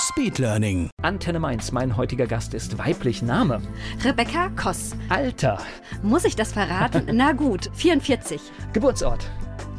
Speedlearning. 0.00 0.88
Antenne 1.02 1.38
Mainz, 1.38 1.72
mein 1.72 1.96
heutiger 1.96 2.26
Gast 2.26 2.54
ist 2.54 2.78
weiblich 2.78 3.20
Name. 3.20 3.60
Rebecca 4.02 4.48
Koss. 4.56 4.96
Alter. 5.10 5.58
Muss 6.02 6.24
ich 6.24 6.36
das 6.36 6.54
verraten? 6.54 7.06
Na 7.12 7.32
gut, 7.32 7.70
44. 7.74 8.40
Geburtsort. 8.72 9.28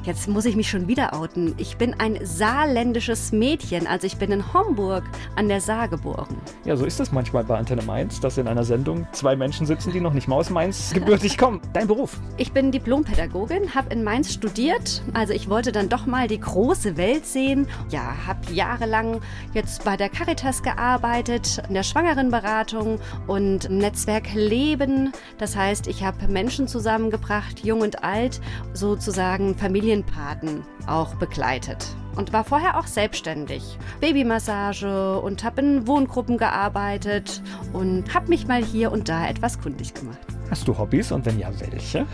Jetzt 0.04 0.28
muss 0.28 0.46
ich 0.46 0.56
mich 0.56 0.68
schon 0.68 0.88
wieder 0.88 1.14
outen. 1.14 1.54
Ich 1.58 1.78
bin 1.78 1.94
ein 1.94 2.18
saarländisches 2.24 3.32
Mädchen, 3.32 3.86
also 3.86 4.08
ich 4.08 4.18
bin 4.18 4.32
in 4.32 4.52
Homburg 4.52 5.04
an 5.36 5.48
der 5.48 5.62
Saar 5.62 5.88
geboren. 5.90 6.36
Ja, 6.66 6.76
so 6.76 6.86
ist 6.86 7.00
es 7.00 7.12
manchmal 7.12 7.44
bei 7.44 7.56
Antenne 7.56 7.84
Mainz, 7.84 8.20
dass 8.20 8.40
in 8.40 8.48
einer 8.48 8.64
Sendung 8.64 9.06
zwei 9.12 9.36
Menschen 9.36 9.68
sitzen, 9.68 9.92
die 9.92 10.00
noch 10.00 10.14
nicht 10.14 10.28
mal 10.28 10.38
aus 10.38 10.50
Mainz 10.50 10.92
gebürtig 10.94 11.38
kommen. 11.38 11.62
Dein 11.74 11.86
Beruf? 11.86 12.20
Ich 12.38 12.52
bin 12.52 12.72
Diplompädagogin, 12.72 13.76
habe 13.76 13.94
in 13.94 14.04
Mainz 14.04 14.34
studiert, 14.34 15.04
also 15.14 15.34
ich 15.34 15.50
wollte 15.50 15.72
dann 15.72 15.88
doch 15.88 16.08
mal 16.08 16.28
die 16.28 16.40
große 16.40 16.98
Welt 16.98 17.28
sehen. 17.28 17.68
Ja, 17.90 18.16
habe 18.26 18.52
jahrelang 18.52 19.22
jetzt 19.54 19.84
bei 19.84 19.98
der 19.98 20.10
Caritas 20.10 20.64
gearbeitet, 20.64 21.62
in 21.68 21.76
der 21.76 21.84
Schwangerenberatung 21.84 23.00
und 23.28 23.66
im 23.66 23.78
Netzwerk 23.78 24.34
Leben. 24.34 25.12
Das 25.38 25.56
heißt, 25.56 25.86
ich 25.86 26.04
habe 26.04 26.28
Menschen 26.28 26.68
zusammengebracht, 26.68 27.64
jung 27.64 27.82
und 27.82 28.04
alt, 28.04 28.42
sozusagen 28.74 29.54
Familien 29.56 29.91
Familienpaten 29.92 30.64
auch 30.88 31.16
begleitet 31.16 31.86
und 32.16 32.32
war 32.32 32.46
vorher 32.46 32.80
auch 32.80 32.88
selbstständig. 32.88 33.78
Babymassage 34.00 35.20
und 35.20 35.44
habe 35.44 35.62
in 35.62 35.86
Wohngruppen 35.86 36.38
gearbeitet 36.38 37.42
und 37.74 38.14
habe 38.14 38.30
mich 38.30 38.48
mal 38.48 38.64
hier 38.64 38.94
und 38.94 39.10
da 39.10 39.28
etwas 39.28 39.60
kundig 39.60 39.94
gemacht. 39.94 40.18
Hast 40.50 40.66
du 40.66 40.78
Hobbys 40.78 41.12
und 41.12 41.26
wenn 41.26 41.38
ja, 41.38 41.50
welche? 41.60 42.06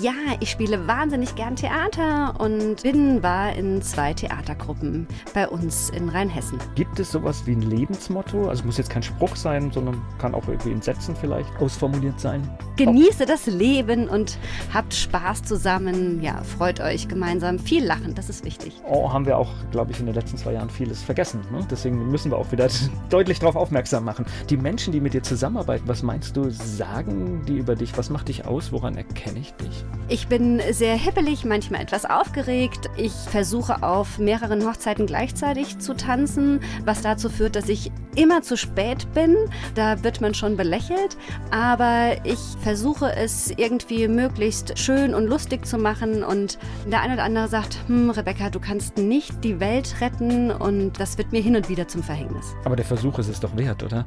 Ja, 0.00 0.12
ich 0.38 0.50
spiele 0.50 0.86
wahnsinnig 0.86 1.34
gern 1.34 1.56
Theater 1.56 2.34
und 2.38 2.82
bin 2.82 3.20
war 3.22 3.52
in 3.52 3.82
zwei 3.82 4.14
Theatergruppen 4.14 5.08
bei 5.34 5.48
uns 5.48 5.90
in 5.90 6.08
Rheinhessen. 6.08 6.58
Gibt 6.76 7.00
es 7.00 7.10
sowas 7.10 7.42
wie 7.46 7.52
ein 7.52 7.62
Lebensmotto? 7.62 8.48
Also 8.48 8.60
es 8.60 8.64
muss 8.64 8.78
jetzt 8.78 8.90
kein 8.90 9.02
Spruch 9.02 9.34
sein, 9.34 9.72
sondern 9.72 10.00
kann 10.18 10.36
auch 10.36 10.46
irgendwie 10.46 10.70
in 10.70 10.80
Sätzen 10.80 11.16
vielleicht 11.16 11.50
ausformuliert 11.60 12.20
sein. 12.20 12.48
Genieße 12.76 13.26
das 13.26 13.46
Leben 13.46 14.08
und 14.08 14.38
habt 14.72 14.94
Spaß 14.94 15.42
zusammen. 15.42 16.22
Ja, 16.22 16.42
freut 16.44 16.80
euch 16.80 17.08
gemeinsam. 17.08 17.58
Viel 17.58 17.84
lachen, 17.84 18.14
das 18.14 18.30
ist 18.30 18.44
wichtig. 18.44 18.80
Oh, 18.88 19.12
haben 19.12 19.26
wir 19.26 19.36
auch, 19.36 19.50
glaube 19.72 19.90
ich, 19.90 19.98
in 19.98 20.06
den 20.06 20.14
letzten 20.14 20.36
zwei 20.36 20.52
Jahren 20.52 20.70
vieles 20.70 21.02
vergessen. 21.02 21.40
Ne? 21.50 21.66
Deswegen 21.68 22.08
müssen 22.08 22.30
wir 22.30 22.38
auch 22.38 22.52
wieder 22.52 22.68
deutlich 23.10 23.40
darauf 23.40 23.56
aufmerksam 23.56 24.04
machen. 24.04 24.26
Die 24.48 24.56
Menschen, 24.56 24.92
die 24.92 25.00
mit 25.00 25.12
dir 25.12 25.24
zusammenarbeiten, 25.24 25.88
was 25.88 26.04
meinst 26.04 26.36
du, 26.36 26.50
sagen 26.50 27.42
die 27.46 27.58
über 27.58 27.74
dich? 27.74 27.98
Was 27.98 28.10
macht 28.10 28.28
dich 28.28 28.46
aus? 28.46 28.70
Woran 28.70 28.96
erkenne 28.96 29.40
ich 29.40 29.52
dich? 29.54 29.71
Ich 30.12 30.28
bin 30.28 30.60
sehr 30.72 30.94
hippelig, 30.94 31.46
manchmal 31.46 31.80
etwas 31.80 32.04
aufgeregt. 32.04 32.90
Ich 32.98 33.12
versuche 33.12 33.82
auf 33.82 34.18
mehreren 34.18 34.62
Hochzeiten 34.66 35.06
gleichzeitig 35.06 35.78
zu 35.78 35.94
tanzen, 35.94 36.60
was 36.84 37.00
dazu 37.00 37.30
führt, 37.30 37.56
dass 37.56 37.70
ich 37.70 37.90
immer 38.14 38.42
zu 38.42 38.58
spät 38.58 39.10
bin. 39.14 39.34
Da 39.74 40.04
wird 40.04 40.20
man 40.20 40.34
schon 40.34 40.58
belächelt. 40.58 41.16
Aber 41.50 42.16
ich 42.24 42.38
versuche 42.60 43.10
es 43.16 43.52
irgendwie 43.52 44.06
möglichst 44.06 44.78
schön 44.78 45.14
und 45.14 45.28
lustig 45.28 45.64
zu 45.64 45.78
machen. 45.78 46.24
Und 46.24 46.58
der 46.86 47.00
eine 47.00 47.14
oder 47.14 47.24
andere 47.24 47.48
sagt, 47.48 47.78
hm, 47.86 48.10
Rebecca, 48.10 48.50
du 48.50 48.60
kannst 48.60 48.98
nicht 48.98 49.42
die 49.42 49.60
Welt 49.60 49.94
retten. 50.02 50.50
Und 50.50 51.00
das 51.00 51.16
wird 51.16 51.32
mir 51.32 51.40
hin 51.40 51.56
und 51.56 51.70
wieder 51.70 51.88
zum 51.88 52.02
Verhängnis. 52.02 52.54
Aber 52.66 52.76
der 52.76 52.84
Versuch 52.84 53.18
ist 53.18 53.28
es 53.28 53.40
doch 53.40 53.56
wert, 53.56 53.82
oder? 53.82 54.06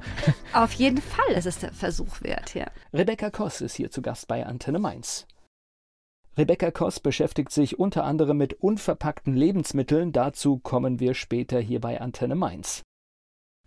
Auf 0.54 0.74
jeden 0.74 1.02
Fall 1.02 1.34
ist 1.36 1.48
es 1.48 1.58
der 1.58 1.74
Versuch 1.74 2.22
wert, 2.22 2.54
ja. 2.54 2.68
Rebecca 2.94 3.32
Koss 3.32 3.62
ist 3.62 3.76
hier 3.76 3.90
zu 3.90 4.04
Gast 4.04 4.28
bei 4.28 4.46
Antenne 4.46 4.78
Mainz. 4.78 5.26
Rebecca 6.38 6.70
Koss 6.70 7.00
beschäftigt 7.00 7.52
sich 7.52 7.80
unter 7.80 8.04
anderem 8.04 8.38
mit 8.38 8.56
unverpackten 8.56 9.34
Lebensmitteln. 9.36 10.12
Dazu 10.12 10.58
kommen 10.58 11.00
wir 11.00 11.14
später 11.14 11.60
hier 11.60 11.80
bei 11.80 12.02
Antenne 12.02 12.36
Mainz. 12.36 12.84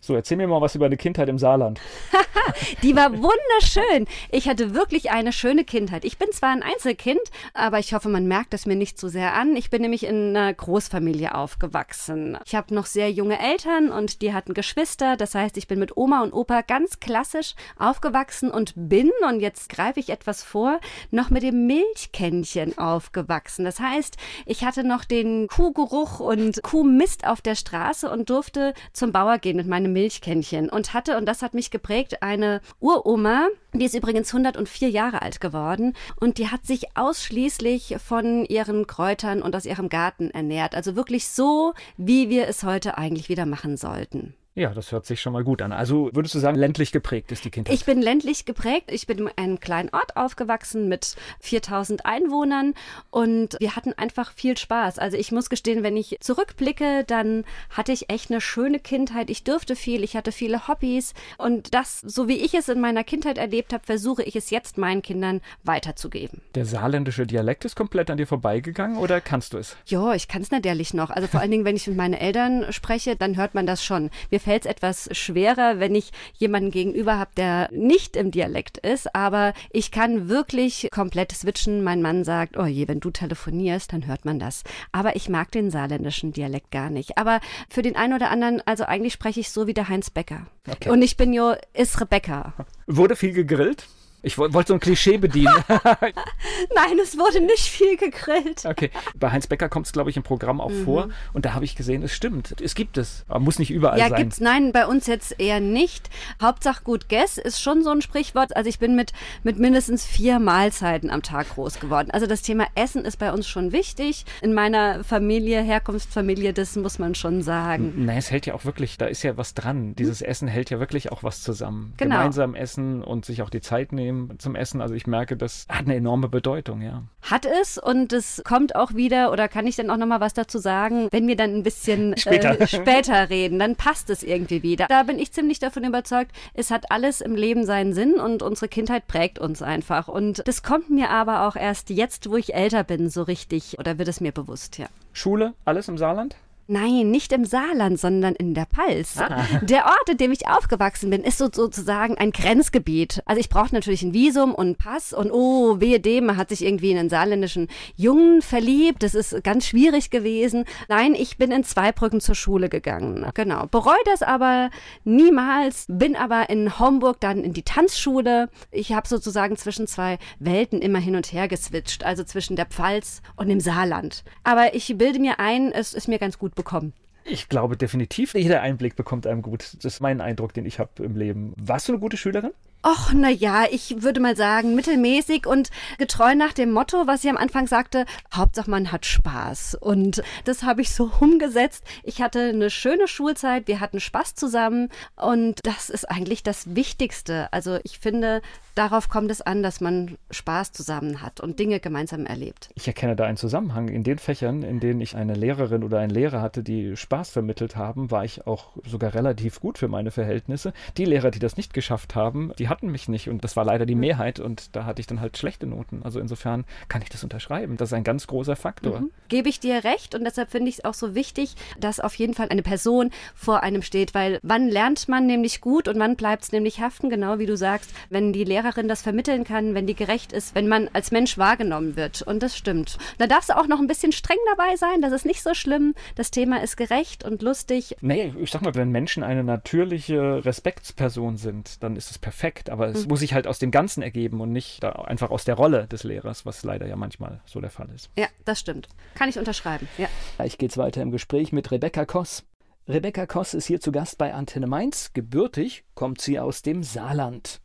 So, 0.01 0.15
erzähl 0.15 0.37
mir 0.37 0.47
mal 0.47 0.61
was 0.61 0.75
über 0.75 0.85
eine 0.85 0.95
Kindheit 0.95 1.27
im 1.27 1.37
Saarland. 1.37 1.81
Die 2.83 2.95
war 2.95 3.11
wunderschön. 3.11 4.07
Ich 4.31 4.47
hatte 4.47 4.73
wirklich 4.73 5.11
eine 5.11 5.33
schöne 5.33 5.65
Kindheit. 5.65 6.05
Ich 6.05 6.17
bin 6.17 6.31
zwar 6.31 6.51
ein 6.51 6.63
Einzelkind, 6.63 7.19
aber 7.53 7.79
ich 7.79 7.93
hoffe, 7.93 8.07
man 8.07 8.25
merkt 8.25 8.53
es 8.53 8.65
mir 8.65 8.77
nicht 8.77 8.97
so 8.97 9.09
sehr 9.09 9.33
an. 9.33 9.57
Ich 9.57 9.69
bin 9.69 9.81
nämlich 9.81 10.05
in 10.05 10.35
einer 10.35 10.53
Großfamilie 10.53 11.35
aufgewachsen. 11.35 12.37
Ich 12.45 12.55
habe 12.55 12.73
noch 12.73 12.85
sehr 12.85 13.11
junge 13.11 13.39
Eltern 13.39 13.89
und 13.89 14.21
die 14.21 14.33
hatten 14.33 14.53
Geschwister. 14.53 15.17
Das 15.17 15.35
heißt, 15.35 15.57
ich 15.57 15.67
bin 15.67 15.79
mit 15.79 15.97
Oma 15.97 16.23
und 16.23 16.31
Opa 16.31 16.61
ganz 16.61 17.01
klassisch 17.01 17.55
aufgewachsen 17.77 18.51
und 18.51 18.73
bin, 18.75 19.11
und 19.27 19.41
jetzt 19.41 19.67
greife 19.67 19.99
ich 19.99 20.09
etwas 20.09 20.43
vor, 20.43 20.79
noch 21.11 21.29
mit 21.29 21.43
dem 21.43 21.67
Milchkännchen 21.67 22.77
aufgewachsen. 22.77 23.65
Das 23.65 23.81
heißt, 23.81 24.15
ich 24.45 24.63
hatte 24.63 24.85
noch 24.85 25.03
den 25.03 25.47
Kuhgeruch 25.47 26.21
und 26.21 26.63
Kuhmist 26.63 27.27
auf 27.27 27.41
der 27.41 27.55
Straße 27.55 28.09
und 28.09 28.29
durfte 28.29 28.73
zum 28.93 29.11
Bauer 29.11 29.39
gehen 29.39 29.57
mit 29.57 29.67
meinem 29.67 29.88
Milchkännchen 29.93 30.69
und 30.69 30.93
hatte, 30.93 31.17
und 31.17 31.25
das 31.25 31.41
hat 31.41 31.53
mich 31.53 31.71
geprägt, 31.71 32.21
eine 32.21 32.61
Uroma, 32.79 33.47
die 33.73 33.85
ist 33.85 33.95
übrigens 33.95 34.33
104 34.33 34.89
Jahre 34.89 35.21
alt 35.21 35.41
geworden 35.41 35.93
und 36.19 36.37
die 36.37 36.47
hat 36.47 36.65
sich 36.65 36.97
ausschließlich 36.97 37.97
von 38.03 38.45
ihren 38.45 38.87
Kräutern 38.87 39.41
und 39.41 39.55
aus 39.55 39.65
ihrem 39.65 39.89
Garten 39.89 40.31
ernährt. 40.31 40.75
Also 40.75 40.95
wirklich 40.95 41.27
so, 41.27 41.73
wie 41.97 42.29
wir 42.29 42.47
es 42.47 42.63
heute 42.63 42.97
eigentlich 42.97 43.29
wieder 43.29 43.45
machen 43.45 43.77
sollten. 43.77 44.33
Ja, 44.59 44.73
das 44.73 44.91
hört 44.91 45.05
sich 45.05 45.21
schon 45.21 45.31
mal 45.31 45.45
gut 45.45 45.61
an. 45.61 45.71
Also 45.71 46.09
würdest 46.11 46.35
du 46.35 46.39
sagen, 46.39 46.57
ländlich 46.57 46.91
geprägt 46.91 47.31
ist 47.31 47.45
die 47.45 47.49
Kindheit? 47.49 47.73
Ich 47.73 47.85
bin 47.85 48.01
ländlich 48.01 48.43
geprägt. 48.43 48.91
Ich 48.91 49.07
bin 49.07 49.19
in 49.19 49.29
einem 49.37 49.61
kleinen 49.61 49.87
Ort 49.93 50.17
aufgewachsen 50.17 50.89
mit 50.89 51.15
4000 51.39 52.05
Einwohnern 52.05 52.73
und 53.09 53.55
wir 53.61 53.77
hatten 53.77 53.93
einfach 53.93 54.33
viel 54.33 54.57
Spaß. 54.57 54.99
Also 54.99 55.15
ich 55.15 55.31
muss 55.31 55.49
gestehen, 55.49 55.81
wenn 55.81 55.95
ich 55.95 56.17
zurückblicke, 56.19 57.05
dann 57.07 57.45
hatte 57.69 57.93
ich 57.93 58.09
echt 58.09 58.31
eine 58.31 58.41
schöne 58.41 58.79
Kindheit. 58.79 59.29
Ich 59.29 59.45
durfte 59.45 59.77
viel, 59.77 60.03
ich 60.03 60.17
hatte 60.17 60.33
viele 60.33 60.67
Hobbys 60.67 61.13
und 61.37 61.73
das, 61.73 62.01
so 62.01 62.27
wie 62.27 62.39
ich 62.39 62.53
es 62.53 62.67
in 62.67 62.81
meiner 62.81 63.05
Kindheit 63.05 63.37
erlebt 63.37 63.71
habe, 63.71 63.85
versuche 63.85 64.23
ich 64.23 64.35
es 64.35 64.49
jetzt 64.49 64.77
meinen 64.77 65.01
Kindern 65.01 65.39
weiterzugeben. 65.63 66.41
Der 66.55 66.65
saarländische 66.65 67.25
Dialekt 67.25 67.63
ist 67.63 67.77
komplett 67.77 68.09
an 68.09 68.17
dir 68.17 68.27
vorbeigegangen 68.27 68.97
oder 68.97 69.21
kannst 69.21 69.53
du 69.53 69.57
es? 69.57 69.77
Ja, 69.85 70.13
ich 70.15 70.27
kann 70.27 70.41
es 70.41 70.51
natürlich 70.51 70.93
noch. 70.93 71.11
Also 71.11 71.29
vor 71.29 71.39
allen 71.39 71.51
Dingen, 71.51 71.63
wenn 71.63 71.77
ich 71.77 71.87
mit 71.87 71.95
meinen 71.95 72.13
Eltern 72.13 72.73
spreche, 72.73 73.15
dann 73.15 73.37
hört 73.37 73.55
man 73.55 73.65
das 73.65 73.85
schon. 73.85 74.09
Wir 74.29 74.41
fällt 74.49 74.65
es 74.65 74.71
etwas 74.71 75.09
schwerer, 75.11 75.79
wenn 75.79 75.93
ich 75.93 76.09
jemanden 76.33 76.71
gegenüber 76.71 77.19
habe, 77.19 77.29
der 77.37 77.69
nicht 77.71 78.15
im 78.15 78.31
Dialekt 78.31 78.79
ist, 78.79 79.13
aber 79.13 79.53
ich 79.69 79.91
kann 79.91 80.27
wirklich 80.27 80.87
komplett 80.91 81.33
switchen. 81.33 81.83
Mein 81.83 82.01
Mann 82.01 82.23
sagt, 82.23 82.57
oh 82.57 82.65
je, 82.65 82.87
wenn 82.87 82.99
du 82.99 83.11
telefonierst, 83.11 83.93
dann 83.93 84.07
hört 84.07 84.25
man 84.25 84.39
das. 84.39 84.63
Aber 84.91 85.15
ich 85.15 85.29
mag 85.29 85.51
den 85.51 85.69
saarländischen 85.69 86.33
Dialekt 86.33 86.71
gar 86.71 86.89
nicht. 86.89 87.19
Aber 87.19 87.41
für 87.69 87.83
den 87.83 87.95
einen 87.95 88.13
oder 88.13 88.31
anderen, 88.31 88.59
also 88.65 88.85
eigentlich 88.85 89.13
spreche 89.13 89.39
ich 89.39 89.51
so 89.51 89.67
wie 89.67 89.75
der 89.75 89.87
Heinz 89.87 90.09
Becker. 90.09 90.47
Okay. 90.67 90.89
Und 90.89 91.03
ich 91.03 91.15
bin 91.15 91.31
jo, 91.31 91.53
ist 91.73 92.01
Rebecca. 92.01 92.55
Wurde 92.87 93.15
viel 93.15 93.33
gegrillt? 93.33 93.85
Ich 94.21 94.37
wollte 94.37 94.67
so 94.67 94.73
ein 94.73 94.81
Klischee 94.81 95.17
bedienen. 95.17 95.53
Nein, 95.69 96.99
es 97.01 97.17
wurde 97.17 97.39
nicht 97.39 97.63
viel 97.63 97.95
gegrillt. 97.95 98.65
Okay. 98.65 98.91
Bei 99.15 99.31
Heinz 99.31 99.47
Becker 99.47 99.69
kommt 99.69 99.85
es, 99.85 99.93
glaube 99.93 100.09
ich, 100.09 100.17
im 100.17 100.23
Programm 100.23 100.59
auch 100.59 100.71
mhm. 100.71 100.83
vor. 100.83 101.09
Und 101.31 101.45
da 101.45 101.53
habe 101.53 101.63
ich 101.63 101.75
gesehen, 101.75 102.03
es 102.03 102.13
stimmt. 102.13 102.59
Es 102.61 102.75
gibt 102.75 102.97
es. 102.97 103.23
Aber 103.29 103.39
muss 103.39 103.59
nicht 103.59 103.71
überall 103.71 103.97
ja, 103.97 104.09
sein. 104.09 104.17
Ja, 104.17 104.23
gibt's. 104.23 104.41
Nein, 104.41 104.73
bei 104.73 104.87
uns 104.87 105.07
jetzt 105.07 105.39
eher 105.39 105.61
nicht. 105.61 106.09
Hauptsache 106.41 106.83
gut 106.83 107.07
Guess 107.07 107.37
ist 107.37 107.61
schon 107.61 107.81
so 107.81 107.91
ein 107.91 108.01
Sprichwort. 108.01 108.57
Also 108.57 108.69
ich 108.69 108.77
bin 108.77 108.95
mit, 108.95 109.13
mit 109.43 109.57
mindestens 109.57 110.05
vier 110.05 110.39
Mahlzeiten 110.39 111.09
am 111.09 111.21
Tag 111.21 111.49
groß 111.49 111.79
geworden. 111.79 112.11
Also 112.11 112.27
das 112.27 112.41
Thema 112.41 112.67
Essen 112.75 113.05
ist 113.05 113.17
bei 113.17 113.31
uns 113.31 113.47
schon 113.47 113.71
wichtig. 113.71 114.25
In 114.41 114.53
meiner 114.53 115.05
Familie, 115.05 115.61
Herkunftsfamilie, 115.61 116.51
das 116.51 116.75
muss 116.75 116.99
man 116.99 117.15
schon 117.15 117.41
sagen. 117.41 117.93
Nein, 118.05 118.17
es 118.17 118.31
hält 118.31 118.45
ja 118.45 118.53
auch 118.53 118.65
wirklich, 118.65 118.97
da 118.97 119.05
ist 119.05 119.23
ja 119.23 119.37
was 119.37 119.53
dran. 119.53 119.95
Dieses 119.95 120.21
Essen 120.21 120.49
hält 120.49 120.69
ja 120.71 120.79
wirklich 120.81 121.09
auch 121.13 121.23
was 121.23 121.41
zusammen. 121.41 121.93
Genau. 121.95 122.17
Gemeinsam 122.17 122.53
essen 122.53 123.01
und 123.01 123.23
sich 123.23 123.41
auch 123.41 123.49
die 123.49 123.61
Zeit 123.61 123.93
nehmen 123.93 124.08
zum 124.37 124.55
Essen. 124.55 124.81
Also 124.81 124.93
ich 124.93 125.07
merke, 125.07 125.37
das 125.37 125.65
hat 125.69 125.85
eine 125.85 125.95
enorme 125.95 126.29
Bedeutung, 126.29 126.81
ja. 126.81 127.03
Hat 127.21 127.45
es 127.45 127.77
und 127.77 128.13
es 128.13 128.41
kommt 128.45 128.75
auch 128.75 128.93
wieder, 128.93 129.31
oder 129.31 129.47
kann 129.47 129.67
ich 129.67 129.75
dann 129.75 129.89
auch 129.89 129.97
nochmal 129.97 130.19
was 130.19 130.33
dazu 130.33 130.57
sagen, 130.57 131.07
wenn 131.11 131.27
wir 131.27 131.35
dann 131.35 131.55
ein 131.55 131.63
bisschen 131.63 132.17
später. 132.17 132.59
Äh, 132.59 132.67
später 132.67 133.29
reden, 133.29 133.59
dann 133.59 133.75
passt 133.75 134.09
es 134.09 134.23
irgendwie 134.23 134.63
wieder. 134.63 134.87
Da 134.87 135.03
bin 135.03 135.19
ich 135.19 135.31
ziemlich 135.31 135.59
davon 135.59 135.83
überzeugt, 135.83 136.31
es 136.53 136.71
hat 136.71 136.91
alles 136.91 137.21
im 137.21 137.35
Leben 137.35 137.65
seinen 137.65 137.93
Sinn 137.93 138.15
und 138.15 138.41
unsere 138.41 138.67
Kindheit 138.67 139.07
prägt 139.07 139.39
uns 139.39 139.61
einfach. 139.61 140.07
Und 140.07 140.47
das 140.47 140.63
kommt 140.63 140.89
mir 140.89 141.09
aber 141.09 141.47
auch 141.47 141.55
erst 141.55 141.89
jetzt, 141.89 142.29
wo 142.29 142.37
ich 142.37 142.53
älter 142.53 142.83
bin, 142.83 143.09
so 143.09 143.23
richtig, 143.23 143.79
oder 143.79 143.97
wird 143.97 144.07
es 144.07 144.21
mir 144.21 144.31
bewusst, 144.31 144.77
ja. 144.77 144.87
Schule, 145.13 145.53
alles 145.65 145.87
im 145.87 145.97
Saarland? 145.97 146.35
Nein, 146.71 147.09
nicht 147.09 147.33
im 147.33 147.45
Saarland, 147.45 147.99
sondern 147.99 148.35
in 148.35 148.53
der 148.53 148.67
Pfalz. 148.67 149.17
Ah. 149.17 149.43
Der 149.63 149.85
Ort, 149.85 150.07
in 150.07 150.17
dem 150.17 150.31
ich 150.31 150.47
aufgewachsen 150.47 151.09
bin, 151.09 151.23
ist 151.23 151.39
so, 151.39 151.49
sozusagen 151.51 152.15
ein 152.19 152.31
Grenzgebiet. 152.31 153.23
Also 153.25 153.39
ich 153.39 153.49
brauche 153.49 153.73
natürlich 153.73 154.03
ein 154.03 154.13
Visum 154.13 154.53
und 154.53 154.67
einen 154.67 154.75
Pass 154.75 155.11
und 155.11 155.31
oh, 155.31 155.79
wehe 155.79 155.99
dem, 155.99 156.27
man 156.27 156.37
hat 156.37 156.49
sich 156.49 156.63
irgendwie 156.63 156.91
in 156.91 156.99
einen 156.99 157.09
saarländischen 157.09 157.69
Jungen 157.95 158.43
verliebt. 158.43 159.01
Das 159.01 159.15
ist 159.15 159.43
ganz 159.43 159.65
schwierig 159.65 160.11
gewesen. 160.11 160.65
Nein, 160.87 161.15
ich 161.15 161.39
bin 161.39 161.51
in 161.51 161.63
Zweibrücken 161.63 162.21
zur 162.21 162.35
Schule 162.35 162.69
gegangen. 162.69 163.25
Genau. 163.33 163.65
Bereue 163.65 163.95
das 164.05 164.21
aber 164.21 164.69
niemals. 165.03 165.85
Bin 165.87 166.15
aber 166.15 166.51
in 166.51 166.77
Homburg 166.77 167.19
dann 167.19 167.43
in 167.43 167.53
die 167.53 167.63
Tanzschule. 167.63 168.47
Ich 168.69 168.93
habe 168.93 169.07
sozusagen 169.07 169.57
zwischen 169.57 169.87
zwei 169.87 170.19
Welten 170.37 170.83
immer 170.83 170.99
hin 170.99 171.15
und 171.15 171.33
her 171.33 171.47
geswitcht. 171.47 172.05
Also 172.05 172.23
zwischen 172.23 172.55
der 172.55 172.67
Pfalz 172.67 173.23
und 173.37 173.49
dem 173.49 173.59
Saarland. 173.59 174.23
Aber 174.43 174.75
ich 174.75 174.95
bilde 174.99 175.17
mir 175.17 175.39
ein, 175.39 175.71
es 175.71 175.95
ist 175.95 176.07
mir 176.07 176.19
ganz 176.19 176.37
gut 176.37 176.58
bekommen. 176.59 176.93
Ich 177.23 177.49
glaube 177.49 177.77
definitiv, 177.77 178.33
jeder 178.33 178.61
Einblick 178.61 178.95
bekommt 178.95 179.27
einem 179.27 179.41
gut. 179.41 179.77
Das 179.81 179.93
ist 179.93 179.99
mein 179.99 180.21
Eindruck, 180.21 180.53
den 180.53 180.65
ich 180.65 180.79
habe 180.79 181.03
im 181.03 181.15
Leben. 181.15 181.53
Warst 181.57 181.87
du 181.87 181.93
eine 181.93 181.99
gute 181.99 182.17
Schülerin? 182.17 182.51
Och, 182.81 183.11
na 183.13 183.29
ja, 183.29 183.65
ich 183.69 184.03
würde 184.03 184.21
mal 184.21 184.37
sagen, 184.37 184.73
mittelmäßig 184.73 185.45
und 185.45 185.69
getreu 185.97 186.33
nach 186.33 186.53
dem 186.53 186.71
Motto, 186.71 187.07
was 187.07 187.25
ich 187.25 187.29
am 187.29 187.35
Anfang 187.35 187.67
sagte, 187.67 188.05
Hauptsache 188.33 188.71
man 188.71 188.93
hat 188.93 189.05
Spaß. 189.05 189.75
Und 189.75 190.23
das 190.45 190.63
habe 190.63 190.81
ich 190.81 190.91
so 190.91 191.11
umgesetzt. 191.19 191.83
Ich 192.03 192.21
hatte 192.21 192.39
eine 192.39 192.69
schöne 192.69 193.09
Schulzeit, 193.09 193.67
wir 193.67 193.81
hatten 193.81 193.99
Spaß 193.99 194.35
zusammen 194.35 194.87
und 195.17 195.59
das 195.63 195.89
ist 195.89 196.09
eigentlich 196.09 196.41
das 196.41 196.73
Wichtigste. 196.73 197.51
Also 197.51 197.79
ich 197.83 197.99
finde, 197.99 198.41
darauf 198.75 199.09
kommt 199.09 199.29
es 199.29 199.41
an, 199.41 199.61
dass 199.61 199.81
man 199.81 200.17
Spaß 200.31 200.71
zusammen 200.71 201.21
hat 201.21 201.41
und 201.41 201.59
Dinge 201.59 201.81
gemeinsam 201.81 202.25
erlebt. 202.25 202.69
Ich 202.75 202.87
erkenne 202.87 203.17
da 203.17 203.25
einen 203.25 203.35
Zusammenhang. 203.35 203.89
In 203.89 204.05
den 204.05 204.19
Fächern, 204.19 204.63
in 204.63 204.79
denen 204.79 205.01
ich 205.01 205.17
eine 205.17 205.33
Lehrerin 205.33 205.83
oder 205.83 205.99
einen 205.99 206.11
Lehrer 206.11 206.41
hatte, 206.41 206.63
die 206.63 206.95
Spaß 206.95 207.29
vermittelt 207.29 207.75
haben, 207.75 208.09
war 208.09 208.23
ich 208.23 208.47
auch 208.47 208.77
sogar 208.87 209.13
relativ 209.13 209.59
gut 209.59 209.77
für 209.77 209.89
meine 209.89 210.11
Verhältnisse. 210.11 210.71
Die 210.95 211.03
Lehrer, 211.03 211.29
die 211.29 211.39
das 211.39 211.57
nicht 211.57 211.73
geschafft 211.73 212.15
haben, 212.15 212.53
die 212.57 212.68
hatten 212.69 212.91
mich 212.91 213.07
nicht 213.07 213.29
und 213.29 213.43
das 213.43 213.55
war 213.55 213.65
leider 213.65 213.85
die. 213.85 213.99
Mehrheit 213.99 214.39
und 214.39 214.75
da 214.75 214.85
hatte 214.85 215.01
ich 215.01 215.07
dann 215.07 215.21
halt 215.21 215.37
schlechte 215.37 215.67
Noten. 215.67 216.01
Also 216.03 216.19
insofern 216.19 216.65
kann 216.87 217.01
ich 217.01 217.09
das 217.09 217.23
unterschreiben. 217.23 217.77
Das 217.77 217.89
ist 217.89 217.93
ein 217.93 218.03
ganz 218.03 218.25
großer 218.25 218.55
Faktor. 218.55 219.01
Mhm. 219.01 219.11
Gebe 219.27 219.49
ich 219.49 219.59
dir 219.59 219.83
recht 219.83 220.15
und 220.15 220.23
deshalb 220.23 220.49
finde 220.49 220.69
ich 220.69 220.79
es 220.79 220.85
auch 220.85 220.93
so 220.93 221.13
wichtig, 221.13 221.55
dass 221.79 221.99
auf 221.99 222.15
jeden 222.15 222.33
Fall 222.33 222.49
eine 222.49 222.63
Person 222.63 223.11
vor 223.35 223.61
einem 223.61 223.81
steht, 223.81 224.13
weil 224.13 224.39
wann 224.41 224.69
lernt 224.69 225.07
man 225.07 225.27
nämlich 225.27 225.61
gut 225.61 225.87
und 225.87 225.99
wann 225.99 226.15
bleibt 226.15 226.43
es 226.43 226.51
nämlich 226.51 226.79
haften, 226.79 227.09
genau 227.09 227.37
wie 227.37 227.45
du 227.45 227.57
sagst, 227.57 227.91
wenn 228.09 228.33
die 228.33 228.43
Lehrerin 228.43 228.87
das 228.87 229.01
vermitteln 229.01 229.43
kann, 229.43 229.75
wenn 229.75 229.85
die 229.85 229.95
gerecht 229.95 230.31
ist, 230.31 230.55
wenn 230.55 230.67
man 230.67 230.89
als 230.93 231.11
Mensch 231.11 231.37
wahrgenommen 231.37 231.95
wird 231.95 232.21
und 232.21 232.41
das 232.41 232.57
stimmt. 232.57 232.97
Da 233.17 233.27
darfst 233.27 233.49
du 233.49 233.57
auch 233.57 233.67
noch 233.67 233.79
ein 233.79 233.87
bisschen 233.87 234.11
streng 234.11 234.37
dabei 234.55 234.75
sein, 234.77 235.01
das 235.01 235.11
ist 235.11 235.25
nicht 235.25 235.43
so 235.43 235.53
schlimm, 235.53 235.93
das 236.15 236.31
Thema 236.31 236.63
ist 236.63 236.77
gerecht 236.77 237.23
und 237.23 237.41
lustig. 237.41 237.95
Nee, 238.01 238.33
ich 238.39 238.51
sag 238.51 238.61
mal, 238.61 238.75
wenn 238.75 238.91
Menschen 238.91 239.23
eine 239.23 239.43
natürliche 239.43 240.45
Respektsperson 240.45 241.37
sind, 241.37 241.83
dann 241.83 241.95
ist 241.95 242.11
es 242.11 242.17
perfekt. 242.17 242.58
Aber 242.69 242.87
Mhm. 242.87 242.95
es 242.95 243.07
muss 243.07 243.19
sich 243.19 243.33
halt 243.33 243.45
aus 243.47 243.59
dem 243.59 243.69
Ganzen 243.71 244.01
ergeben 244.01 244.41
und 244.41 244.51
nicht 244.51 244.83
da 244.83 244.89
einfach 244.93 245.29
aus 245.29 245.45
der 245.45 245.53
Rolle 245.55 245.87
des 245.87 246.03
Lehrers, 246.03 246.45
was 246.45 246.63
leider 246.63 246.87
ja 246.87 246.95
manchmal 246.95 247.41
so 247.45 247.61
der 247.61 247.69
Fall 247.69 247.89
ist. 247.93 248.09
Ja, 248.17 248.27
das 248.45 248.59
stimmt. 248.59 248.87
Kann 249.13 249.29
ich 249.29 249.37
unterschreiben. 249.37 249.87
Ja. 249.99 250.07
Gleich 250.37 250.57
geht's 250.57 250.77
weiter 250.77 251.01
im 251.03 251.11
Gespräch 251.11 251.51
mit 251.51 251.69
Rebecca 251.71 252.05
Koss. 252.05 252.43
Rebecca 252.87 253.27
Koss 253.27 253.53
ist 253.53 253.67
hier 253.67 253.79
zu 253.79 253.91
Gast 253.91 254.17
bei 254.17 254.33
Antenne 254.33 254.65
Mainz. 254.65 255.11
Gebürtig 255.13 255.83
kommt 255.93 256.21
sie 256.21 256.39
aus 256.39 256.63
dem 256.63 256.81
Saarland. 256.81 257.61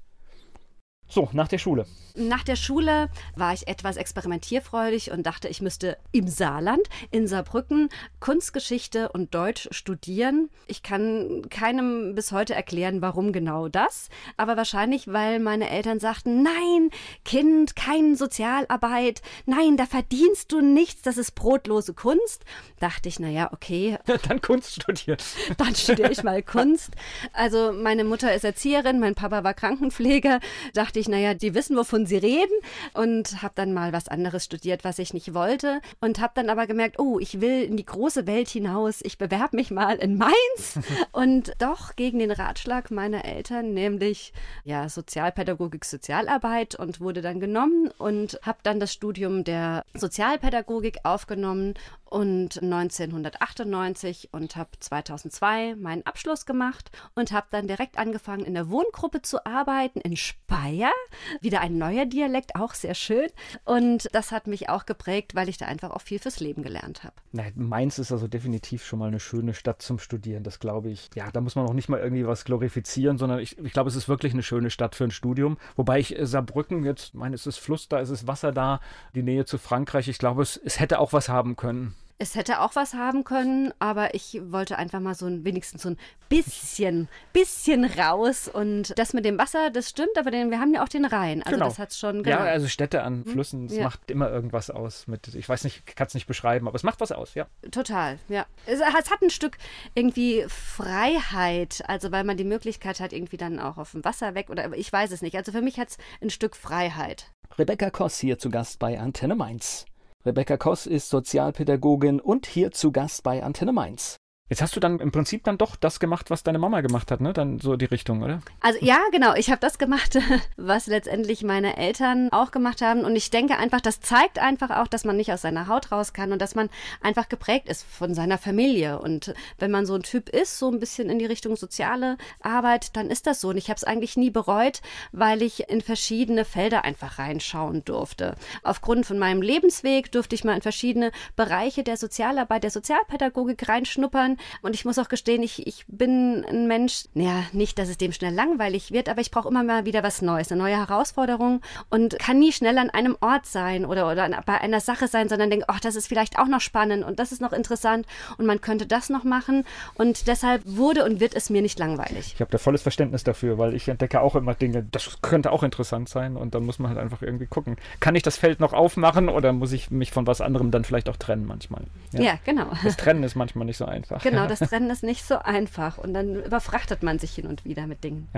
So, 1.15 1.29
nach 1.33 1.47
der 1.47 1.59
Schule. 1.59 1.87
Nach 2.17 2.43
der 2.43 2.57
Schule 2.57 3.09
war 3.37 3.53
ich 3.53 3.69
etwas 3.69 3.97
experimentierfreudig 3.97 5.13
und 5.13 5.25
dachte, 5.25 5.47
ich 5.47 5.63
müsste 5.63 5.97
im 6.11 6.27
Saarland, 6.27 6.83
in 7.13 7.29
Saarbrücken, 7.29 7.89
Kunstgeschichte 8.19 9.11
und 9.11 9.33
Deutsch 9.33 9.69
studieren. 9.71 10.51
Ich 10.67 10.83
kann 10.83 11.43
keinem 11.51 12.17
bis 12.17 12.33
heute 12.33 12.55
erklären, 12.55 13.01
warum 13.01 13.33
genau 13.33 13.69
das, 13.69 14.09
aber 14.37 14.57
wahrscheinlich, 14.57 15.07
weil 15.07 15.39
meine 15.39 15.71
Eltern 15.71 16.01
sagten, 16.01 16.43
nein, 16.43 16.91
Kind, 17.25 17.77
keine 17.77 18.17
Sozialarbeit, 18.17 19.23
nein, 19.47 19.77
da 19.77 19.87
verdienst 19.87 20.51
du 20.51 20.61
nichts, 20.61 21.03
das 21.03 21.17
ist 21.17 21.37
brotlose 21.37 21.95
Kunst. 21.95 22.45
Dachte 22.81 23.09
ich, 23.09 23.21
naja, 23.21 23.53
okay, 23.53 23.99
Dann 24.29 24.41
Kunst 24.41 24.83
studiert. 24.83 25.25
dann 25.59 25.77
studiere 25.77 26.11
ich 26.11 26.25
mal 26.25 26.43
Kunst. 26.43 26.91
Also 27.33 27.73
meine 27.73 28.03
Mutter 28.03 28.35
ist 28.35 28.45
Erzieherin, 28.45 28.99
mein 28.99 29.15
Papa 29.15 29.45
war 29.45 29.55
Krankenpfleger. 29.55 30.41
Dachte 30.75 30.99
ich, 30.99 31.04
naja, 31.09 31.35
die 31.35 31.55
wissen, 31.55 31.77
wovon 31.77 32.07
sie 32.07 32.17
reden. 32.17 32.55
Und 32.93 33.43
habe 33.43 33.55
dann 33.57 33.73
mal 33.73 33.93
was 33.93 34.09
anderes 34.09 34.45
studiert, 34.45 34.85
was 34.85 34.99
ich 34.99 35.15
nicht 35.15 35.35
wollte. 35.35 35.81
Und 36.01 36.21
habe 36.21 36.33
dann 36.37 36.51
aber 36.51 36.67
gemerkt, 36.67 36.99
oh, 36.99 37.19
ich 37.19 37.41
will 37.41 37.63
in 37.63 37.77
die 37.77 37.85
große 37.85 38.27
Welt 38.27 38.49
hinaus. 38.49 39.01
Ich 39.03 39.19
bewerbe 39.19 39.57
mich 39.57 39.71
mal 39.71 39.97
in 39.97 40.17
Mainz. 40.17 40.79
Und 41.13 41.53
doch 41.59 41.97
gegen 41.97 42.19
den 42.19 42.31
Ratschlag 42.31 42.91
meiner 42.91 43.25
Eltern, 43.25 43.75
nämlich 43.75 44.33
ja, 44.65 44.89
Sozialpädagogik, 44.89 45.85
Sozialarbeit 45.85 46.75
und 46.75 47.01
wurde 47.01 47.23
dann 47.23 47.41
genommen 47.41 47.91
und 47.99 48.39
habe 48.43 48.59
dann 48.63 48.81
das 48.81 48.93
Studium 48.93 49.45
der 49.45 49.85
Sozialpädagogik 49.95 50.99
aufgenommen 51.05 51.75
und 52.15 52.63
1998 52.63 54.29
und 54.31 54.55
habe 54.55 54.71
2002 54.79 55.75
meinen 55.75 56.07
Abschluss 56.07 56.47
gemacht 56.47 56.93
und 57.17 57.33
habe 57.33 57.49
dann 57.51 57.67
direkt 57.67 57.99
angefangen 57.99 58.45
in 58.45 58.55
der 58.55 58.71
Wohngruppe 58.71 59.21
zu 59.21 59.45
arbeiten 59.45 60.01
in 60.01 60.17
Speyer. 60.17 60.93
Wieder 61.41 61.61
ein 61.61 61.77
neuer 61.77 62.07
Dialekt, 62.07 62.55
auch 62.55 62.75
sehr 62.75 62.95
schön. 62.95 63.27
Und 63.65 64.09
das 64.13 64.31
hat 64.31 64.47
mich 64.47 64.69
auch 64.69 64.87
geprägt, 64.87 65.35
weil 65.35 65.49
ich 65.49 65.59
da 65.59 65.67
einfach 65.67 65.91
auch 65.91 66.03
viel 66.03 66.21
fürs 66.21 66.39
Leben 66.39 66.63
gelernt 66.63 67.03
habe. 67.03 67.15
Na, 67.33 67.43
Mainz 67.57 67.99
ist 67.99 68.13
also 68.13 68.29
definitiv 68.29 68.85
schon 68.85 69.01
mal 69.01 69.09
eine 69.09 69.19
schöne 69.19 69.53
Stadt 69.53 69.83
zum 69.83 69.99
Studieren, 69.99 70.45
das 70.45 70.61
glaube 70.61 70.91
ich. 70.91 71.11
Ja, 71.17 71.33
da 71.33 71.41
muss 71.41 71.57
man 71.57 71.67
auch 71.67 71.75
nicht 71.75 71.89
mal 71.89 71.99
irgendwie 71.99 72.29
was 72.29 72.45
glorifizieren, 72.45 73.19
sondern 73.19 73.41
ich, 73.41 73.59
ich 73.59 73.73
glaube, 73.73 73.91
es 73.91 73.97
ist 73.97 74.09
wirklich 74.09 74.35
eine 74.35 74.45
schöne 74.45 74.71
Stadt 74.71 74.95
für 74.95 75.03
ein 75.03 75.11
Studium. 75.11 75.59
Wobei 75.75 75.99
ich 75.99 76.17
äh, 76.17 76.25
Saarbrücken 76.27 76.85
jetzt, 76.85 77.17
meine, 77.17 77.35
es 77.35 77.49
ist 77.49 77.59
Fluss 77.59 77.89
da, 77.89 77.99
es 77.99 78.11
ist 78.11 78.29
Wasser 78.29 78.53
da, 78.53 78.79
die 79.17 79.25
Nähe 79.25 79.47
zu 79.47 79.59
Frankreich, 79.59 80.07
ich 80.07 80.19
glaube, 80.19 80.43
es, 80.43 80.57
es 80.57 80.79
hätte 80.79 81.01
auch 81.01 81.13
was 81.13 81.29
haben 81.29 81.57
können. 81.57 81.97
Es 82.25 82.37
hätte 82.37 82.61
auch 82.63 82.75
was 82.75 82.95
haben 82.95 83.23
können, 83.23 83.75
aber 83.81 84.15
ich 84.15 84.41
wollte 84.47 84.79
einfach 84.79 84.99
mal 84.99 85.15
so 85.15 85.27
ein, 85.27 85.45
wenigstens 85.45 85.83
so 85.83 85.91
ein 85.91 85.99
bisschen, 86.31 87.07
bisschen 87.35 87.85
raus. 87.85 88.49
Und 88.49 88.99
das 88.99 89.13
mit 89.13 89.27
dem 89.27 89.37
Wasser, 89.37 89.69
das 89.71 89.91
stimmt, 89.91 90.17
aber 90.17 90.31
den, 90.31 90.51
wir 90.51 90.59
haben 90.59 90.73
ja 90.73 90.83
auch 90.83 90.89
den 90.89 91.05
Rhein. 91.05 91.43
Also 91.43 91.57
Genau. 91.57 91.67
das 91.69 91.79
hat 91.79 91.93
schon, 91.93 92.23
genau. 92.23 92.39
Ja, 92.39 92.45
also 92.45 92.67
Städte 92.67 93.03
an 93.03 93.27
Flüssen, 93.27 93.67
es 93.67 93.77
Ja. 93.77 93.85
macht 93.85 94.11
immer 94.11 94.31
irgendwas 94.31 94.71
aus. 94.71 95.07
Mit, 95.07 95.35
ich 95.35 95.47
weiß 95.47 95.65
nicht, 95.65 95.85
kann 95.97 96.07
es 96.07 96.15
nicht 96.15 96.27
beschreiben, 96.27 96.67
aber 96.67 96.77
es 96.77 96.83
macht 96.83 96.99
was 97.03 97.13
aus, 97.13 97.35
ja. 97.35 97.47
Total, 97.71 98.19
ja. 98.31 98.47
Es, 98.65 98.81
es 98.81 99.11
hat 99.11 99.21
ein 99.21 99.29
Stück 99.29 99.59
irgendwie 99.95 100.47
Freiheit, 100.49 101.83
also 101.89 102.11
weil 102.11 102.25
man 102.25 102.39
die 102.39 102.45
Möglichkeit 102.45 103.01
hat, 103.01 103.13
irgendwie 103.13 103.37
dann 103.37 103.61
auch 103.61 103.77
auf 103.77 103.91
dem 103.91 104.03
Wasser 104.03 104.35
weg 104.35 104.49
oder 104.49 104.73
ich 104.75 104.91
weiß 104.91 105.11
es 105.11 105.21
nicht. 105.21 105.37
Also 105.37 105.53
für 105.53 105.61
mich 105.61 105.79
hat 105.79 105.89
es 105.91 105.99
ein 106.23 106.31
Stück 106.31 106.57
Freiheit. 106.57 107.31
Rebecca 107.59 107.91
Koss 107.91 108.19
hier 108.19 108.39
zu 108.39 108.49
Gast 108.51 108.79
bei 108.79 108.99
Antenne 108.99 109.35
Mainz. 109.35 109.85
Rebecca 110.27 110.57
Koss 110.57 110.87
ist 110.87 111.11
Sozialpädagogin 111.11 112.19
und 112.19 112.47
hier 112.47 112.71
zu 112.71 112.93
Gast 112.93 113.23
bei 113.25 113.43
Antenne 113.43 113.73
Mainz. 113.75 114.17
Jetzt 114.51 114.61
hast 114.61 114.77
du 114.77 114.81
dann 114.81 115.01
im 115.01 115.11
Prinzip 115.11 115.43
dann 115.45 115.57
doch 115.57 115.75
das 115.75 115.99
gemacht, 115.99 116.29
was 116.29 116.43
deine 116.43 116.59
Mama 116.59 116.83
gemacht 116.83 117.11
hat, 117.11 117.23
ne? 117.23 117.33
Dann 117.33 117.61
so 117.61 117.77
die 117.77 117.87
Richtung, 117.87 118.23
oder? 118.23 118.41
Also 118.61 118.79
ja, 118.83 118.99
genau, 119.11 119.33
ich 119.35 119.49
habe 119.49 119.61
das 119.61 119.79
gemacht, 119.79 120.19
was 120.59 120.87
letztendlich 120.87 121.43
meine 121.43 121.79
Eltern 121.79 122.29
auch 122.31 122.51
gemacht 122.51 122.83
haben. 122.83 123.07
Und 123.07 123.17
ich 123.17 123.31
denke 123.31 123.57
einfach, 123.57 123.81
das 123.81 124.03
zeigt 124.03 124.39
einfach 124.39 124.69
auch, 124.69 124.87
dass 124.87 125.07
man 125.07 125.17
nicht 125.17 125.33
aus 125.33 125.41
seiner 125.41 125.67
Haut 125.67 125.93
raus 125.93 126.13
kann 126.13 126.31
und 126.31 126.43
dass 126.43 126.55
man 126.55 126.69
einfach 127.01 127.31
geprägt 127.31 127.71
ist 127.71 127.85
von 127.85 128.13
seiner 128.13 128.37
Familie. 128.37 128.99
Und 129.01 129.33
wenn 129.59 129.71
man 129.71 129.87
so 129.87 129.95
ein 129.95 130.03
Typ 130.03 130.29
ist, 130.29 130.59
so 130.59 130.71
ein 130.71 130.79
bisschen 130.79 131.09
in 131.09 131.19
die 131.19 131.25
Richtung 131.25 131.57
soziale 131.57 132.19
Arbeit, 132.43 132.95
dann 132.97 133.09
ist 133.09 133.27
das 133.27 133.41
so. 133.41 133.49
Und 133.49 133.57
ich 133.57 133.71
habe 133.71 133.79
es 133.79 133.85
eigentlich 133.85 134.19
nie 134.19 134.31
bereut, 134.31 134.83
weil 135.11 135.41
ich 135.41 135.71
in 135.71 135.81
verschiedene 135.81 136.45
Felder 136.45 136.85
einfach 136.85 137.19
reinschauen 137.19 137.83
durfte. 137.87 138.35
Aufgrund 138.63 139.07
von 139.07 139.19
meinem 139.19 139.41
Lebensweg 139.41 140.13
durfte 140.13 140.35
ich 140.35 140.45
mal 140.45 140.55
in 140.55 140.61
verschiedene 140.61 141.13
Bereiche 141.35 141.83
der 141.83 141.97
Sozialarbeit, 141.97 142.63
der 142.63 142.71
Sozialpädagogik 142.71 143.67
reinschnuppern. 143.71 144.34
Und 144.63 144.75
ich 144.75 144.85
muss 144.85 144.99
auch 144.99 145.09
gestehen, 145.09 145.43
ich, 145.43 145.67
ich 145.67 145.85
bin 145.89 146.45
ein 146.49 146.67
Mensch, 146.67 147.05
naja, 147.15 147.45
nicht, 147.53 147.79
dass 147.79 147.89
es 147.89 147.99
dem 147.99 148.13
schnell 148.13 148.33
langweilig 148.35 148.93
wird, 148.93 149.09
aber 149.09 149.21
ich 149.21 149.31
brauche 149.31 149.49
immer 149.49 149.63
mal 149.63 149.85
wieder 149.85 150.03
was 150.03 150.23
Neues, 150.23 150.51
eine 150.53 150.63
neue 150.63 150.77
Herausforderung 150.77 151.61
und 151.91 152.19
kann 152.19 152.39
nie 152.39 152.53
schnell 152.53 152.79
an 152.79 152.91
einem 152.91 153.17
Ort 153.21 153.47
sein 153.47 153.85
oder, 153.85 154.11
oder 154.11 154.25
an- 154.25 154.37
bei 154.47 154.61
einer 154.61 154.81
Sache 154.81 155.09
sein, 155.09 155.29
sondern 155.29 155.51
denke, 155.51 155.67
ach, 155.69 155.81
das 155.81 155.97
ist 155.97 156.07
vielleicht 156.09 156.39
auch 156.39 156.47
noch 156.47 156.61
spannend 156.61 157.05
und 157.05 157.19
das 157.19 157.33
ist 157.33 157.41
noch 157.41 157.53
interessant 157.53 158.07
und 158.39 158.47
man 158.47 158.61
könnte 158.61 158.87
das 158.87 159.11
noch 159.11 159.25
machen. 159.25 159.65
Und 159.95 160.27
deshalb 160.29 160.63
wurde 160.65 161.05
und 161.05 161.21
wird 161.21 161.35
es 161.35 161.51
mir 161.51 161.63
nicht 161.63 161.79
langweilig. 161.79 162.33
Ich 162.35 162.41
habe 162.41 162.51
da 162.51 162.59
volles 162.59 162.83
Verständnis 162.83 163.25
dafür, 163.25 163.59
weil 163.59 163.75
ich 163.75 163.89
entdecke 163.89 164.21
auch 164.21 164.35
immer 164.37 164.55
Dinge, 164.55 164.85
das 164.91 165.19
könnte 165.23 165.53
auch 165.53 165.63
interessant 165.63 166.09
sein 166.09 166.37
und 166.37 166.55
dann 166.55 166.65
muss 166.65 166.79
man 166.79 166.91
halt 166.91 166.99
einfach 167.01 167.23
irgendwie 167.23 167.47
gucken. 167.47 167.77
Kann 168.01 168.15
ich 168.15 168.23
das 168.23 168.37
Feld 168.37 168.61
noch 168.61 168.73
aufmachen 168.73 169.29
oder 169.29 169.53
muss 169.53 169.73
ich 169.73 169.91
mich 169.91 170.11
von 170.11 170.27
was 170.27 170.41
anderem 170.41 170.71
dann 170.71 170.85
vielleicht 170.85 171.09
auch 171.09 171.17
trennen 171.17 171.47
manchmal? 171.47 171.83
Ja, 172.13 172.39
genau. 172.45 172.71
Das 172.83 172.97
Trennen 172.97 173.23
ist 173.25 173.35
manchmal 173.35 173.67
nicht 173.67 173.77
so 173.77 173.85
einfach. 173.85 174.23
Genau, 174.25 174.47
das 174.47 174.59
Trennen 174.59 174.91
ist 174.91 175.05
nicht 175.05 175.25
so 175.25 175.39
einfach 175.39 175.99
und 175.99 176.15
dann 176.15 176.43
überfrachtet 176.43 177.03
man 177.03 177.19
sich 177.19 177.35
hin 177.35 177.47
und 177.47 177.65
wieder 177.65 177.87
mit 177.87 178.03
Dingen. 178.03 178.29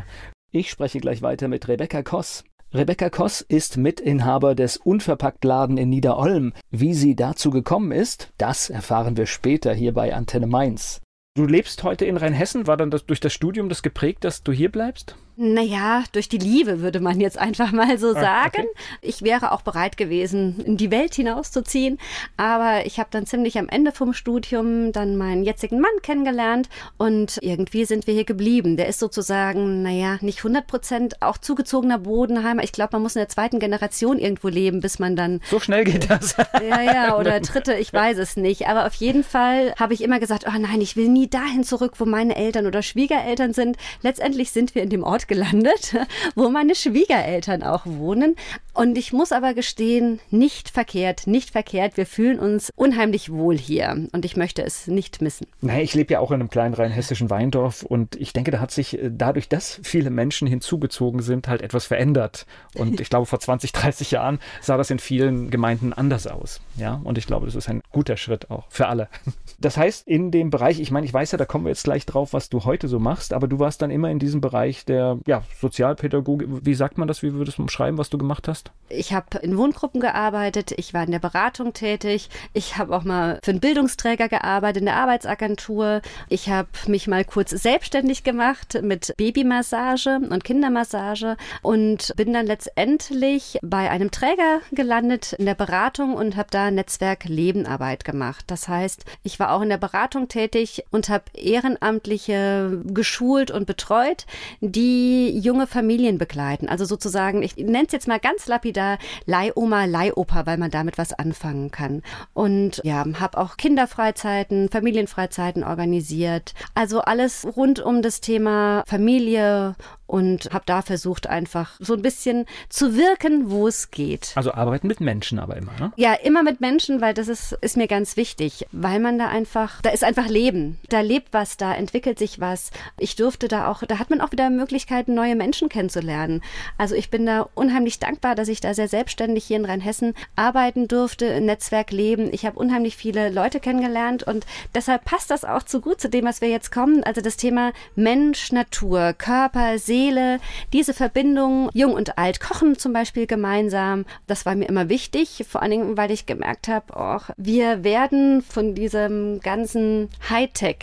Ich 0.50 0.70
spreche 0.70 1.00
gleich 1.00 1.22
weiter 1.22 1.48
mit 1.48 1.68
Rebecca 1.68 2.02
Koss. 2.02 2.44
Rebecca 2.74 3.08
Koss 3.10 3.40
ist 3.40 3.76
Mitinhaber 3.76 4.54
des 4.54 4.76
Unverpacktladen 4.76 5.78
in 5.78 5.88
Niederolm. 5.88 6.52
Wie 6.70 6.94
sie 6.94 7.14
dazu 7.14 7.50
gekommen 7.50 7.92
ist, 7.92 8.32
das 8.38 8.68
erfahren 8.68 9.16
wir 9.16 9.26
später 9.26 9.72
hier 9.72 9.94
bei 9.94 10.14
Antenne 10.14 10.46
Mainz. 10.46 11.00
Du 11.36 11.46
lebst 11.46 11.84
heute 11.84 12.04
in 12.04 12.16
Rheinhessen. 12.16 12.66
War 12.66 12.76
dann 12.76 12.90
das, 12.90 13.06
durch 13.06 13.20
das 13.20 13.32
Studium 13.32 13.68
das 13.68 13.82
geprägt, 13.82 14.24
dass 14.24 14.42
du 14.42 14.52
hier 14.52 14.70
bleibst? 14.72 15.16
Naja, 15.38 16.04
durch 16.12 16.30
die 16.30 16.38
Liebe 16.38 16.80
würde 16.80 16.98
man 17.00 17.20
jetzt 17.20 17.38
einfach 17.38 17.70
mal 17.70 17.98
so 17.98 18.14
ah, 18.14 18.20
sagen. 18.20 18.62
Okay. 18.62 18.98
Ich 19.02 19.20
wäre 19.20 19.52
auch 19.52 19.60
bereit 19.60 19.98
gewesen, 19.98 20.60
in 20.64 20.78
die 20.78 20.90
Welt 20.90 21.14
hinauszuziehen. 21.14 21.98
Aber 22.38 22.86
ich 22.86 22.98
habe 22.98 23.10
dann 23.10 23.26
ziemlich 23.26 23.58
am 23.58 23.68
Ende 23.68 23.92
vom 23.92 24.14
Studium 24.14 24.92
dann 24.92 25.18
meinen 25.18 25.44
jetzigen 25.44 25.78
Mann 25.80 25.90
kennengelernt 26.00 26.70
und 26.96 27.38
irgendwie 27.42 27.84
sind 27.84 28.06
wir 28.06 28.14
hier 28.14 28.24
geblieben. 28.24 28.78
Der 28.78 28.88
ist 28.88 28.98
sozusagen, 28.98 29.82
naja, 29.82 30.16
nicht 30.22 30.38
100 30.38 30.66
Prozent 30.66 31.22
auch 31.22 31.36
zugezogener 31.36 31.98
Bodenheimer. 31.98 32.64
Ich 32.64 32.72
glaube, 32.72 32.90
man 32.92 33.02
muss 33.02 33.14
in 33.14 33.20
der 33.20 33.28
zweiten 33.28 33.58
Generation 33.58 34.18
irgendwo 34.18 34.48
leben, 34.48 34.80
bis 34.80 34.98
man 34.98 35.16
dann. 35.16 35.40
So 35.50 35.60
schnell 35.60 35.84
geht 35.84 36.08
das. 36.10 36.34
Ja, 36.66 36.80
ja, 36.80 37.18
oder 37.18 37.40
dritte, 37.40 37.74
ich 37.74 37.92
weiß 37.92 38.18
es 38.18 38.36
nicht. 38.36 38.66
Aber 38.66 38.86
auf 38.86 38.94
jeden 38.94 39.22
Fall 39.22 39.74
habe 39.78 39.94
ich 39.94 40.02
immer 40.02 40.18
gesagt, 40.18 40.46
oh 40.48 40.58
nein, 40.58 40.80
ich 40.80 40.96
will 40.96 41.08
nie 41.08 41.28
dahin 41.28 41.64
zurück, 41.64 41.94
wo 41.98 42.06
meine 42.06 42.34
Eltern 42.34 42.66
oder 42.66 42.82
Schwiegereltern 42.82 43.52
sind. 43.52 43.76
Letztendlich 44.00 44.50
sind 44.50 44.74
wir 44.74 44.82
in 44.82 44.88
dem 44.88 45.04
Ort 45.04 45.25
gelandet, 45.26 45.96
wo 46.34 46.48
meine 46.48 46.74
Schwiegereltern 46.74 47.62
auch 47.62 47.86
wohnen. 47.86 48.36
Und 48.76 48.98
ich 48.98 49.12
muss 49.12 49.32
aber 49.32 49.54
gestehen, 49.54 50.20
nicht 50.30 50.68
verkehrt, 50.68 51.26
nicht 51.26 51.50
verkehrt. 51.50 51.96
Wir 51.96 52.04
fühlen 52.04 52.38
uns 52.38 52.70
unheimlich 52.76 53.32
wohl 53.32 53.56
hier 53.56 54.06
und 54.12 54.24
ich 54.26 54.36
möchte 54.36 54.62
es 54.62 54.86
nicht 54.86 55.22
missen. 55.22 55.46
Naja, 55.62 55.80
ich 55.80 55.94
lebe 55.94 56.12
ja 56.12 56.20
auch 56.20 56.30
in 56.30 56.40
einem 56.40 56.50
kleinen 56.50 56.74
rheinhessischen 56.74 57.30
Weindorf 57.30 57.82
und 57.82 58.16
ich 58.16 58.34
denke, 58.34 58.50
da 58.50 58.60
hat 58.60 58.70
sich 58.70 58.98
äh, 58.98 59.10
dadurch, 59.10 59.48
dass 59.48 59.80
viele 59.82 60.10
Menschen 60.10 60.46
hinzugezogen 60.46 61.22
sind, 61.22 61.48
halt 61.48 61.62
etwas 61.62 61.86
verändert. 61.86 62.44
Und 62.74 63.00
ich 63.00 63.08
glaube, 63.08 63.24
vor 63.24 63.40
20, 63.40 63.72
30 63.72 64.10
Jahren 64.10 64.40
sah 64.60 64.76
das 64.76 64.90
in 64.90 64.98
vielen 64.98 65.50
Gemeinden 65.50 65.94
anders 65.94 66.26
aus. 66.26 66.60
Ja, 66.76 67.00
und 67.02 67.16
ich 67.16 67.26
glaube, 67.26 67.46
das 67.46 67.54
ist 67.54 67.70
ein 67.70 67.82
guter 67.92 68.18
Schritt 68.18 68.50
auch 68.50 68.66
für 68.68 68.88
alle. 68.88 69.08
Das 69.58 69.78
heißt, 69.78 70.06
in 70.06 70.30
dem 70.30 70.50
Bereich, 70.50 70.80
ich 70.80 70.90
meine, 70.90 71.06
ich 71.06 71.14
weiß 71.14 71.32
ja, 71.32 71.38
da 71.38 71.46
kommen 71.46 71.64
wir 71.64 71.70
jetzt 71.70 71.84
gleich 71.84 72.04
drauf, 72.04 72.34
was 72.34 72.50
du 72.50 72.66
heute 72.66 72.88
so 72.88 72.98
machst, 72.98 73.32
aber 73.32 73.48
du 73.48 73.58
warst 73.58 73.80
dann 73.80 73.90
immer 73.90 74.10
in 74.10 74.18
diesem 74.18 74.42
Bereich 74.42 74.84
der 74.84 75.15
ja, 75.26 75.42
Sozialpädagogik. 75.60 76.48
Wie 76.62 76.74
sagt 76.74 76.98
man 76.98 77.08
das? 77.08 77.22
Wie 77.22 77.34
würdest 77.34 77.58
du 77.58 77.62
umschreiben, 77.62 77.98
was 77.98 78.10
du 78.10 78.18
gemacht 78.18 78.48
hast? 78.48 78.70
Ich 78.88 79.12
habe 79.12 79.38
in 79.38 79.56
Wohngruppen 79.56 80.00
gearbeitet, 80.00 80.72
ich 80.76 80.94
war 80.94 81.04
in 81.04 81.10
der 81.10 81.18
Beratung 81.18 81.72
tätig, 81.72 82.28
ich 82.52 82.78
habe 82.78 82.96
auch 82.96 83.04
mal 83.04 83.40
für 83.42 83.50
einen 83.50 83.60
Bildungsträger 83.60 84.28
gearbeitet, 84.28 84.80
in 84.80 84.86
der 84.86 84.96
Arbeitsagentur. 84.96 86.02
Ich 86.28 86.48
habe 86.48 86.68
mich 86.86 87.08
mal 87.08 87.24
kurz 87.24 87.50
selbstständig 87.50 88.24
gemacht 88.24 88.78
mit 88.82 89.14
Babymassage 89.16 90.20
und 90.30 90.44
Kindermassage 90.44 91.36
und 91.62 92.12
bin 92.16 92.32
dann 92.32 92.46
letztendlich 92.46 93.58
bei 93.62 93.90
einem 93.90 94.10
Träger 94.10 94.60
gelandet 94.72 95.32
in 95.34 95.46
der 95.46 95.54
Beratung 95.54 96.14
und 96.14 96.36
habe 96.36 96.48
da 96.50 96.70
Netzwerk 96.70 97.24
Lebenarbeit 97.24 98.04
gemacht. 98.04 98.44
Das 98.48 98.68
heißt, 98.68 99.04
ich 99.22 99.38
war 99.40 99.52
auch 99.52 99.62
in 99.62 99.68
der 99.68 99.78
Beratung 99.78 100.28
tätig 100.28 100.84
und 100.90 101.08
habe 101.08 101.24
Ehrenamtliche 101.34 102.82
geschult 102.84 103.50
und 103.50 103.66
betreut, 103.66 104.26
die 104.60 105.05
junge 105.06 105.66
Familien 105.66 106.18
begleiten. 106.18 106.68
Also 106.68 106.84
sozusagen, 106.84 107.42
ich 107.42 107.56
nenne 107.56 107.86
es 107.86 107.92
jetzt 107.92 108.08
mal 108.08 108.18
ganz 108.18 108.46
lapidar, 108.46 108.98
Leihoma, 109.24 109.84
Leihopa, 109.84 110.46
weil 110.46 110.58
man 110.58 110.70
damit 110.70 110.98
was 110.98 111.12
anfangen 111.12 111.70
kann. 111.70 112.02
Und 112.34 112.80
ja, 112.84 113.04
habe 113.20 113.38
auch 113.38 113.56
Kinderfreizeiten, 113.56 114.68
Familienfreizeiten 114.68 115.64
organisiert. 115.64 116.54
Also 116.74 117.00
alles 117.00 117.46
rund 117.56 117.80
um 117.80 118.02
das 118.02 118.20
Thema 118.20 118.84
Familie 118.86 119.76
und 120.06 120.52
habe 120.52 120.64
da 120.66 120.82
versucht 120.82 121.26
einfach 121.26 121.76
so 121.80 121.94
ein 121.94 122.02
bisschen 122.02 122.46
zu 122.68 122.96
wirken, 122.96 123.50
wo 123.50 123.66
es 123.66 123.90
geht. 123.90 124.32
Also 124.36 124.52
arbeiten 124.52 124.86
mit 124.86 125.00
Menschen 125.00 125.38
aber 125.38 125.56
immer, 125.56 125.72
ne? 125.78 125.92
Ja, 125.96 126.14
immer 126.14 126.42
mit 126.42 126.60
Menschen, 126.60 127.00
weil 127.00 127.12
das 127.12 127.28
ist, 127.28 127.52
ist 127.60 127.76
mir 127.76 127.88
ganz 127.88 128.16
wichtig, 128.16 128.66
weil 128.72 129.00
man 129.00 129.18
da 129.18 129.28
einfach, 129.28 129.82
da 129.82 129.90
ist 129.90 130.04
einfach 130.04 130.28
Leben. 130.28 130.78
Da 130.88 131.00
lebt 131.00 131.32
was, 131.32 131.56
da 131.56 131.74
entwickelt 131.74 132.18
sich 132.18 132.40
was. 132.40 132.70
Ich 132.98 133.16
durfte 133.16 133.48
da 133.48 133.68
auch, 133.68 133.82
da 133.82 133.98
hat 133.98 134.10
man 134.10 134.20
auch 134.20 134.32
wieder 134.32 134.48
Möglichkeiten, 134.48 134.95
neue 135.06 135.36
Menschen 135.36 135.68
kennenzulernen. 135.68 136.42
Also 136.78 136.94
ich 136.94 137.10
bin 137.10 137.26
da 137.26 137.48
unheimlich 137.54 137.98
dankbar, 137.98 138.34
dass 138.34 138.48
ich 138.48 138.60
da 138.60 138.74
sehr 138.74 138.88
selbstständig 138.88 139.44
hier 139.44 139.56
in 139.56 139.64
Rheinhessen 139.64 140.14
arbeiten 140.34 140.88
durfte, 140.88 141.26
im 141.26 141.46
Netzwerk 141.46 141.90
leben. 141.92 142.28
Ich 142.32 142.46
habe 142.46 142.58
unheimlich 142.58 142.96
viele 142.96 143.30
Leute 143.30 143.60
kennengelernt 143.60 144.22
und 144.22 144.46
deshalb 144.74 145.04
passt 145.04 145.30
das 145.30 145.44
auch 145.44 145.62
zu 145.62 145.80
gut 145.80 146.00
zu 146.00 146.08
dem, 146.08 146.24
was 146.24 146.40
wir 146.40 146.48
jetzt 146.48 146.72
kommen. 146.72 147.04
Also 147.04 147.20
das 147.20 147.36
Thema 147.36 147.72
Mensch, 147.94 148.52
Natur, 148.52 149.12
Körper, 149.12 149.78
Seele, 149.78 150.38
diese 150.72 150.94
Verbindung, 150.94 151.70
jung 151.72 151.92
und 151.92 152.18
alt 152.18 152.40
kochen 152.40 152.78
zum 152.78 152.92
Beispiel 152.92 153.26
gemeinsam. 153.26 154.04
Das 154.26 154.46
war 154.46 154.54
mir 154.54 154.68
immer 154.68 154.88
wichtig, 154.88 155.44
vor 155.48 155.62
allen 155.62 155.70
Dingen, 155.70 155.96
weil 155.96 156.10
ich 156.10 156.26
gemerkt 156.26 156.68
habe, 156.68 156.86
oh, 156.94 157.20
wir 157.36 157.84
werden 157.84 158.42
von 158.42 158.74
diesem 158.74 159.40
ganzen 159.40 160.08
Hightech, 160.28 160.78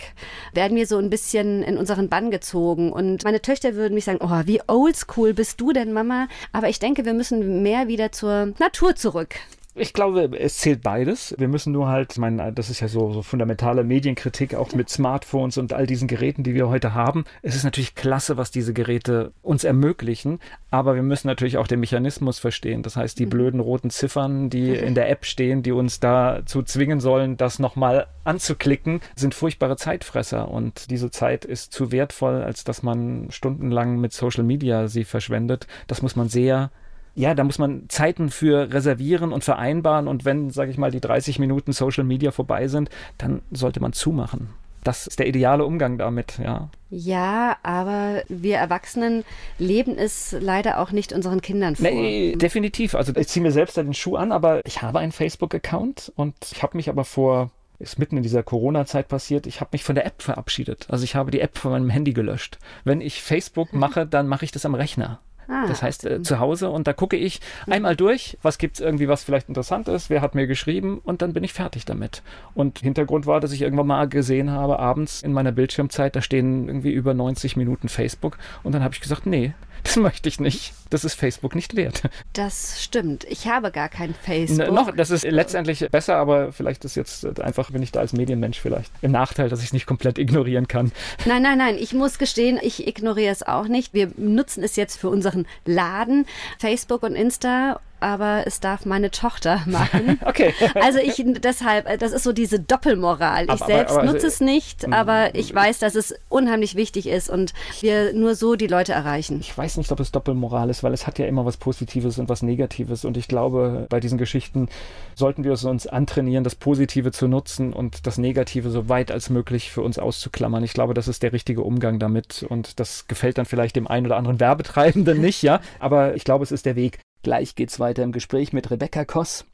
werden 0.52 0.76
wir 0.76 0.86
so 0.86 0.98
ein 0.98 1.10
bisschen 1.10 1.62
in 1.62 1.76
unseren 1.76 2.08
Bann 2.08 2.30
gezogen. 2.30 2.92
Und 2.92 3.24
meine 3.24 3.42
Töchter 3.42 3.74
würden 3.74 3.94
mich 3.94 4.03
sagen, 4.04 4.18
oh, 4.22 4.42
wie 4.46 4.60
oldschool 4.66 5.34
bist 5.34 5.60
du 5.60 5.72
denn, 5.72 5.92
Mama? 5.92 6.28
Aber 6.52 6.68
ich 6.68 6.78
denke, 6.78 7.04
wir 7.04 7.14
müssen 7.14 7.62
mehr 7.62 7.88
wieder 7.88 8.12
zur 8.12 8.52
Natur 8.58 8.96
zurück. 8.96 9.36
Ich 9.76 9.92
glaube, 9.92 10.38
es 10.38 10.58
zählt 10.58 10.82
beides. 10.82 11.34
Wir 11.36 11.48
müssen 11.48 11.72
nur 11.72 11.88
halt, 11.88 12.12
ich 12.12 12.18
meine, 12.18 12.52
das 12.52 12.70
ist 12.70 12.78
ja 12.78 12.86
so, 12.86 13.12
so 13.12 13.22
fundamentale 13.22 13.82
Medienkritik, 13.82 14.54
auch 14.54 14.72
mit 14.72 14.88
Smartphones 14.88 15.58
und 15.58 15.72
all 15.72 15.84
diesen 15.84 16.06
Geräten, 16.06 16.44
die 16.44 16.54
wir 16.54 16.68
heute 16.68 16.94
haben. 16.94 17.24
Es 17.42 17.56
ist 17.56 17.64
natürlich 17.64 17.96
klasse, 17.96 18.36
was 18.36 18.52
diese 18.52 18.72
Geräte 18.72 19.32
uns 19.42 19.64
ermöglichen, 19.64 20.38
aber 20.70 20.94
wir 20.94 21.02
müssen 21.02 21.26
natürlich 21.26 21.58
auch 21.58 21.66
den 21.66 21.80
Mechanismus 21.80 22.38
verstehen. 22.38 22.84
Das 22.84 22.96
heißt, 22.96 23.18
die 23.18 23.26
mhm. 23.26 23.30
blöden 23.30 23.60
roten 23.60 23.90
Ziffern, 23.90 24.48
die 24.48 24.76
in 24.76 24.94
der 24.94 25.10
App 25.10 25.24
stehen, 25.24 25.64
die 25.64 25.72
uns 25.72 25.98
dazu 25.98 26.62
zwingen 26.62 27.00
sollen, 27.00 27.36
das 27.36 27.58
nochmal 27.58 28.06
anzuklicken, 28.22 29.00
sind 29.16 29.34
furchtbare 29.34 29.76
Zeitfresser 29.76 30.48
und 30.48 30.88
diese 30.90 31.10
Zeit 31.10 31.44
ist 31.44 31.72
zu 31.72 31.90
wertvoll, 31.90 32.42
als 32.42 32.62
dass 32.62 32.84
man 32.84 33.26
stundenlang 33.30 33.98
mit 34.00 34.12
Social 34.12 34.44
Media 34.44 34.86
sie 34.86 35.02
verschwendet. 35.02 35.66
Das 35.88 36.00
muss 36.00 36.14
man 36.14 36.28
sehr 36.28 36.70
ja, 37.14 37.34
da 37.34 37.44
muss 37.44 37.58
man 37.58 37.84
Zeiten 37.88 38.30
für 38.30 38.72
reservieren 38.72 39.32
und 39.32 39.44
vereinbaren 39.44 40.08
und 40.08 40.24
wenn, 40.24 40.50
sage 40.50 40.70
ich 40.70 40.78
mal, 40.78 40.90
die 40.90 41.00
30 41.00 41.38
Minuten 41.38 41.72
Social 41.72 42.04
Media 42.04 42.30
vorbei 42.30 42.68
sind, 42.68 42.90
dann 43.18 43.42
sollte 43.50 43.80
man 43.80 43.92
zumachen. 43.92 44.50
Das 44.82 45.06
ist 45.06 45.18
der 45.18 45.26
ideale 45.26 45.64
Umgang 45.64 45.96
damit, 45.96 46.38
ja. 46.38 46.68
Ja, 46.90 47.56
aber 47.62 48.22
wir 48.28 48.58
Erwachsenen 48.58 49.24
leben 49.58 49.96
es 49.96 50.36
leider 50.38 50.78
auch 50.78 50.92
nicht 50.92 51.14
unseren 51.14 51.40
Kindern 51.40 51.74
vor. 51.74 51.90
Nee, 51.90 52.36
definitiv. 52.36 52.94
Also 52.94 53.14
ich 53.16 53.28
ziehe 53.28 53.42
mir 53.42 53.50
selbst 53.50 53.78
da 53.78 53.82
den 53.82 53.94
Schuh 53.94 54.16
an, 54.16 54.30
aber 54.30 54.60
ich 54.66 54.82
habe 54.82 54.98
einen 54.98 55.12
Facebook-Account 55.12 56.12
und 56.16 56.34
ich 56.52 56.62
habe 56.62 56.76
mich 56.76 56.90
aber 56.90 57.04
vor 57.04 57.50
ist 57.80 57.98
mitten 57.98 58.16
in 58.16 58.22
dieser 58.22 58.42
Corona-Zeit 58.42 59.08
passiert. 59.08 59.46
Ich 59.46 59.60
habe 59.60 59.70
mich 59.72 59.82
von 59.82 59.94
der 59.94 60.06
App 60.06 60.22
verabschiedet. 60.22 60.86
Also 60.88 61.04
ich 61.04 61.16
habe 61.16 61.30
die 61.30 61.40
App 61.40 61.58
von 61.58 61.72
meinem 61.72 61.90
Handy 61.90 62.12
gelöscht. 62.12 62.58
Wenn 62.84 63.00
ich 63.00 63.20
Facebook 63.20 63.72
mache, 63.72 64.06
dann 64.06 64.28
mache 64.28 64.44
ich 64.44 64.52
das 64.52 64.64
am 64.64 64.74
Rechner. 64.74 65.20
Ah. 65.48 65.66
Das 65.66 65.82
heißt 65.82 66.04
äh, 66.04 66.22
zu 66.22 66.38
Hause 66.38 66.70
und 66.70 66.86
da 66.86 66.92
gucke 66.92 67.16
ich 67.16 67.40
einmal 67.66 67.96
durch, 67.96 68.38
was 68.42 68.58
gibt 68.58 68.76
es 68.76 68.80
irgendwie, 68.80 69.08
was 69.08 69.24
vielleicht 69.24 69.48
interessant 69.48 69.88
ist, 69.88 70.10
wer 70.10 70.20
hat 70.20 70.34
mir 70.34 70.46
geschrieben 70.46 71.00
und 71.04 71.22
dann 71.22 71.32
bin 71.32 71.44
ich 71.44 71.52
fertig 71.52 71.84
damit. 71.84 72.22
Und 72.54 72.78
Hintergrund 72.78 73.26
war, 73.26 73.40
dass 73.40 73.52
ich 73.52 73.62
irgendwann 73.62 73.86
mal 73.86 74.08
gesehen 74.08 74.50
habe, 74.50 74.78
abends 74.78 75.22
in 75.22 75.32
meiner 75.32 75.52
Bildschirmzeit, 75.52 76.16
da 76.16 76.22
stehen 76.22 76.68
irgendwie 76.68 76.92
über 76.92 77.14
90 77.14 77.56
Minuten 77.56 77.88
Facebook 77.88 78.38
und 78.62 78.72
dann 78.72 78.82
habe 78.82 78.94
ich 78.94 79.00
gesagt, 79.00 79.26
nee, 79.26 79.54
das 79.84 79.96
möchte 79.96 80.28
ich 80.28 80.40
nicht. 80.40 80.72
Das 80.90 81.04
ist 81.04 81.14
Facebook 81.14 81.54
nicht 81.54 81.76
wert. 81.76 82.02
Das 82.32 82.82
stimmt. 82.82 83.24
Ich 83.28 83.46
habe 83.46 83.70
gar 83.70 83.88
kein 83.88 84.14
Facebook. 84.14 84.66
N 84.66 84.74
noch, 84.74 84.90
das 84.94 85.10
ist 85.10 85.24
letztendlich 85.24 85.86
besser, 85.90 86.16
aber 86.16 86.52
vielleicht 86.52 86.84
ist 86.84 86.96
jetzt 86.96 87.40
einfach, 87.40 87.70
bin 87.70 87.82
ich 87.82 87.92
da 87.92 88.00
als 88.00 88.12
Medienmensch 88.12 88.58
vielleicht 88.58 88.90
im 89.02 89.12
Nachteil, 89.12 89.48
dass 89.48 89.60
ich 89.60 89.66
es 89.66 89.72
nicht 89.72 89.86
komplett 89.86 90.18
ignorieren 90.18 90.66
kann. 90.66 90.90
Nein, 91.24 91.42
nein, 91.42 91.58
nein. 91.58 91.76
Ich 91.78 91.92
muss 91.92 92.18
gestehen, 92.18 92.58
ich 92.60 92.86
ignoriere 92.86 93.32
es 93.32 93.42
auch 93.42 93.68
nicht. 93.68 93.94
Wir 93.94 94.10
nutzen 94.16 94.64
es 94.64 94.76
jetzt 94.76 94.98
für 94.98 95.10
unseren 95.10 95.46
Laden, 95.64 96.26
Facebook 96.58 97.02
und 97.02 97.14
Insta 97.14 97.80
aber 98.04 98.46
es 98.46 98.60
darf 98.60 98.84
meine 98.84 99.10
Tochter 99.10 99.62
machen. 99.66 100.20
okay. 100.26 100.52
Also 100.74 100.98
ich 100.98 101.22
deshalb, 101.24 101.88
äh, 101.88 101.96
das 101.96 102.12
ist 102.12 102.22
so 102.22 102.32
diese 102.32 102.60
Doppelmoral. 102.60 103.44
Ich 103.44 103.50
aber, 103.50 103.66
selbst 103.66 103.92
aber, 103.92 104.02
also, 104.02 104.12
nutze 104.12 104.26
es 104.26 104.40
nicht, 104.40 104.86
mm, 104.86 104.92
aber 104.92 105.34
ich 105.34 105.54
weiß, 105.54 105.78
dass 105.78 105.94
es 105.94 106.14
unheimlich 106.28 106.74
wichtig 106.74 107.08
ist 107.08 107.30
und 107.30 107.54
wir 107.80 108.12
nur 108.12 108.34
so 108.34 108.56
die 108.56 108.66
Leute 108.66 108.92
erreichen. 108.92 109.40
Ich 109.40 109.56
weiß 109.56 109.78
nicht, 109.78 109.90
ob 109.90 110.00
es 110.00 110.12
Doppelmoral 110.12 110.68
ist, 110.68 110.82
weil 110.82 110.92
es 110.92 111.06
hat 111.06 111.18
ja 111.18 111.26
immer 111.26 111.46
was 111.46 111.56
Positives 111.56 112.18
und 112.18 112.28
was 112.28 112.42
Negatives 112.42 113.06
und 113.06 113.16
ich 113.16 113.26
glaube, 113.26 113.86
bei 113.88 114.00
diesen 114.00 114.18
Geschichten 114.18 114.68
sollten 115.14 115.42
wir 115.42 115.52
es 115.52 115.64
uns 115.64 115.86
antrainieren, 115.86 116.44
das 116.44 116.54
Positive 116.54 117.10
zu 117.10 117.26
nutzen 117.26 117.72
und 117.72 118.06
das 118.06 118.18
Negative 118.18 118.68
so 118.70 118.88
weit 118.90 119.10
als 119.10 119.30
möglich 119.30 119.70
für 119.70 119.80
uns 119.80 119.98
auszuklammern. 119.98 120.62
Ich 120.62 120.74
glaube, 120.74 120.92
das 120.92 121.08
ist 121.08 121.22
der 121.22 121.32
richtige 121.32 121.62
Umgang 121.62 121.98
damit 121.98 122.44
und 122.46 122.78
das 122.80 123.06
gefällt 123.08 123.38
dann 123.38 123.46
vielleicht 123.46 123.76
dem 123.76 123.86
einen 123.86 124.06
oder 124.06 124.16
anderen 124.16 124.40
Werbetreibenden 124.40 125.20
nicht, 125.20 125.42
ja, 125.42 125.60
aber 125.78 126.14
ich 126.16 126.24
glaube, 126.24 126.44
es 126.44 126.52
ist 126.52 126.66
der 126.66 126.76
Weg. 126.76 126.98
Gleich 127.24 127.54
geht's 127.54 127.80
weiter 127.80 128.02
im 128.02 128.12
Gespräch 128.12 128.52
mit 128.52 128.70
Rebecca 128.70 129.06
Koss. 129.06 129.46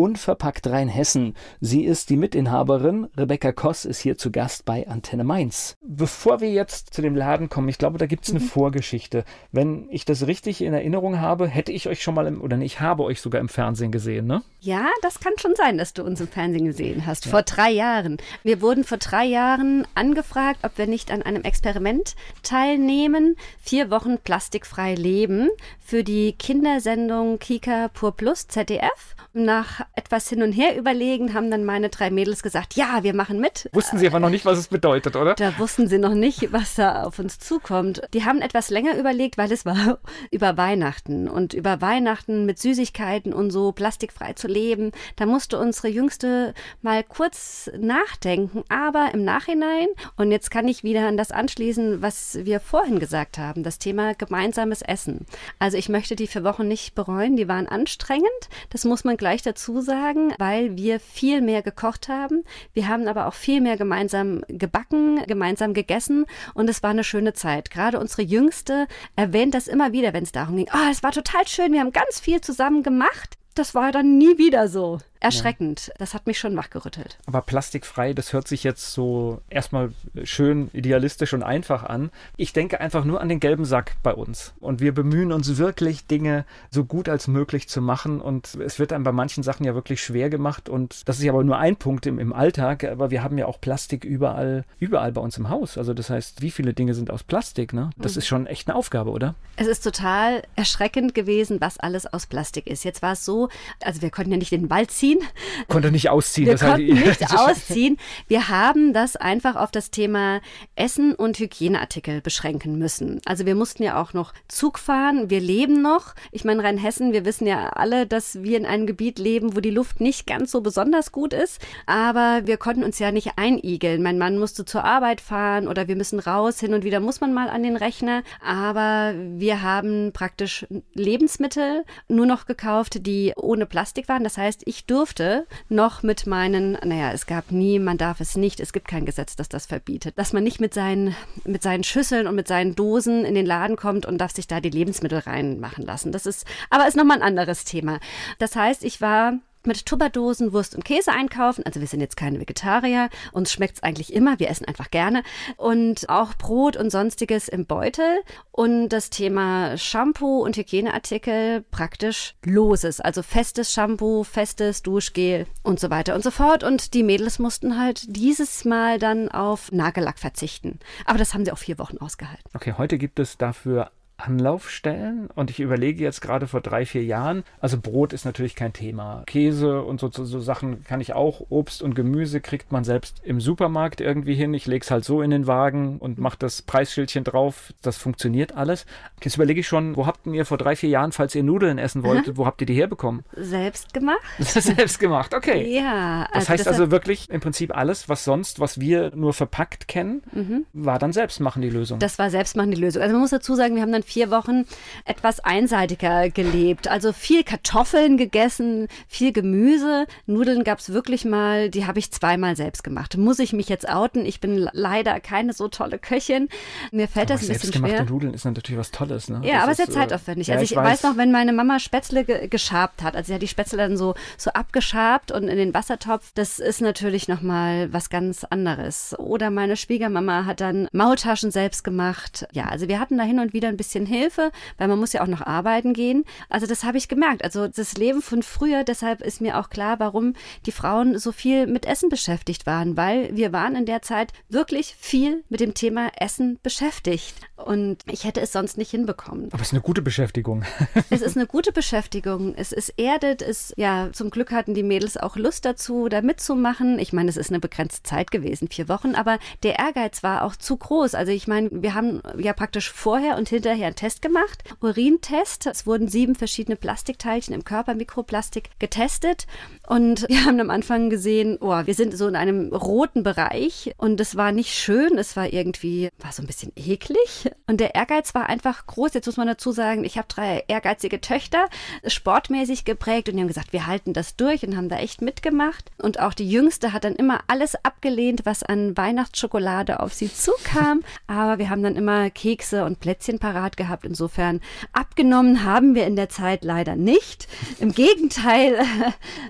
Unverpackt 0.00 0.66
Rheinhessen. 0.66 1.34
Sie 1.60 1.84
ist 1.84 2.08
die 2.08 2.16
Mitinhaberin. 2.16 3.08
Rebecca 3.18 3.52
Koss 3.52 3.84
ist 3.84 4.00
hier 4.00 4.16
zu 4.16 4.32
Gast 4.32 4.64
bei 4.64 4.88
Antenne 4.88 5.24
Mainz. 5.24 5.76
Bevor 5.82 6.40
wir 6.40 6.50
jetzt 6.50 6.94
zu 6.94 7.02
dem 7.02 7.14
Laden 7.14 7.50
kommen, 7.50 7.68
ich 7.68 7.76
glaube, 7.76 7.98
da 7.98 8.06
gibt 8.06 8.24
es 8.24 8.30
eine 8.30 8.40
mhm. 8.40 8.44
Vorgeschichte. 8.44 9.24
Wenn 9.52 9.88
ich 9.90 10.06
das 10.06 10.26
richtig 10.26 10.62
in 10.62 10.72
Erinnerung 10.72 11.20
habe, 11.20 11.46
hätte 11.46 11.70
ich 11.70 11.86
euch 11.86 12.02
schon 12.02 12.14
mal 12.14 12.26
im, 12.26 12.40
oder 12.40 12.56
ich 12.56 12.80
habe 12.80 13.02
euch 13.02 13.20
sogar 13.20 13.42
im 13.42 13.50
Fernsehen 13.50 13.92
gesehen, 13.92 14.26
ne? 14.26 14.42
Ja, 14.60 14.86
das 15.02 15.20
kann 15.20 15.34
schon 15.36 15.54
sein, 15.54 15.76
dass 15.76 15.92
du 15.92 16.02
uns 16.02 16.18
im 16.22 16.28
Fernsehen 16.28 16.64
gesehen 16.64 17.04
hast. 17.04 17.26
Ja. 17.26 17.32
Vor 17.32 17.42
drei 17.42 17.70
Jahren. 17.70 18.16
Wir 18.42 18.62
wurden 18.62 18.84
vor 18.84 18.96
drei 18.96 19.26
Jahren 19.26 19.86
angefragt, 19.94 20.60
ob 20.62 20.78
wir 20.78 20.86
nicht 20.86 21.10
an 21.10 21.20
einem 21.20 21.42
Experiment 21.42 22.16
teilnehmen. 22.42 23.36
Vier 23.60 23.90
Wochen 23.90 24.16
plastikfrei 24.16 24.94
leben 24.94 25.50
für 25.78 26.04
die 26.04 26.32
Kindersendung 26.32 27.38
Kika 27.38 27.88
Pur 27.88 28.16
Plus 28.16 28.48
ZDF. 28.48 29.14
Nach 29.32 29.86
etwas 29.94 30.28
hin 30.28 30.42
und 30.42 30.52
her 30.52 30.76
überlegen 30.76 31.34
haben 31.34 31.50
dann 31.50 31.64
meine 31.64 31.88
drei 31.88 32.10
Mädels 32.10 32.42
gesagt, 32.42 32.74
ja, 32.74 33.02
wir 33.02 33.14
machen 33.14 33.40
mit. 33.40 33.68
Wussten 33.72 33.98
sie 33.98 34.06
aber 34.06 34.20
noch 34.20 34.30
nicht, 34.30 34.44
was 34.44 34.58
es 34.58 34.68
bedeutet, 34.68 35.16
oder? 35.16 35.34
Da 35.34 35.58
wussten 35.58 35.88
sie 35.88 35.98
noch 35.98 36.14
nicht, 36.14 36.52
was 36.52 36.76
da 36.76 37.04
auf 37.04 37.18
uns 37.18 37.38
zukommt. 37.38 38.02
Die 38.14 38.24
haben 38.24 38.40
etwas 38.40 38.70
länger 38.70 38.96
überlegt, 38.96 39.36
weil 39.36 39.50
es 39.50 39.66
war 39.66 39.98
über 40.30 40.56
Weihnachten 40.56 41.28
und 41.28 41.54
über 41.54 41.80
Weihnachten 41.80 42.46
mit 42.46 42.58
Süßigkeiten 42.58 43.32
und 43.32 43.50
so 43.50 43.72
plastikfrei 43.72 44.34
zu 44.34 44.48
leben. 44.48 44.92
Da 45.16 45.26
musste 45.26 45.58
unsere 45.58 45.88
Jüngste 45.88 46.54
mal 46.82 47.02
kurz 47.02 47.70
nachdenken, 47.78 48.62
aber 48.68 49.10
im 49.12 49.24
Nachhinein, 49.24 49.88
und 50.16 50.30
jetzt 50.30 50.50
kann 50.50 50.68
ich 50.68 50.84
wieder 50.84 51.08
an 51.08 51.16
das 51.16 51.32
anschließen, 51.32 52.00
was 52.00 52.38
wir 52.42 52.60
vorhin 52.60 52.98
gesagt 53.00 53.38
haben, 53.38 53.62
das 53.62 53.78
Thema 53.78 54.14
gemeinsames 54.14 54.82
Essen. 54.82 55.26
Also 55.58 55.76
ich 55.76 55.88
möchte 55.88 56.16
die 56.16 56.26
vier 56.26 56.44
Wochen 56.44 56.68
nicht 56.68 56.94
bereuen, 56.94 57.36
die 57.36 57.48
waren 57.48 57.66
anstrengend, 57.66 58.28
das 58.70 58.84
muss 58.84 59.04
man 59.04 59.16
gleich 59.16 59.42
dazu 59.42 59.69
sagen, 59.78 60.34
weil 60.38 60.76
wir 60.76 60.98
viel 60.98 61.40
mehr 61.40 61.62
gekocht 61.62 62.08
haben. 62.08 62.42
Wir 62.72 62.88
haben 62.88 63.06
aber 63.06 63.26
auch 63.28 63.34
viel 63.34 63.60
mehr 63.60 63.76
gemeinsam 63.76 64.40
gebacken, 64.48 65.22
gemeinsam 65.26 65.72
gegessen 65.72 66.26
und 66.54 66.68
es 66.68 66.82
war 66.82 66.90
eine 66.90 67.04
schöne 67.04 67.32
Zeit. 67.32 67.70
Gerade 67.70 68.00
unsere 68.00 68.22
Jüngste 68.22 68.88
erwähnt 69.14 69.54
das 69.54 69.68
immer 69.68 69.92
wieder, 69.92 70.12
wenn 70.12 70.24
es 70.24 70.32
darum 70.32 70.56
ging, 70.56 70.68
oh, 70.74 70.90
es 70.90 71.04
war 71.04 71.12
total 71.12 71.46
schön, 71.46 71.72
wir 71.72 71.80
haben 71.80 71.92
ganz 71.92 72.18
viel 72.18 72.40
zusammen 72.40 72.82
gemacht. 72.82 73.36
Das 73.54 73.74
war 73.76 73.92
dann 73.92 74.18
nie 74.18 74.36
wieder 74.38 74.66
so 74.68 74.98
erschreckend. 75.20 75.88
Ja. 75.88 75.94
Das 75.98 76.14
hat 76.14 76.26
mich 76.26 76.38
schon 76.38 76.56
wachgerüttelt. 76.56 77.18
Aber 77.26 77.42
plastikfrei, 77.42 78.14
das 78.14 78.32
hört 78.32 78.48
sich 78.48 78.64
jetzt 78.64 78.92
so 78.92 79.40
erstmal 79.50 79.92
schön 80.24 80.70
idealistisch 80.72 81.34
und 81.34 81.42
einfach 81.42 81.84
an. 81.84 82.10
Ich 82.36 82.52
denke 82.52 82.80
einfach 82.80 83.04
nur 83.04 83.20
an 83.20 83.28
den 83.28 83.38
gelben 83.38 83.64
Sack 83.64 83.96
bei 84.02 84.14
uns. 84.14 84.54
Und 84.60 84.80
wir 84.80 84.92
bemühen 84.92 85.32
uns 85.32 85.58
wirklich, 85.58 86.06
Dinge 86.06 86.44
so 86.70 86.84
gut 86.84 87.08
als 87.08 87.28
möglich 87.28 87.68
zu 87.68 87.82
machen. 87.82 88.20
Und 88.20 88.54
es 88.54 88.78
wird 88.78 88.92
einem 88.92 89.04
bei 89.04 89.12
manchen 89.12 89.42
Sachen 89.42 89.64
ja 89.64 89.74
wirklich 89.74 90.02
schwer 90.02 90.30
gemacht. 90.30 90.68
Und 90.68 91.08
das 91.08 91.18
ist 91.18 91.24
ja 91.24 91.32
aber 91.32 91.44
nur 91.44 91.58
ein 91.58 91.76
Punkt 91.76 92.06
im, 92.06 92.18
im 92.18 92.32
Alltag. 92.32 92.84
Aber 92.84 93.10
wir 93.10 93.22
haben 93.22 93.36
ja 93.36 93.46
auch 93.46 93.60
Plastik 93.60 94.04
überall, 94.04 94.64
überall 94.78 95.12
bei 95.12 95.20
uns 95.20 95.36
im 95.36 95.50
Haus. 95.50 95.76
Also 95.76 95.92
das 95.92 96.08
heißt, 96.08 96.40
wie 96.40 96.50
viele 96.50 96.72
Dinge 96.72 96.94
sind 96.94 97.10
aus 97.10 97.22
Plastik? 97.22 97.72
Ne? 97.72 97.90
Das 97.98 98.14
mhm. 98.14 98.18
ist 98.18 98.26
schon 98.26 98.46
echt 98.46 98.68
eine 98.68 98.76
Aufgabe, 98.76 99.10
oder? 99.10 99.34
Es 99.56 99.66
ist 99.66 99.82
total 99.82 100.42
erschreckend 100.56 101.14
gewesen, 101.14 101.60
was 101.60 101.78
alles 101.78 102.06
aus 102.06 102.26
Plastik 102.26 102.66
ist. 102.66 102.84
Jetzt 102.84 103.02
war 103.02 103.12
es 103.12 103.24
so, 103.24 103.50
also 103.84 104.00
wir 104.00 104.10
konnten 104.10 104.30
ja 104.30 104.38
nicht 104.38 104.52
in 104.52 104.62
den 104.62 104.70
Wald 104.70 104.90
ziehen 104.90 105.09
ausziehen. 105.18 105.66
Konnte 105.68 105.90
nicht 105.90 106.10
ausziehen. 106.10 106.46
Wir 106.46 106.58
konnten 106.58 106.94
nicht 106.94 107.34
ausziehen. 107.38 107.96
Wir 108.28 108.48
haben 108.48 108.92
das 108.92 109.16
einfach 109.16 109.56
auf 109.56 109.70
das 109.70 109.90
Thema 109.90 110.40
Essen 110.76 111.14
und 111.14 111.38
Hygieneartikel 111.38 112.20
beschränken 112.20 112.78
müssen. 112.78 113.20
Also 113.24 113.46
wir 113.46 113.54
mussten 113.54 113.82
ja 113.82 114.00
auch 114.00 114.12
noch 114.12 114.32
Zug 114.48 114.78
fahren. 114.78 115.30
Wir 115.30 115.40
leben 115.40 115.82
noch. 115.82 116.14
Ich 116.32 116.44
meine, 116.44 116.62
Rheinhessen, 116.62 117.12
wir 117.12 117.24
wissen 117.24 117.46
ja 117.46 117.68
alle, 117.70 118.06
dass 118.06 118.42
wir 118.42 118.56
in 118.56 118.66
einem 118.66 118.86
Gebiet 118.86 119.18
leben, 119.18 119.56
wo 119.56 119.60
die 119.60 119.70
Luft 119.70 120.00
nicht 120.00 120.26
ganz 120.26 120.50
so 120.50 120.60
besonders 120.60 121.12
gut 121.12 121.32
ist. 121.32 121.60
Aber 121.86 122.42
wir 122.44 122.56
konnten 122.56 122.84
uns 122.84 122.98
ja 122.98 123.12
nicht 123.12 123.32
einigeln. 123.36 124.02
Mein 124.02 124.18
Mann 124.18 124.38
musste 124.38 124.64
zur 124.64 124.84
Arbeit 124.84 125.20
fahren 125.20 125.68
oder 125.68 125.88
wir 125.88 125.96
müssen 125.96 126.18
raus. 126.18 126.60
Hin 126.60 126.74
und 126.74 126.84
wieder 126.84 127.00
muss 127.00 127.20
man 127.20 127.32
mal 127.32 127.48
an 127.48 127.62
den 127.62 127.76
Rechner. 127.76 128.22
Aber 128.44 129.14
wir 129.16 129.62
haben 129.62 130.12
praktisch 130.12 130.66
Lebensmittel 130.94 131.84
nur 132.08 132.26
noch 132.26 132.46
gekauft, 132.46 133.06
die 133.06 133.32
ohne 133.36 133.66
Plastik 133.66 134.08
waren. 134.08 134.24
Das 134.24 134.36
heißt, 134.36 134.62
ich 134.66 134.86
durfte 134.86 134.99
durfte 135.00 135.46
noch 135.70 136.02
mit 136.02 136.26
meinen, 136.26 136.72
naja, 136.84 137.10
es 137.12 137.24
gab 137.24 137.52
nie, 137.52 137.78
man 137.78 137.96
darf 137.96 138.20
es 138.20 138.36
nicht, 138.36 138.60
es 138.60 138.74
gibt 138.74 138.86
kein 138.86 139.06
Gesetz, 139.06 139.34
das 139.34 139.48
das 139.48 139.64
verbietet, 139.64 140.18
dass 140.18 140.34
man 140.34 140.44
nicht 140.44 140.60
mit 140.60 140.74
seinen, 140.74 141.16
mit 141.46 141.62
seinen 141.62 141.84
Schüsseln 141.84 142.26
und 142.26 142.34
mit 142.34 142.46
seinen 142.46 142.74
Dosen 142.74 143.24
in 143.24 143.34
den 143.34 143.46
Laden 143.46 143.76
kommt 143.76 144.04
und 144.04 144.18
darf 144.18 144.32
sich 144.32 144.46
da 144.46 144.60
die 144.60 144.68
Lebensmittel 144.68 145.20
reinmachen 145.20 145.86
lassen. 145.86 146.12
Das 146.12 146.26
ist, 146.26 146.44
aber 146.68 146.86
ist 146.86 146.98
nochmal 146.98 147.16
ein 147.16 147.22
anderes 147.22 147.64
Thema. 147.64 147.98
Das 148.38 148.54
heißt, 148.56 148.84
ich 148.84 149.00
war 149.00 149.38
mit 149.66 149.86
Tupperdosen 149.86 150.52
Wurst 150.52 150.74
und 150.74 150.84
Käse 150.84 151.12
einkaufen. 151.12 151.64
Also 151.64 151.80
wir 151.80 151.86
sind 151.86 152.00
jetzt 152.00 152.16
keine 152.16 152.40
Vegetarier, 152.40 153.08
uns 153.32 153.52
schmeckt 153.52 153.76
es 153.76 153.82
eigentlich 153.82 154.12
immer, 154.12 154.38
wir 154.38 154.50
essen 154.50 154.66
einfach 154.66 154.90
gerne. 154.90 155.22
Und 155.56 156.08
auch 156.08 156.34
Brot 156.34 156.76
und 156.76 156.90
sonstiges 156.90 157.48
im 157.48 157.66
Beutel. 157.66 158.20
Und 158.52 158.90
das 158.90 159.10
Thema 159.10 159.76
Shampoo 159.76 160.42
und 160.42 160.56
Hygieneartikel 160.56 161.64
praktisch 161.70 162.34
loses. 162.44 163.00
Also 163.00 163.22
festes 163.22 163.72
Shampoo, 163.72 164.24
festes 164.24 164.82
Duschgel 164.82 165.46
und 165.62 165.80
so 165.80 165.90
weiter 165.90 166.14
und 166.14 166.22
so 166.22 166.30
fort. 166.30 166.64
Und 166.64 166.94
die 166.94 167.02
Mädels 167.02 167.38
mussten 167.38 167.78
halt 167.78 168.04
dieses 168.16 168.64
Mal 168.64 168.98
dann 168.98 169.30
auf 169.30 169.72
Nagellack 169.72 170.18
verzichten. 170.18 170.78
Aber 171.04 171.18
das 171.18 171.34
haben 171.34 171.44
sie 171.44 171.52
auch 171.52 171.58
vier 171.58 171.78
Wochen 171.78 171.98
ausgehalten. 171.98 172.44
Okay, 172.54 172.74
heute 172.76 172.98
gibt 172.98 173.18
es 173.18 173.38
dafür 173.38 173.90
Anlaufstellen. 174.20 175.28
Und 175.34 175.50
ich 175.50 175.60
überlege 175.60 176.02
jetzt 176.02 176.20
gerade 176.20 176.46
vor 176.46 176.60
drei, 176.60 176.86
vier 176.86 177.04
Jahren, 177.04 177.44
also 177.60 177.78
Brot 177.78 178.12
ist 178.12 178.24
natürlich 178.24 178.54
kein 178.54 178.72
Thema. 178.72 179.22
Käse 179.26 179.82
und 179.82 180.00
so, 180.00 180.10
so, 180.10 180.24
so 180.24 180.40
Sachen 180.40 180.84
kann 180.84 181.00
ich 181.00 181.12
auch. 181.12 181.46
Obst 181.48 181.82
und 181.82 181.94
Gemüse 181.94 182.40
kriegt 182.40 182.72
man 182.72 182.84
selbst 182.84 183.20
im 183.24 183.40
Supermarkt 183.40 184.00
irgendwie 184.00 184.34
hin. 184.34 184.54
Ich 184.54 184.66
lege 184.66 184.84
es 184.84 184.90
halt 184.90 185.04
so 185.04 185.22
in 185.22 185.30
den 185.30 185.46
Wagen 185.46 185.98
und 185.98 186.18
mache 186.18 186.36
das 186.38 186.62
Preisschildchen 186.62 187.24
drauf. 187.24 187.72
Das 187.82 187.96
funktioniert 187.96 188.56
alles. 188.56 188.86
Jetzt 189.22 189.36
überlege 189.36 189.60
ich 189.60 189.68
schon, 189.68 189.96
wo 189.96 190.06
habt 190.06 190.26
ihr 190.26 190.44
vor 190.44 190.58
drei, 190.58 190.76
vier 190.76 190.90
Jahren, 190.90 191.12
falls 191.12 191.34
ihr 191.34 191.42
Nudeln 191.42 191.78
essen 191.78 192.02
wolltet, 192.02 192.36
wo 192.36 192.46
habt 192.46 192.60
ihr 192.60 192.66
die 192.66 192.74
herbekommen? 192.74 193.24
Selbst 193.36 193.92
gemacht. 193.92 194.20
selbst 194.38 194.98
gemacht, 194.98 195.34
okay. 195.34 195.74
Ja. 195.74 196.22
Also 196.24 196.40
das 196.40 196.48
heißt 196.48 196.66
das 196.66 196.78
also 196.78 196.90
wirklich 196.90 197.28
im 197.30 197.40
Prinzip 197.40 197.76
alles, 197.76 198.08
was 198.08 198.24
sonst, 198.24 198.60
was 198.60 198.80
wir 198.80 199.12
nur 199.14 199.32
verpackt 199.32 199.88
kennen, 199.88 200.22
mhm. 200.32 200.66
war 200.72 200.98
dann 200.98 201.12
selbst 201.12 201.40
machen 201.40 201.62
die 201.62 201.70
Lösung. 201.70 201.98
Das 201.98 202.18
war 202.18 202.30
selbst 202.30 202.56
machen 202.56 202.70
die 202.70 202.80
Lösung. 202.80 203.02
Also 203.02 203.12
man 203.12 203.22
muss 203.22 203.30
dazu 203.30 203.54
sagen, 203.54 203.74
wir 203.74 203.82
haben 203.82 203.92
dann 203.92 204.02
vier 204.10 204.30
Wochen 204.30 204.64
etwas 205.04 205.40
einseitiger 205.40 206.30
gelebt. 206.30 206.88
Also 206.88 207.12
viel 207.12 207.44
Kartoffeln 207.44 208.16
gegessen, 208.16 208.88
viel 209.08 209.32
Gemüse. 209.32 210.06
Nudeln 210.26 210.64
gab 210.64 210.80
es 210.80 210.92
wirklich 210.92 211.24
mal, 211.24 211.70
die 211.70 211.86
habe 211.86 211.98
ich 211.98 212.10
zweimal 212.10 212.56
selbst 212.56 212.82
gemacht. 212.82 213.16
Muss 213.16 213.38
ich 213.38 213.52
mich 213.52 213.68
jetzt 213.68 213.88
outen? 213.88 214.26
Ich 214.26 214.40
bin 214.40 214.68
leider 214.72 215.20
keine 215.20 215.52
so 215.52 215.68
tolle 215.68 215.98
Köchin. 215.98 216.48
Mir 216.90 217.08
fällt 217.08 217.30
aber 217.30 217.40
das 217.40 217.48
ein 217.48 217.54
bisschen 217.54 217.72
schwer. 217.72 217.80
Selbstgemachte 217.80 218.12
Nudeln 218.12 218.34
ist 218.34 218.44
natürlich 218.44 218.78
was 218.78 218.90
Tolles. 218.90 219.28
Ne? 219.28 219.40
Ja, 219.44 219.54
das 219.54 219.62
aber 219.62 219.74
sehr 219.74 219.88
äh, 219.88 219.92
zeitaufwendig. 219.92 220.48
Ja, 220.48 220.54
also 220.54 220.64
ich, 220.64 220.72
ich 220.72 220.76
weiß. 220.76 220.84
weiß. 220.84 221.02
noch, 221.04 221.16
wenn 221.16 221.30
meine 221.32 221.52
Mama 221.52 221.78
Spätzle 221.78 222.24
ge 222.24 222.48
geschabt 222.48 223.02
hat, 223.02 223.14
also 223.14 223.28
sie 223.28 223.34
hat 223.34 223.42
die 223.42 223.48
Spätzle 223.48 223.78
dann 223.78 223.96
so, 223.96 224.14
so 224.36 224.50
abgeschabt 224.50 225.30
und 225.30 225.48
in 225.48 225.56
den 225.56 225.74
Wassertopf, 225.74 226.32
das 226.34 226.58
ist 226.58 226.80
natürlich 226.80 227.28
nochmal 227.28 227.92
was 227.92 228.10
ganz 228.10 228.44
anderes. 228.44 229.14
Oder 229.18 229.50
meine 229.50 229.76
Schwiegermama 229.76 230.44
hat 230.46 230.60
dann 230.60 230.88
Maultaschen 230.92 231.50
selbst 231.50 231.84
gemacht. 231.84 232.46
Ja, 232.52 232.64
also 232.64 232.88
wir 232.88 232.98
hatten 232.98 233.18
da 233.18 233.24
hin 233.24 233.38
und 233.38 233.52
wieder 233.52 233.68
ein 233.68 233.76
bisschen 233.76 233.99
Hilfe, 234.06 234.52
weil 234.78 234.88
man 234.88 234.98
muss 234.98 235.12
ja 235.12 235.22
auch 235.22 235.26
noch 235.26 235.42
arbeiten 235.42 235.92
gehen. 235.92 236.24
Also 236.48 236.66
das 236.66 236.84
habe 236.84 236.98
ich 236.98 237.08
gemerkt. 237.08 237.44
Also 237.44 237.68
das 237.68 237.94
Leben 237.94 238.22
von 238.22 238.42
früher, 238.42 238.84
deshalb 238.84 239.20
ist 239.20 239.40
mir 239.40 239.58
auch 239.58 239.70
klar, 239.70 240.00
warum 240.00 240.34
die 240.66 240.72
Frauen 240.72 241.18
so 241.18 241.32
viel 241.32 241.66
mit 241.66 241.86
Essen 241.86 242.08
beschäftigt 242.08 242.66
waren, 242.66 242.96
weil 242.96 243.34
wir 243.36 243.52
waren 243.52 243.76
in 243.76 243.86
der 243.86 244.02
Zeit 244.02 244.32
wirklich 244.48 244.94
viel 244.98 245.44
mit 245.48 245.60
dem 245.60 245.74
Thema 245.74 246.10
Essen 246.16 246.58
beschäftigt. 246.62 247.34
Und 247.56 247.98
ich 248.10 248.24
hätte 248.24 248.40
es 248.40 248.52
sonst 248.52 248.78
nicht 248.78 248.90
hinbekommen. 248.90 249.48
Aber 249.52 249.60
es 249.60 249.68
ist 249.68 249.74
eine 249.74 249.82
gute 249.82 250.02
Beschäftigung. 250.02 250.64
es 251.10 251.20
ist 251.20 251.36
eine 251.36 251.46
gute 251.46 251.72
Beschäftigung. 251.72 252.54
Es 252.56 252.72
ist 252.72 252.90
erdet. 252.98 253.42
Es, 253.42 253.72
ja, 253.76 254.10
zum 254.12 254.30
Glück 254.30 254.50
hatten 254.52 254.74
die 254.74 254.82
Mädels 254.82 255.16
auch 255.16 255.36
Lust 255.36 255.64
dazu, 255.64 256.08
da 256.08 256.22
mitzumachen. 256.22 256.98
Ich 256.98 257.12
meine, 257.12 257.28
es 257.28 257.36
ist 257.36 257.50
eine 257.50 257.60
begrenzte 257.60 258.02
Zeit 258.02 258.30
gewesen, 258.30 258.68
vier 258.68 258.88
Wochen, 258.88 259.14
aber 259.14 259.38
der 259.62 259.78
Ehrgeiz 259.78 260.22
war 260.22 260.44
auch 260.44 260.56
zu 260.56 260.76
groß. 260.76 261.14
Also 261.14 261.32
ich 261.32 261.46
meine, 261.46 261.68
wir 261.70 261.94
haben 261.94 262.22
ja 262.38 262.52
praktisch 262.52 262.90
vorher 262.90 263.36
und 263.36 263.48
hinterher 263.48 263.89
einen 263.90 263.96
Test 263.96 264.22
gemacht. 264.22 264.64
Urintest. 264.80 265.66
Es 265.66 265.86
wurden 265.86 266.08
sieben 266.08 266.34
verschiedene 266.34 266.76
Plastikteilchen 266.76 267.54
im 267.54 267.64
Körper, 267.64 267.94
Mikroplastik, 267.94 268.70
getestet. 268.78 269.46
Und 269.86 270.22
wir 270.28 270.44
haben 270.44 270.60
am 270.60 270.70
Anfang 270.70 271.10
gesehen, 271.10 271.58
oh, 271.60 271.82
wir 271.84 271.94
sind 271.94 272.16
so 272.16 272.28
in 272.28 272.36
einem 272.36 272.74
roten 272.74 273.22
Bereich 273.22 273.92
und 273.98 274.20
es 274.20 274.36
war 274.36 274.52
nicht 274.52 274.72
schön. 274.72 275.18
Es 275.18 275.36
war 275.36 275.52
irgendwie, 275.52 276.10
war 276.18 276.32
so 276.32 276.42
ein 276.42 276.46
bisschen 276.46 276.72
eklig. 276.76 277.50
Und 277.66 277.80
der 277.80 277.94
Ehrgeiz 277.94 278.34
war 278.34 278.48
einfach 278.48 278.86
groß. 278.86 279.14
Jetzt 279.14 279.26
muss 279.26 279.36
man 279.36 279.48
dazu 279.48 279.72
sagen, 279.72 280.04
ich 280.04 280.16
habe 280.16 280.28
drei 280.28 280.64
ehrgeizige 280.68 281.20
Töchter, 281.20 281.68
sportmäßig 282.06 282.84
geprägt 282.84 283.28
und 283.28 283.36
die 283.36 283.40
haben 283.40 283.48
gesagt, 283.48 283.72
wir 283.72 283.86
halten 283.86 284.12
das 284.12 284.36
durch 284.36 284.64
und 284.64 284.76
haben 284.76 284.88
da 284.88 284.96
echt 284.96 285.22
mitgemacht. 285.22 285.90
Und 285.98 286.20
auch 286.20 286.34
die 286.34 286.48
Jüngste 286.48 286.92
hat 286.92 287.04
dann 287.04 287.16
immer 287.16 287.40
alles 287.48 287.74
abgelehnt, 287.84 288.46
was 288.46 288.62
an 288.62 288.96
Weihnachtsschokolade 288.96 290.00
auf 290.00 290.14
sie 290.14 290.32
zukam. 290.32 291.02
Aber 291.26 291.58
wir 291.58 291.70
haben 291.70 291.82
dann 291.82 291.96
immer 291.96 292.30
Kekse 292.30 292.84
und 292.84 293.00
Plätzchen 293.00 293.38
parat 293.38 293.76
gehabt. 293.80 294.04
Insofern 294.04 294.60
abgenommen 294.92 295.64
haben 295.64 295.94
wir 295.94 296.06
in 296.06 296.14
der 296.14 296.28
Zeit 296.28 296.64
leider 296.64 296.96
nicht. 296.96 297.48
Im 297.80 297.92
Gegenteil. 297.92 298.78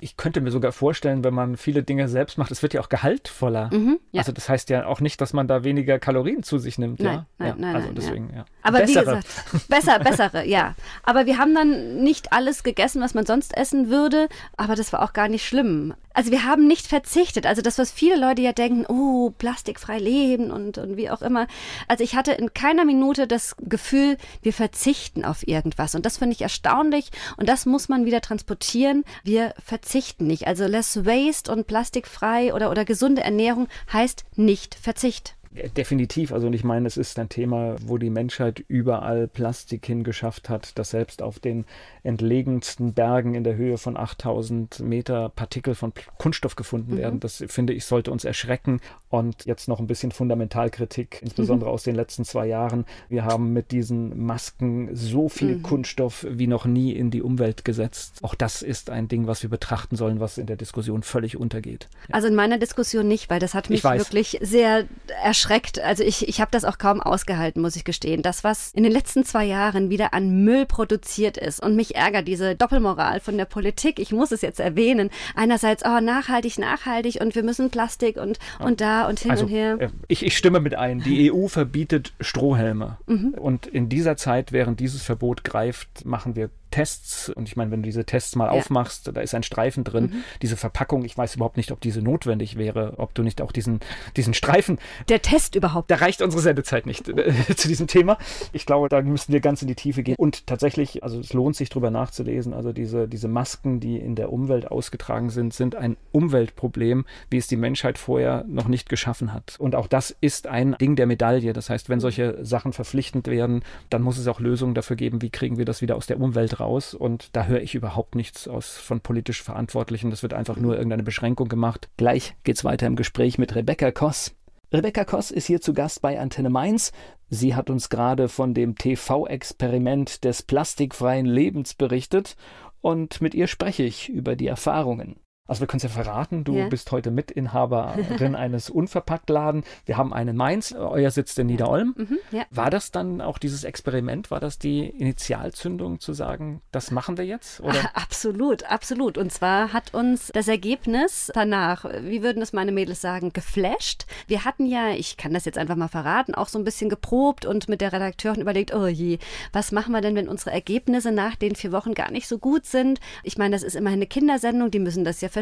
Ich 0.00 0.16
könnte 0.16 0.40
mir 0.40 0.52
sogar 0.52 0.70
vorstellen, 0.70 1.24
wenn 1.24 1.34
man 1.34 1.56
viele 1.56 1.82
Dinge 1.82 2.08
selbst 2.08 2.38
macht, 2.38 2.52
es 2.52 2.62
wird 2.62 2.74
ja 2.74 2.80
auch 2.80 2.88
gehaltvoller. 2.88 3.70
Mhm, 3.72 3.98
ja. 4.12 4.20
Also 4.20 4.30
das 4.30 4.48
heißt 4.48 4.70
ja 4.70 4.86
auch 4.86 5.00
nicht, 5.00 5.20
dass 5.20 5.32
man 5.32 5.48
da 5.48 5.64
weniger 5.64 5.98
Kalorien 5.98 6.42
zu 6.44 6.58
sich 6.58 6.78
nimmt. 6.78 7.00
Nein, 7.00 7.14
ja? 7.14 7.26
nein, 7.38 7.48
ja. 7.48 7.54
nein. 7.58 7.74
Also 7.74 7.86
nein, 7.88 7.94
deswegen, 7.96 8.30
ja. 8.34 8.44
Aber 8.62 8.78
bessere. 8.78 9.00
wie 9.00 9.20
gesagt, 9.20 9.68
besser, 9.68 9.98
bessere, 9.98 10.46
ja. 10.46 10.74
Aber 11.02 11.26
wir 11.26 11.38
haben 11.38 11.54
dann 11.54 12.02
nicht 12.02 12.32
alles 12.32 12.62
gegessen, 12.62 13.02
was 13.02 13.14
man 13.14 13.26
sonst 13.26 13.56
essen 13.56 13.90
würde. 13.90 14.28
Aber 14.56 14.76
das 14.76 14.92
war 14.92 15.02
auch 15.02 15.12
gar 15.12 15.28
nicht 15.28 15.44
schlimm. 15.46 15.94
Also 16.12 16.30
wir 16.30 16.44
haben 16.44 16.66
nicht 16.66 16.86
verzichtet. 16.86 17.46
Also 17.46 17.62
das, 17.62 17.78
was 17.78 17.92
viele 17.92 18.16
Leute 18.16 18.42
ja 18.42 18.52
denken, 18.52 18.84
oh, 18.88 19.30
plastikfrei 19.30 19.98
leben 19.98 20.50
und, 20.50 20.78
und 20.78 20.96
wie 20.96 21.10
auch 21.10 21.22
immer. 21.22 21.46
Also 21.88 22.02
ich 22.02 22.16
hatte 22.16 22.32
in 22.32 22.52
keiner 22.52 22.84
Minute 22.84 23.26
das 23.26 23.54
Gefühl, 23.60 24.16
wir 24.42 24.52
verzichten 24.52 25.24
auf 25.24 25.46
irgendwas. 25.46 25.94
Und 25.94 26.06
das 26.06 26.18
finde 26.18 26.34
ich 26.34 26.42
erstaunlich. 26.42 27.10
Und 27.36 27.48
das 27.48 27.66
muss 27.66 27.88
man 27.88 28.04
wieder 28.04 28.20
transportieren. 28.20 29.04
Wir 29.22 29.54
verzichten 29.64 30.26
nicht. 30.26 30.46
Also 30.46 30.66
less 30.66 31.04
waste 31.04 31.50
und 31.52 31.66
plastikfrei 31.66 32.54
oder, 32.54 32.70
oder 32.70 32.84
gesunde 32.84 33.22
Ernährung 33.22 33.68
heißt 33.92 34.24
nicht 34.36 34.74
Verzicht. 34.74 35.36
Definitiv. 35.52 36.32
Also 36.32 36.48
ich 36.48 36.62
meine, 36.62 36.86
es 36.86 36.96
ist 36.96 37.18
ein 37.18 37.28
Thema, 37.28 37.74
wo 37.84 37.98
die 37.98 38.08
Menschheit 38.08 38.64
überall 38.68 39.26
Plastik 39.26 39.84
hingeschafft 39.84 40.48
hat, 40.48 40.78
dass 40.78 40.90
selbst 40.90 41.22
auf 41.22 41.40
den 41.40 41.64
entlegensten 42.04 42.92
Bergen 42.92 43.34
in 43.34 43.42
der 43.42 43.56
Höhe 43.56 43.76
von 43.76 43.96
8000 43.96 44.78
Meter 44.78 45.28
Partikel 45.28 45.74
von 45.74 45.92
Kunststoff 46.18 46.54
gefunden 46.54 46.94
mhm. 46.94 46.98
werden. 46.98 47.20
Das 47.20 47.42
finde 47.48 47.72
ich 47.72 47.84
sollte 47.84 48.12
uns 48.12 48.24
erschrecken. 48.24 48.80
Und 49.08 49.44
jetzt 49.44 49.66
noch 49.66 49.80
ein 49.80 49.88
bisschen 49.88 50.12
Fundamentalkritik, 50.12 51.18
insbesondere 51.20 51.68
mhm. 51.68 51.74
aus 51.74 51.82
den 51.82 51.96
letzten 51.96 52.24
zwei 52.24 52.46
Jahren. 52.46 52.84
Wir 53.08 53.24
haben 53.24 53.52
mit 53.52 53.72
diesen 53.72 54.24
Masken 54.24 54.94
so 54.94 55.28
viel 55.28 55.56
mhm. 55.56 55.62
Kunststoff 55.64 56.24
wie 56.30 56.46
noch 56.46 56.64
nie 56.64 56.92
in 56.92 57.10
die 57.10 57.22
Umwelt 57.22 57.64
gesetzt. 57.64 58.20
Auch 58.22 58.36
das 58.36 58.62
ist 58.62 58.88
ein 58.88 59.08
Ding, 59.08 59.26
was 59.26 59.42
wir 59.42 59.50
betrachten 59.50 59.96
sollen, 59.96 60.20
was 60.20 60.38
in 60.38 60.46
der 60.46 60.56
Diskussion 60.56 61.02
völlig 61.02 61.36
untergeht. 61.36 61.88
Ja. 62.06 62.14
Also 62.14 62.28
in 62.28 62.36
meiner 62.36 62.58
Diskussion 62.58 63.08
nicht, 63.08 63.30
weil 63.30 63.40
das 63.40 63.54
hat 63.54 63.68
mich 63.68 63.82
wirklich 63.82 64.38
sehr 64.42 64.84
erschreckt 65.24 65.39
erschreckt. 65.40 65.80
Also 65.80 66.02
ich, 66.02 66.28
ich 66.28 66.40
habe 66.40 66.50
das 66.50 66.64
auch 66.64 66.78
kaum 66.78 67.00
ausgehalten, 67.00 67.62
muss 67.62 67.76
ich 67.76 67.84
gestehen. 67.84 68.22
Das, 68.22 68.44
was 68.44 68.72
in 68.72 68.82
den 68.82 68.92
letzten 68.92 69.24
zwei 69.24 69.44
Jahren 69.44 69.90
wieder 69.90 70.12
an 70.12 70.44
Müll 70.44 70.66
produziert 70.66 71.36
ist 71.36 71.62
und 71.62 71.76
mich 71.76 71.96
ärgert 71.96 72.28
diese 72.28 72.54
Doppelmoral 72.54 73.20
von 73.20 73.36
der 73.36 73.46
Politik. 73.46 73.98
Ich 73.98 74.12
muss 74.12 74.32
es 74.32 74.42
jetzt 74.42 74.60
erwähnen. 74.60 75.10
Einerseits, 75.34 75.82
oh, 75.84 76.00
nachhaltig, 76.00 76.58
nachhaltig 76.58 77.20
und 77.20 77.34
wir 77.34 77.42
müssen 77.42 77.70
Plastik 77.70 78.16
und, 78.16 78.38
und 78.58 78.80
da 78.80 79.08
und 79.08 79.20
hin 79.20 79.30
also, 79.30 79.44
und 79.44 79.50
her. 79.50 79.76
Äh, 79.80 79.88
ich, 80.08 80.24
ich 80.24 80.36
stimme 80.36 80.60
mit 80.60 80.74
ein. 80.74 81.00
Die 81.00 81.32
EU 81.32 81.48
verbietet 81.48 82.12
Strohhelme. 82.20 82.98
Mhm. 83.06 83.34
Und 83.34 83.66
in 83.66 83.88
dieser 83.88 84.16
Zeit, 84.16 84.52
während 84.52 84.80
dieses 84.80 85.02
Verbot 85.02 85.44
greift, 85.44 86.04
machen 86.04 86.36
wir 86.36 86.50
Tests. 86.70 87.28
Und 87.30 87.48
ich 87.48 87.56
meine, 87.56 87.70
wenn 87.70 87.82
du 87.82 87.86
diese 87.86 88.04
Tests 88.04 88.36
mal 88.36 88.46
ja. 88.46 88.52
aufmachst, 88.52 89.10
da 89.12 89.20
ist 89.20 89.34
ein 89.34 89.42
Streifen 89.42 89.84
drin. 89.84 90.04
Mhm. 90.04 90.24
Diese 90.42 90.56
Verpackung, 90.56 91.04
ich 91.04 91.16
weiß 91.16 91.36
überhaupt 91.36 91.56
nicht, 91.56 91.72
ob 91.72 91.80
diese 91.80 92.02
notwendig 92.02 92.56
wäre, 92.56 92.94
ob 92.98 93.14
du 93.14 93.22
nicht 93.22 93.40
auch 93.40 93.52
diesen, 93.52 93.80
diesen 94.16 94.34
Streifen. 94.34 94.78
Der 95.08 95.22
Test 95.22 95.54
überhaupt. 95.54 95.90
Da 95.90 95.96
reicht 95.96 96.22
unsere 96.22 96.42
Sendezeit 96.42 96.86
nicht 96.86 97.08
äh, 97.08 97.32
zu 97.56 97.68
diesem 97.68 97.86
Thema. 97.86 98.18
Ich 98.52 98.66
glaube, 98.66 98.88
da 98.88 99.00
müssen 99.02 99.32
wir 99.32 99.40
ganz 99.40 99.62
in 99.62 99.68
die 99.68 99.74
Tiefe 99.74 100.02
gehen. 100.02 100.16
Und 100.18 100.46
tatsächlich, 100.46 101.02
also 101.02 101.20
es 101.20 101.32
lohnt 101.32 101.56
sich 101.56 101.68
drüber 101.68 101.90
nachzulesen. 101.90 102.54
Also 102.54 102.72
diese, 102.72 103.08
diese 103.08 103.28
Masken, 103.28 103.80
die 103.80 103.96
in 103.96 104.14
der 104.14 104.32
Umwelt 104.32 104.70
ausgetragen 104.70 105.30
sind, 105.30 105.54
sind 105.54 105.74
ein 105.74 105.96
Umweltproblem, 106.12 107.04
wie 107.30 107.38
es 107.38 107.46
die 107.46 107.56
Menschheit 107.56 107.98
vorher 107.98 108.44
noch 108.48 108.68
nicht 108.68 108.88
geschaffen 108.88 109.32
hat. 109.32 109.56
Und 109.58 109.74
auch 109.74 109.86
das 109.86 110.16
ist 110.20 110.46
ein 110.46 110.76
Ding 110.80 110.96
der 110.96 111.06
Medaille. 111.06 111.52
Das 111.52 111.70
heißt, 111.70 111.88
wenn 111.88 111.98
mhm. 111.98 112.02
solche 112.02 112.44
Sachen 112.44 112.72
verpflichtend 112.72 113.26
werden, 113.26 113.62
dann 113.88 114.02
muss 114.02 114.18
es 114.18 114.28
auch 114.28 114.40
Lösungen 114.40 114.74
dafür 114.74 114.96
geben, 114.96 115.22
wie 115.22 115.30
kriegen 115.30 115.58
wir 115.58 115.64
das 115.64 115.82
wieder 115.82 115.96
aus 115.96 116.06
der 116.06 116.20
Umwelt 116.20 116.59
raus. 116.60 116.94
Und 116.94 117.34
da 117.34 117.46
höre 117.46 117.60
ich 117.60 117.74
überhaupt 117.74 118.14
nichts 118.14 118.46
aus 118.46 118.76
von 118.76 119.00
politisch 119.00 119.42
Verantwortlichen. 119.42 120.10
Das 120.10 120.22
wird 120.22 120.34
einfach 120.34 120.56
nur 120.56 120.76
irgendeine 120.76 121.02
Beschränkung 121.02 121.48
gemacht. 121.48 121.88
Gleich 121.96 122.34
geht's 122.44 122.64
weiter 122.64 122.86
im 122.86 122.96
Gespräch 122.96 123.38
mit 123.38 123.54
Rebecca 123.54 123.90
Koss. 123.90 124.34
Rebecca 124.72 125.04
Koss 125.04 125.32
ist 125.32 125.46
hier 125.46 125.60
zu 125.60 125.74
Gast 125.74 126.00
bei 126.00 126.20
Antenne 126.20 126.50
Mainz. 126.50 126.92
Sie 127.28 127.56
hat 127.56 127.70
uns 127.70 127.88
gerade 127.88 128.28
von 128.28 128.54
dem 128.54 128.76
TV-Experiment 128.76 130.22
des 130.22 130.42
plastikfreien 130.42 131.26
Lebens 131.26 131.74
berichtet 131.74 132.36
und 132.80 133.20
mit 133.20 133.34
ihr 133.34 133.48
spreche 133.48 133.82
ich 133.82 134.08
über 134.08 134.36
die 134.36 134.46
Erfahrungen. 134.46 135.16
Also 135.50 135.62
wir 135.62 135.66
können 135.66 135.78
es 135.78 135.82
ja 135.82 135.88
verraten, 135.88 136.44
du 136.44 136.54
ja. 136.54 136.68
bist 136.68 136.92
heute 136.92 137.10
Mitinhaberin 137.10 138.34
eines 138.36 138.70
Unverpacktladen. 138.70 139.64
Wir 139.84 139.96
haben 139.96 140.12
einen 140.12 140.36
Mainz, 140.36 140.70
euer 140.70 141.10
sitzt 141.10 141.40
in 141.40 141.48
Niederolm. 141.48 141.92
Mhm, 141.96 142.18
ja. 142.30 142.44
War 142.52 142.70
das 142.70 142.92
dann 142.92 143.20
auch 143.20 143.36
dieses 143.36 143.64
Experiment, 143.64 144.30
war 144.30 144.38
das 144.38 144.60
die 144.60 144.86
Initialzündung 144.86 145.98
zu 145.98 146.12
sagen, 146.12 146.62
das 146.70 146.92
machen 146.92 147.18
wir 147.18 147.26
jetzt? 147.26 147.58
Oder? 147.62 147.90
Absolut, 147.94 148.62
absolut. 148.70 149.18
Und 149.18 149.32
zwar 149.32 149.72
hat 149.72 149.92
uns 149.92 150.30
das 150.32 150.46
Ergebnis 150.46 151.32
danach, 151.34 151.84
wie 152.02 152.22
würden 152.22 152.42
es 152.42 152.52
meine 152.52 152.70
Mädels 152.70 153.00
sagen, 153.00 153.32
geflasht. 153.32 154.06
Wir 154.28 154.44
hatten 154.44 154.66
ja, 154.66 154.90
ich 154.90 155.16
kann 155.16 155.34
das 155.34 155.46
jetzt 155.46 155.58
einfach 155.58 155.74
mal 155.74 155.88
verraten, 155.88 156.32
auch 156.32 156.46
so 156.46 156.60
ein 156.60 156.64
bisschen 156.64 156.88
geprobt 156.88 157.44
und 157.44 157.68
mit 157.68 157.80
der 157.80 157.92
Redakteurin 157.92 158.40
überlegt, 158.40 158.72
oh 158.72 158.86
je, 158.86 159.18
was 159.52 159.72
machen 159.72 159.90
wir 159.90 160.00
denn, 160.00 160.14
wenn 160.14 160.28
unsere 160.28 160.52
Ergebnisse 160.52 161.10
nach 161.10 161.34
den 161.34 161.56
vier 161.56 161.72
Wochen 161.72 161.94
gar 161.94 162.12
nicht 162.12 162.28
so 162.28 162.38
gut 162.38 162.66
sind? 162.66 163.00
Ich 163.24 163.36
meine, 163.36 163.56
das 163.56 163.64
ist 163.64 163.74
immerhin 163.74 163.98
eine 163.98 164.06
Kindersendung, 164.06 164.70
die 164.70 164.78
müssen 164.78 165.02
das 165.02 165.20
ja 165.20 165.28
verstehen? 165.28 165.39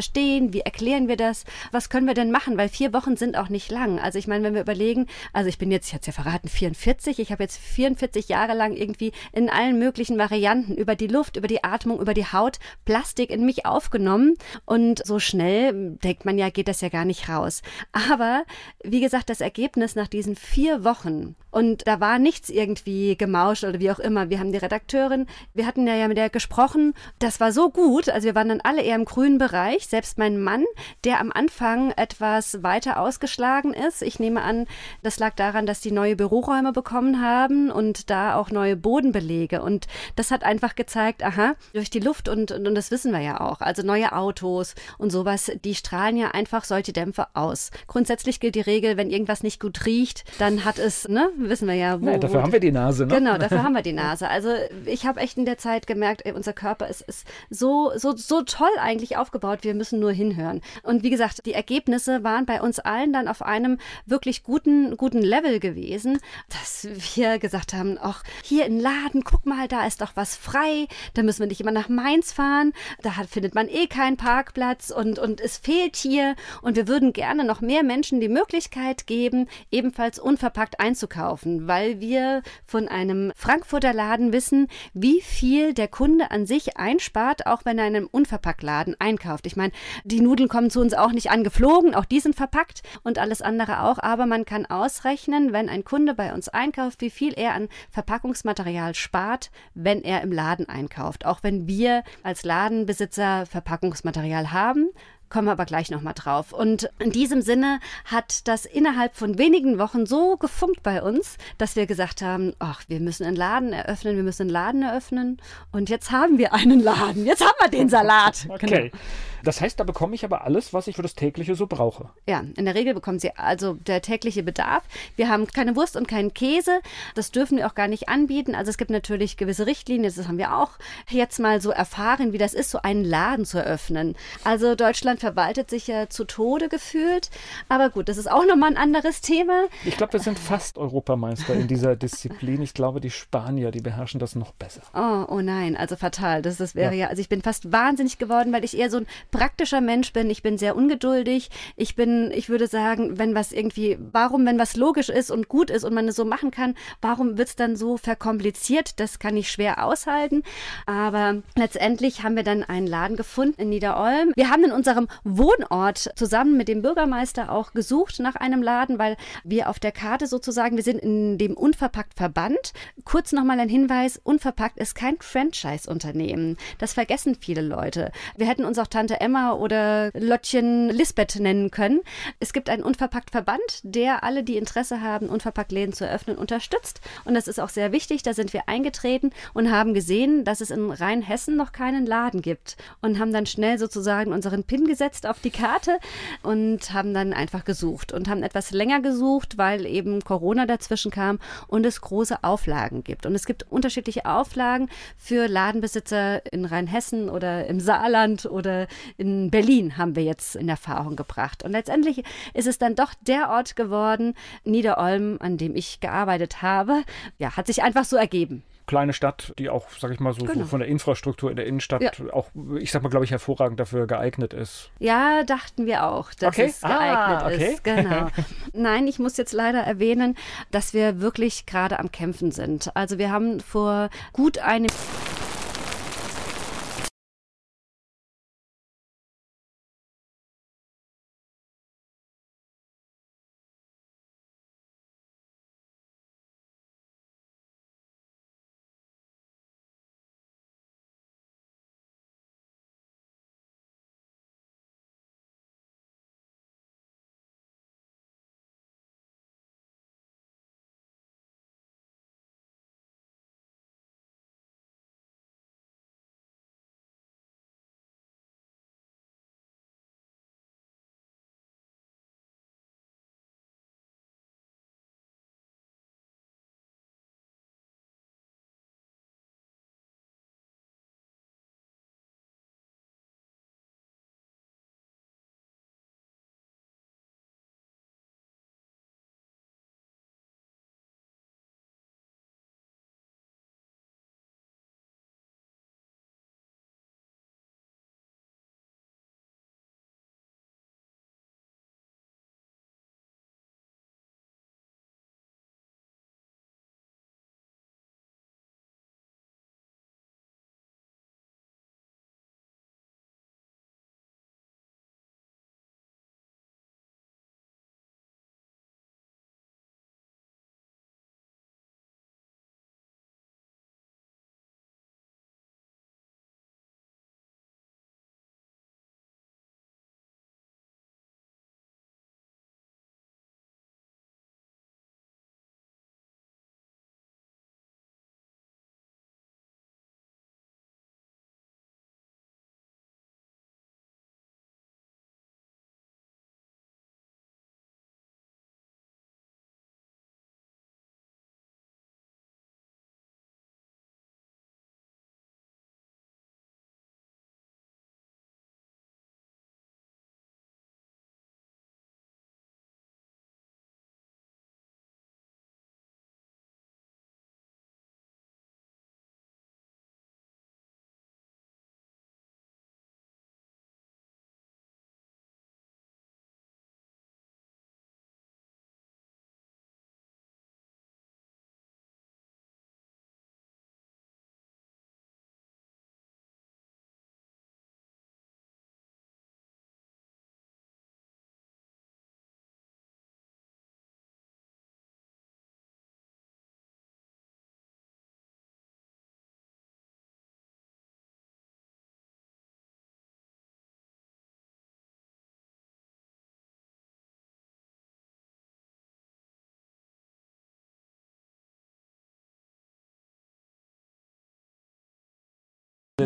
Wie 0.53 0.61
erklären 0.61 1.07
wir 1.07 1.17
das? 1.17 1.45
Was 1.71 1.89
können 1.89 2.07
wir 2.07 2.13
denn 2.13 2.31
machen? 2.31 2.57
Weil 2.57 2.69
vier 2.69 2.93
Wochen 2.93 3.17
sind 3.17 3.37
auch 3.37 3.49
nicht 3.49 3.71
lang. 3.71 3.99
Also 3.99 4.19
ich 4.19 4.27
meine, 4.27 4.43
wenn 4.43 4.53
wir 4.53 4.61
überlegen, 4.61 5.07
also 5.33 5.49
ich 5.49 5.57
bin 5.57 5.71
jetzt, 5.71 5.87
ich 5.87 5.93
hatte 5.93 6.09
es 6.09 6.15
ja 6.15 6.23
verraten, 6.23 6.47
44. 6.47 7.19
Ich 7.19 7.31
habe 7.31 7.43
jetzt 7.43 7.57
44 7.57 8.29
Jahre 8.29 8.53
lang 8.53 8.75
irgendwie 8.75 9.11
in 9.31 9.49
allen 9.49 9.79
möglichen 9.79 10.17
Varianten 10.17 10.75
über 10.75 10.95
die 10.95 11.07
Luft, 11.07 11.37
über 11.37 11.47
die 11.47 11.63
Atmung, 11.63 11.99
über 11.99 12.13
die 12.13 12.25
Haut 12.25 12.59
Plastik 12.85 13.29
in 13.29 13.45
mich 13.45 13.65
aufgenommen. 13.65 14.35
Und 14.65 15.05
so 15.05 15.19
schnell 15.19 15.97
denkt 16.03 16.25
man 16.25 16.37
ja, 16.37 16.49
geht 16.49 16.67
das 16.67 16.81
ja 16.81 16.89
gar 16.89 17.05
nicht 17.05 17.29
raus. 17.29 17.61
Aber 17.91 18.43
wie 18.83 19.01
gesagt, 19.01 19.29
das 19.29 19.41
Ergebnis 19.41 19.95
nach 19.95 20.07
diesen 20.07 20.35
vier 20.35 20.83
Wochen 20.83 21.35
und 21.51 21.87
da 21.87 21.99
war 21.99 22.19
nichts 22.19 22.49
irgendwie 22.49 23.17
gemauscht 23.17 23.63
oder 23.63 23.79
wie 23.79 23.89
auch 23.89 23.99
immer. 23.99 24.29
Wir 24.29 24.39
haben 24.39 24.51
die 24.51 24.59
Redakteurin, 24.59 25.25
wir 25.53 25.65
hatten 25.65 25.87
ja 25.87 26.07
mit 26.07 26.17
der 26.17 26.29
gesprochen. 26.29 26.93
Das 27.17 27.39
war 27.39 27.51
so 27.51 27.69
gut. 27.69 28.09
Also 28.09 28.25
wir 28.27 28.35
waren 28.35 28.49
dann 28.49 28.61
alle 28.61 28.83
eher 28.83 28.95
im 28.95 29.05
grünen 29.05 29.39
Bereich 29.39 29.87
selbst 29.89 30.17
mein 30.17 30.41
Mann, 30.41 30.65
der 31.03 31.19
am 31.19 31.31
Anfang 31.31 31.91
etwas 31.91 32.63
weiter 32.63 32.99
ausgeschlagen 32.99 33.73
ist. 33.73 34.01
Ich 34.01 34.19
nehme 34.19 34.41
an, 34.41 34.67
das 35.03 35.19
lag 35.19 35.35
daran, 35.35 35.65
dass 35.65 35.81
die 35.81 35.91
neue 35.91 36.15
Büroräume 36.15 36.71
bekommen 36.71 37.21
haben 37.21 37.71
und 37.71 38.09
da 38.09 38.35
auch 38.35 38.51
neue 38.51 38.75
Bodenbelege. 38.75 39.61
Und 39.61 39.87
das 40.15 40.31
hat 40.31 40.43
einfach 40.43 40.75
gezeigt, 40.75 41.23
aha, 41.23 41.53
durch 41.73 41.89
die 41.89 41.99
Luft 41.99 42.29
und, 42.29 42.51
und, 42.51 42.67
und 42.67 42.75
das 42.75 42.91
wissen 42.91 43.11
wir 43.11 43.21
ja 43.21 43.41
auch. 43.41 43.61
Also 43.61 43.83
neue 43.83 44.13
Autos 44.13 44.75
und 44.97 45.11
sowas, 45.11 45.51
die 45.63 45.75
strahlen 45.75 46.17
ja 46.17 46.31
einfach 46.31 46.63
solche 46.63 46.93
Dämpfe 46.93 47.27
aus. 47.33 47.71
Grundsätzlich 47.87 48.39
gilt 48.39 48.55
die 48.55 48.61
Regel, 48.61 48.97
wenn 48.97 49.09
irgendwas 49.09 49.43
nicht 49.43 49.59
gut 49.59 49.85
riecht, 49.85 50.23
dann 50.37 50.65
hat 50.65 50.79
es, 50.79 51.07
ne, 51.07 51.29
wissen 51.37 51.67
wir 51.67 51.75
ja, 51.75 52.01
wo. 52.01 52.05
Ja, 52.05 52.17
dafür 52.17 52.39
wo, 52.39 52.43
haben 52.43 52.53
wir 52.53 52.59
die 52.59 52.71
Nase, 52.71 53.05
ne? 53.05 53.15
Genau, 53.15 53.37
dafür 53.37 53.63
haben 53.63 53.73
wir 53.73 53.81
die 53.81 53.93
Nase. 53.93 54.27
Also 54.27 54.49
ich 54.85 55.05
habe 55.05 55.19
echt 55.19 55.37
in 55.37 55.45
der 55.45 55.57
Zeit 55.57 55.87
gemerkt, 55.87 56.25
ey, 56.25 56.33
unser 56.33 56.53
Körper 56.53 56.87
ist, 56.87 57.01
ist 57.01 57.27
so, 57.49 57.91
so, 57.95 58.15
so 58.15 58.41
toll 58.43 58.69
eigentlich 58.79 59.17
aufgebaut. 59.17 59.59
Wir 59.61 59.68
müssen 59.73 59.99
nur 59.99 60.11
hinhören. 60.11 60.61
Und 60.83 61.03
wie 61.03 61.09
gesagt, 61.09 61.45
die 61.45 61.53
Ergebnisse 61.53 62.23
waren 62.23 62.45
bei 62.45 62.61
uns 62.61 62.79
allen 62.79 63.13
dann 63.13 63.27
auf 63.27 63.41
einem 63.41 63.77
wirklich 64.05 64.43
guten, 64.43 64.97
guten 64.97 65.21
Level 65.21 65.59
gewesen, 65.59 66.19
dass 66.49 66.87
wir 67.15 67.39
gesagt 67.39 67.73
haben, 67.73 67.97
ach, 68.01 68.23
hier 68.43 68.65
in 68.65 68.79
Laden, 68.79 69.23
guck 69.23 69.45
mal, 69.45 69.67
da 69.67 69.85
ist 69.85 70.01
doch 70.01 70.11
was 70.15 70.35
frei, 70.35 70.87
da 71.13 71.23
müssen 71.23 71.41
wir 71.41 71.47
nicht 71.47 71.61
immer 71.61 71.71
nach 71.71 71.89
Mainz 71.89 72.31
fahren, 72.31 72.73
da 73.01 73.17
hat, 73.17 73.27
findet 73.27 73.55
man 73.55 73.67
eh 73.67 73.87
keinen 73.87 74.17
Parkplatz 74.17 74.89
und, 74.89 75.19
und 75.19 75.41
es 75.41 75.57
fehlt 75.57 75.95
hier 75.95 76.35
und 76.61 76.75
wir 76.75 76.87
würden 76.87 77.13
gerne 77.13 77.43
noch 77.43 77.61
mehr 77.61 77.83
Menschen 77.83 78.19
die 78.19 78.29
Möglichkeit 78.29 79.07
geben, 79.07 79.47
ebenfalls 79.71 80.19
unverpackt 80.19 80.79
einzukaufen, 80.79 81.67
weil 81.67 81.99
wir 81.99 82.41
von 82.65 82.87
einem 82.87 83.31
Frankfurter 83.35 83.93
Laden 83.93 84.33
wissen, 84.33 84.67
wie 84.93 85.21
viel 85.21 85.73
der 85.73 85.87
Kunde 85.87 86.31
an 86.31 86.45
sich 86.45 86.77
einspart, 86.77 87.47
auch 87.47 87.65
wenn 87.65 87.77
er 87.77 87.87
in 87.87 87.95
einem 87.95 88.07
Unverpacktladen 88.11 88.95
einkauft. 88.99 89.45
Ich 89.45 89.55
meine, 89.59 89.69
meine, 89.69 89.73
die 90.03 90.21
Nudeln 90.21 90.49
kommen 90.49 90.69
zu 90.69 90.79
uns 90.79 90.93
auch 90.93 91.11
nicht 91.11 91.29
angeflogen, 91.29 91.95
auch 91.95 92.05
die 92.05 92.19
sind 92.19 92.35
verpackt 92.35 92.81
und 93.03 93.19
alles 93.19 93.41
andere 93.41 93.83
auch. 93.83 93.99
Aber 93.99 94.25
man 94.25 94.45
kann 94.45 94.65
ausrechnen, 94.65 95.53
wenn 95.53 95.69
ein 95.69 95.83
Kunde 95.83 96.13
bei 96.13 96.33
uns 96.33 96.49
einkauft, 96.49 97.01
wie 97.01 97.09
viel 97.09 97.33
er 97.33 97.53
an 97.53 97.69
Verpackungsmaterial 97.91 98.95
spart, 98.95 99.51
wenn 99.73 100.03
er 100.03 100.21
im 100.21 100.31
Laden 100.31 100.67
einkauft. 100.67 101.25
Auch 101.25 101.43
wenn 101.43 101.67
wir 101.67 102.03
als 102.23 102.43
Ladenbesitzer 102.43 103.45
Verpackungsmaterial 103.45 104.51
haben, 104.51 104.89
kommen 105.29 105.47
wir 105.47 105.51
aber 105.51 105.65
gleich 105.65 105.91
nochmal 105.91 106.13
drauf. 106.15 106.53
Und 106.53 106.89
in 106.99 107.11
diesem 107.11 107.41
Sinne 107.41 107.79
hat 108.05 108.47
das 108.47 108.65
innerhalb 108.65 109.15
von 109.15 109.37
wenigen 109.37 109.77
Wochen 109.77 110.05
so 110.05 110.37
gefunkt 110.37 110.83
bei 110.83 111.01
uns, 111.01 111.37
dass 111.57 111.75
wir 111.75 111.85
gesagt 111.85 112.21
haben, 112.21 112.53
ach, 112.59 112.83
wir 112.87 112.99
müssen 112.99 113.25
einen 113.25 113.35
Laden 113.35 113.71
eröffnen, 113.71 114.15
wir 114.15 114.23
müssen 114.23 114.43
einen 114.43 114.49
Laden 114.49 114.81
eröffnen. 114.81 115.37
Und 115.71 115.89
jetzt 115.89 116.11
haben 116.11 116.37
wir 116.37 116.53
einen 116.53 116.79
Laden. 116.79 117.25
Jetzt 117.25 117.41
haben 117.41 117.57
wir 117.59 117.69
den 117.69 117.89
Salat. 117.89 118.47
Okay. 118.49 118.89
Genau. 118.89 119.03
Das 119.43 119.61
heißt, 119.61 119.79
da 119.79 119.83
bekomme 119.83 120.15
ich 120.15 120.25
aber 120.25 120.43
alles, 120.43 120.73
was 120.73 120.87
ich 120.87 120.95
für 120.95 121.01
das 121.01 121.15
tägliche 121.15 121.55
so 121.55 121.67
brauche. 121.67 122.09
Ja, 122.27 122.43
in 122.55 122.65
der 122.65 122.75
Regel 122.75 122.93
bekommen 122.93 123.19
Sie 123.19 123.35
also 123.35 123.73
der 123.73 124.01
tägliche 124.01 124.43
Bedarf. 124.43 124.83
Wir 125.15 125.29
haben 125.29 125.47
keine 125.47 125.75
Wurst 125.75 125.95
und 125.95 126.07
keinen 126.07 126.33
Käse. 126.33 126.79
Das 127.15 127.31
dürfen 127.31 127.57
wir 127.57 127.67
auch 127.67 127.75
gar 127.75 127.87
nicht 127.87 128.09
anbieten. 128.09 128.55
Also 128.55 128.69
es 128.69 128.77
gibt 128.77 128.91
natürlich 128.91 129.37
gewisse 129.37 129.65
Richtlinien. 129.65 130.13
Das 130.15 130.27
haben 130.27 130.37
wir 130.37 130.55
auch 130.55 130.71
jetzt 131.09 131.39
mal 131.39 131.61
so 131.61 131.71
erfahren, 131.71 132.33
wie 132.33 132.37
das 132.37 132.53
ist, 132.53 132.71
so 132.71 132.81
einen 132.81 133.03
Laden 133.03 133.45
zu 133.45 133.57
eröffnen. 133.57 134.15
Also 134.43 134.75
Deutschland 134.75 135.19
verwaltet 135.19 135.69
sich 135.69 135.87
ja 135.87 136.09
zu 136.09 136.25
Tode 136.25 136.69
gefühlt. 136.69 137.29
Aber 137.67 137.89
gut, 137.89 138.09
das 138.09 138.17
ist 138.17 138.29
auch 138.29 138.45
nochmal 138.45 138.71
ein 138.71 138.77
anderes 138.77 139.21
Thema. 139.21 139.65
Ich 139.85 139.97
glaube, 139.97 140.13
wir 140.13 140.19
sind 140.19 140.39
fast 140.39 140.77
Europameister 140.77 141.53
in 141.53 141.67
dieser 141.67 141.95
Disziplin. 141.95 142.61
Ich 142.61 142.73
glaube, 142.73 143.01
die 143.01 143.09
Spanier, 143.09 143.71
die 143.71 143.81
beherrschen 143.81 144.19
das 144.19 144.35
noch 144.35 144.51
besser. 144.53 144.81
Oh, 144.93 145.25
oh 145.33 145.41
nein, 145.41 145.75
also 145.75 145.95
fatal. 145.95 146.41
Das, 146.41 146.57
das 146.57 146.75
wäre 146.75 146.93
ja. 146.93 147.05
ja, 147.05 147.07
also 147.07 147.21
ich 147.21 147.29
bin 147.29 147.41
fast 147.41 147.71
wahnsinnig 147.71 148.17
geworden, 148.17 148.51
weil 148.53 148.63
ich 148.63 148.77
eher 148.77 148.89
so 148.89 148.97
ein 148.97 149.07
praktischer 149.31 149.81
Mensch 149.81 150.13
bin. 150.13 150.29
Ich 150.29 150.43
bin 150.43 150.57
sehr 150.57 150.75
ungeduldig. 150.75 151.49
Ich 151.75 151.95
bin, 151.95 152.31
ich 152.31 152.49
würde 152.49 152.67
sagen, 152.67 153.17
wenn 153.17 153.35
was 153.35 153.51
irgendwie, 153.51 153.97
warum, 154.11 154.45
wenn 154.45 154.59
was 154.59 154.75
logisch 154.75 155.09
ist 155.09 155.31
und 155.31 155.47
gut 155.47 155.69
ist 155.69 155.83
und 155.83 155.93
man 155.93 156.07
es 156.07 156.15
so 156.15 156.25
machen 156.25 156.51
kann, 156.51 156.75
warum 157.01 157.37
wird 157.37 157.49
es 157.49 157.55
dann 157.55 157.75
so 157.75 157.97
verkompliziert? 157.97 158.99
Das 158.99 159.19
kann 159.19 159.37
ich 159.37 159.51
schwer 159.51 159.83
aushalten. 159.83 160.43
Aber 160.85 161.41
letztendlich 161.55 162.23
haben 162.23 162.35
wir 162.35 162.43
dann 162.43 162.63
einen 162.63 162.87
Laden 162.87 163.17
gefunden 163.17 163.61
in 163.61 163.69
Niederolm. 163.69 164.31
Wir 164.35 164.49
haben 164.49 164.63
in 164.63 164.71
unserem 164.71 165.07
Wohnort 165.23 166.11
zusammen 166.15 166.57
mit 166.57 166.67
dem 166.67 166.81
Bürgermeister 166.81 167.51
auch 167.51 167.73
gesucht 167.73 168.19
nach 168.19 168.35
einem 168.35 168.63
Laden, 168.63 168.99
weil 168.99 169.17
wir 169.43 169.69
auf 169.69 169.79
der 169.79 169.91
Karte 169.91 170.27
sozusagen, 170.27 170.75
wir 170.75 170.83
sind 170.83 170.99
in 170.99 171.37
dem 171.37 171.55
Unverpackt 171.55 172.13
Verband. 172.15 172.73
Kurz 173.05 173.31
nochmal 173.31 173.59
ein 173.59 173.69
Hinweis, 173.69 174.19
Unverpackt 174.23 174.77
ist 174.77 174.95
kein 174.95 175.17
Franchise-Unternehmen. 175.19 176.57
Das 176.77 176.93
vergessen 176.93 177.35
viele 177.39 177.61
Leute. 177.61 178.11
Wir 178.35 178.47
hätten 178.47 178.65
uns 178.65 178.79
auch 178.79 178.87
Tante 178.87 179.18
Emma 179.21 179.53
oder 179.53 180.11
Lottchen 180.13 180.89
Lisbeth 180.89 181.39
nennen 181.39 181.71
können. 181.71 182.01
Es 182.39 182.53
gibt 182.53 182.69
einen 182.69 182.83
Unverpackt 182.83 183.31
Verband, 183.31 183.59
der 183.83 184.23
alle, 184.23 184.43
die 184.43 184.57
Interesse 184.57 185.01
haben, 185.01 185.29
Unverpackt 185.29 185.71
Läden 185.71 185.93
zu 185.93 186.09
öffnen, 186.09 186.37
unterstützt. 186.37 187.01
Und 187.25 187.33
das 187.33 187.47
ist 187.47 187.59
auch 187.59 187.69
sehr 187.69 187.91
wichtig. 187.91 188.23
Da 188.23 188.33
sind 188.33 188.53
wir 188.53 188.67
eingetreten 188.67 189.31
und 189.53 189.71
haben 189.71 189.93
gesehen, 189.93 190.43
dass 190.43 190.61
es 190.61 190.71
in 190.71 190.91
Rheinhessen 190.91 191.55
noch 191.55 191.71
keinen 191.71 192.05
Laden 192.05 192.41
gibt. 192.41 192.77
Und 193.01 193.19
haben 193.19 193.33
dann 193.33 193.45
schnell 193.45 193.77
sozusagen 193.77 194.31
unseren 194.31 194.63
PIN 194.63 194.85
gesetzt 194.85 195.27
auf 195.27 195.39
die 195.39 195.51
Karte 195.51 195.99
und 196.43 196.93
haben 196.93 197.13
dann 197.13 197.33
einfach 197.33 197.65
gesucht 197.65 198.13
und 198.13 198.27
haben 198.27 198.43
etwas 198.43 198.71
länger 198.71 199.01
gesucht, 199.01 199.57
weil 199.57 199.85
eben 199.85 200.21
Corona 200.23 200.65
dazwischen 200.65 201.11
kam 201.11 201.39
und 201.67 201.85
es 201.85 202.01
große 202.01 202.43
Auflagen 202.43 203.03
gibt. 203.03 203.25
Und 203.25 203.35
es 203.35 203.45
gibt 203.45 203.63
unterschiedliche 203.71 204.25
Auflagen 204.25 204.89
für 205.17 205.47
Ladenbesitzer 205.47 206.51
in 206.51 206.65
Rheinhessen 206.65 207.29
oder 207.29 207.67
im 207.67 207.79
Saarland 207.79 208.45
oder 208.45 208.87
in 209.17 209.51
Berlin 209.51 209.97
haben 209.97 210.15
wir 210.15 210.23
jetzt 210.23 210.55
in 210.55 210.69
Erfahrung 210.69 211.15
gebracht. 211.15 211.63
Und 211.63 211.71
letztendlich 211.71 212.23
ist 212.53 212.67
es 212.67 212.77
dann 212.77 212.95
doch 212.95 213.13
der 213.21 213.49
Ort 213.49 213.75
geworden, 213.75 214.35
Niederolm, 214.63 215.37
an 215.39 215.57
dem 215.57 215.75
ich 215.75 215.99
gearbeitet 215.99 216.61
habe. 216.61 217.03
Ja, 217.37 217.55
hat 217.55 217.67
sich 217.67 217.83
einfach 217.83 218.05
so 218.05 218.15
ergeben 218.15 218.63
kleine 218.89 219.13
Stadt, 219.13 219.53
die 219.59 219.69
auch, 219.69 219.85
sag 219.99 220.11
ich 220.11 220.19
mal, 220.19 220.33
so, 220.33 220.43
genau. 220.43 220.61
so, 220.61 220.65
von 220.65 220.79
der 220.79 220.89
Infrastruktur 220.89 221.51
in 221.51 221.55
der 221.55 221.67
Innenstadt 221.67 222.01
ja. 222.01 222.33
auch, 222.33 222.49
ich 222.79 222.91
sag 222.91 223.03
mal, 223.03 223.09
glaube 223.09 223.23
ich, 223.23 223.29
hervorragend 223.29 223.79
dafür 223.79 224.07
geeignet 224.07 224.51
ist. 224.51 224.89
Ja, 224.97 225.43
dachten 225.43 225.85
wir 225.85 226.07
auch, 226.07 226.33
dass 226.33 226.55
okay. 226.55 226.65
es 226.65 226.81
geeignet 226.81 226.97
ah, 226.99 227.45
okay. 227.45 227.73
ist. 227.73 227.83
Genau. 227.83 228.29
Nein, 228.73 229.05
ich 229.05 229.19
muss 229.19 229.37
jetzt 229.37 229.53
leider 229.53 229.79
erwähnen, 229.79 230.35
dass 230.71 230.95
wir 230.95 231.21
wirklich 231.21 231.67
gerade 231.67 231.99
am 231.99 232.11
Kämpfen 232.11 232.51
sind. 232.51 232.89
Also 232.95 233.19
wir 233.19 233.31
haben 233.31 233.59
vor 233.59 234.09
gut 234.33 234.57
einem 234.57 234.89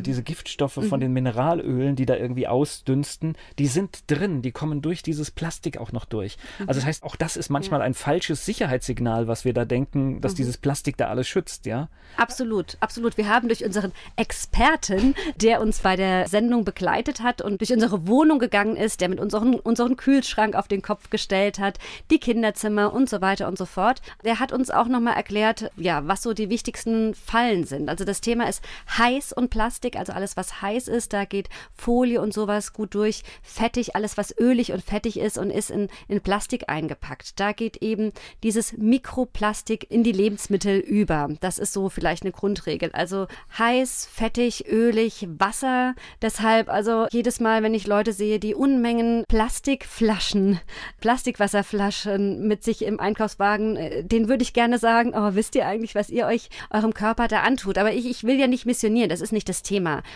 Diese 0.01 0.23
Giftstoffe 0.23 0.77
mhm. 0.77 0.83
von 0.83 0.99
den 0.99 1.13
Mineralölen, 1.13 1.95
die 1.95 2.05
da 2.05 2.15
irgendwie 2.15 2.47
ausdünsten, 2.47 3.35
die 3.59 3.67
sind 3.67 4.09
drin, 4.09 4.41
die 4.41 4.51
kommen 4.51 4.81
durch 4.81 5.03
dieses 5.03 5.31
Plastik 5.31 5.77
auch 5.77 5.91
noch 5.91 6.05
durch. 6.05 6.37
Mhm. 6.59 6.69
Also 6.69 6.79
das 6.79 6.87
heißt, 6.87 7.03
auch 7.03 7.15
das 7.15 7.37
ist 7.37 7.49
manchmal 7.49 7.81
ja. 7.81 7.85
ein 7.85 7.93
falsches 7.93 8.45
Sicherheitssignal, 8.45 9.27
was 9.27 9.45
wir 9.45 9.53
da 9.53 9.65
denken, 9.65 10.21
dass 10.21 10.33
mhm. 10.33 10.37
dieses 10.37 10.57
Plastik 10.57 10.97
da 10.97 11.07
alles 11.07 11.27
schützt, 11.27 11.65
ja? 11.65 11.89
Absolut, 12.17 12.77
absolut. 12.79 13.17
Wir 13.17 13.27
haben 13.27 13.47
durch 13.47 13.65
unseren 13.65 13.91
Experten, 14.15 15.15
der 15.41 15.61
uns 15.61 15.79
bei 15.79 15.95
der 15.95 16.27
Sendung 16.27 16.63
begleitet 16.63 17.21
hat 17.21 17.41
und 17.41 17.61
durch 17.61 17.73
unsere 17.73 18.07
Wohnung 18.07 18.39
gegangen 18.39 18.75
ist, 18.75 19.01
der 19.01 19.09
mit 19.09 19.19
unseren, 19.19 19.55
unseren 19.55 19.97
Kühlschrank 19.97 20.55
auf 20.55 20.67
den 20.67 20.81
Kopf 20.81 21.09
gestellt 21.09 21.59
hat, 21.59 21.79
die 22.11 22.19
Kinderzimmer 22.19 22.93
und 22.93 23.09
so 23.09 23.21
weiter 23.21 23.47
und 23.47 23.57
so 23.57 23.65
fort, 23.65 24.01
der 24.23 24.39
hat 24.39 24.51
uns 24.51 24.69
auch 24.69 24.87
nochmal 24.87 25.15
erklärt, 25.15 25.71
ja, 25.75 26.07
was 26.07 26.21
so 26.23 26.33
die 26.33 26.49
wichtigsten 26.49 27.15
Fallen 27.15 27.65
sind. 27.65 27.89
Also 27.89 28.05
das 28.05 28.21
Thema 28.21 28.47
ist 28.47 28.63
heiß 28.97 29.33
und 29.33 29.49
Plastik, 29.49 29.82
also 29.97 30.13
alles, 30.13 30.37
was 30.37 30.61
heiß 30.61 30.87
ist, 30.87 31.13
da 31.13 31.25
geht 31.25 31.49
Folie 31.75 32.21
und 32.21 32.33
sowas 32.33 32.73
gut 32.73 32.95
durch. 32.95 33.23
Fettig, 33.41 33.95
alles, 33.95 34.17
was 34.17 34.35
ölig 34.39 34.71
und 34.71 34.83
fettig 34.83 35.19
ist 35.19 35.37
und 35.37 35.49
ist 35.49 35.69
in, 35.69 35.89
in 36.07 36.21
Plastik 36.21 36.69
eingepackt. 36.69 37.39
Da 37.39 37.51
geht 37.51 37.77
eben 37.77 38.11
dieses 38.41 38.73
Mikroplastik 38.77 39.89
in 39.91 40.03
die 40.03 40.11
Lebensmittel 40.11 40.79
über. 40.79 41.29
Das 41.41 41.59
ist 41.59 41.73
so 41.73 41.89
vielleicht 41.89 42.23
eine 42.23 42.31
Grundregel. 42.31 42.91
Also 42.93 43.27
heiß, 43.57 44.07
fettig, 44.11 44.67
ölig, 44.67 45.27
Wasser. 45.37 45.95
Deshalb, 46.21 46.69
also 46.69 47.07
jedes 47.11 47.39
Mal, 47.39 47.63
wenn 47.63 47.73
ich 47.73 47.87
Leute 47.87 48.13
sehe, 48.13 48.39
die 48.39 48.55
Unmengen 48.55 49.25
Plastikflaschen, 49.27 50.59
Plastikwasserflaschen 51.01 52.47
mit 52.47 52.63
sich 52.63 52.85
im 52.85 52.99
Einkaufswagen, 52.99 53.75
äh, 53.75 54.03
den 54.03 54.29
würde 54.29 54.43
ich 54.43 54.53
gerne 54.53 54.77
sagen, 54.77 55.13
oh, 55.15 55.35
wisst 55.35 55.55
ihr 55.55 55.67
eigentlich, 55.67 55.95
was 55.95 56.09
ihr 56.09 56.25
euch 56.25 56.49
eurem 56.69 56.93
Körper 56.93 57.27
da 57.27 57.41
antut? 57.41 57.77
Aber 57.77 57.93
ich, 57.93 58.05
ich 58.05 58.23
will 58.23 58.39
ja 58.39 58.47
nicht 58.47 58.65
missionieren, 58.65 59.09
das 59.09 59.21
ist 59.21 59.33
nicht 59.33 59.49
das 59.49 59.63
Thema. 59.63 59.72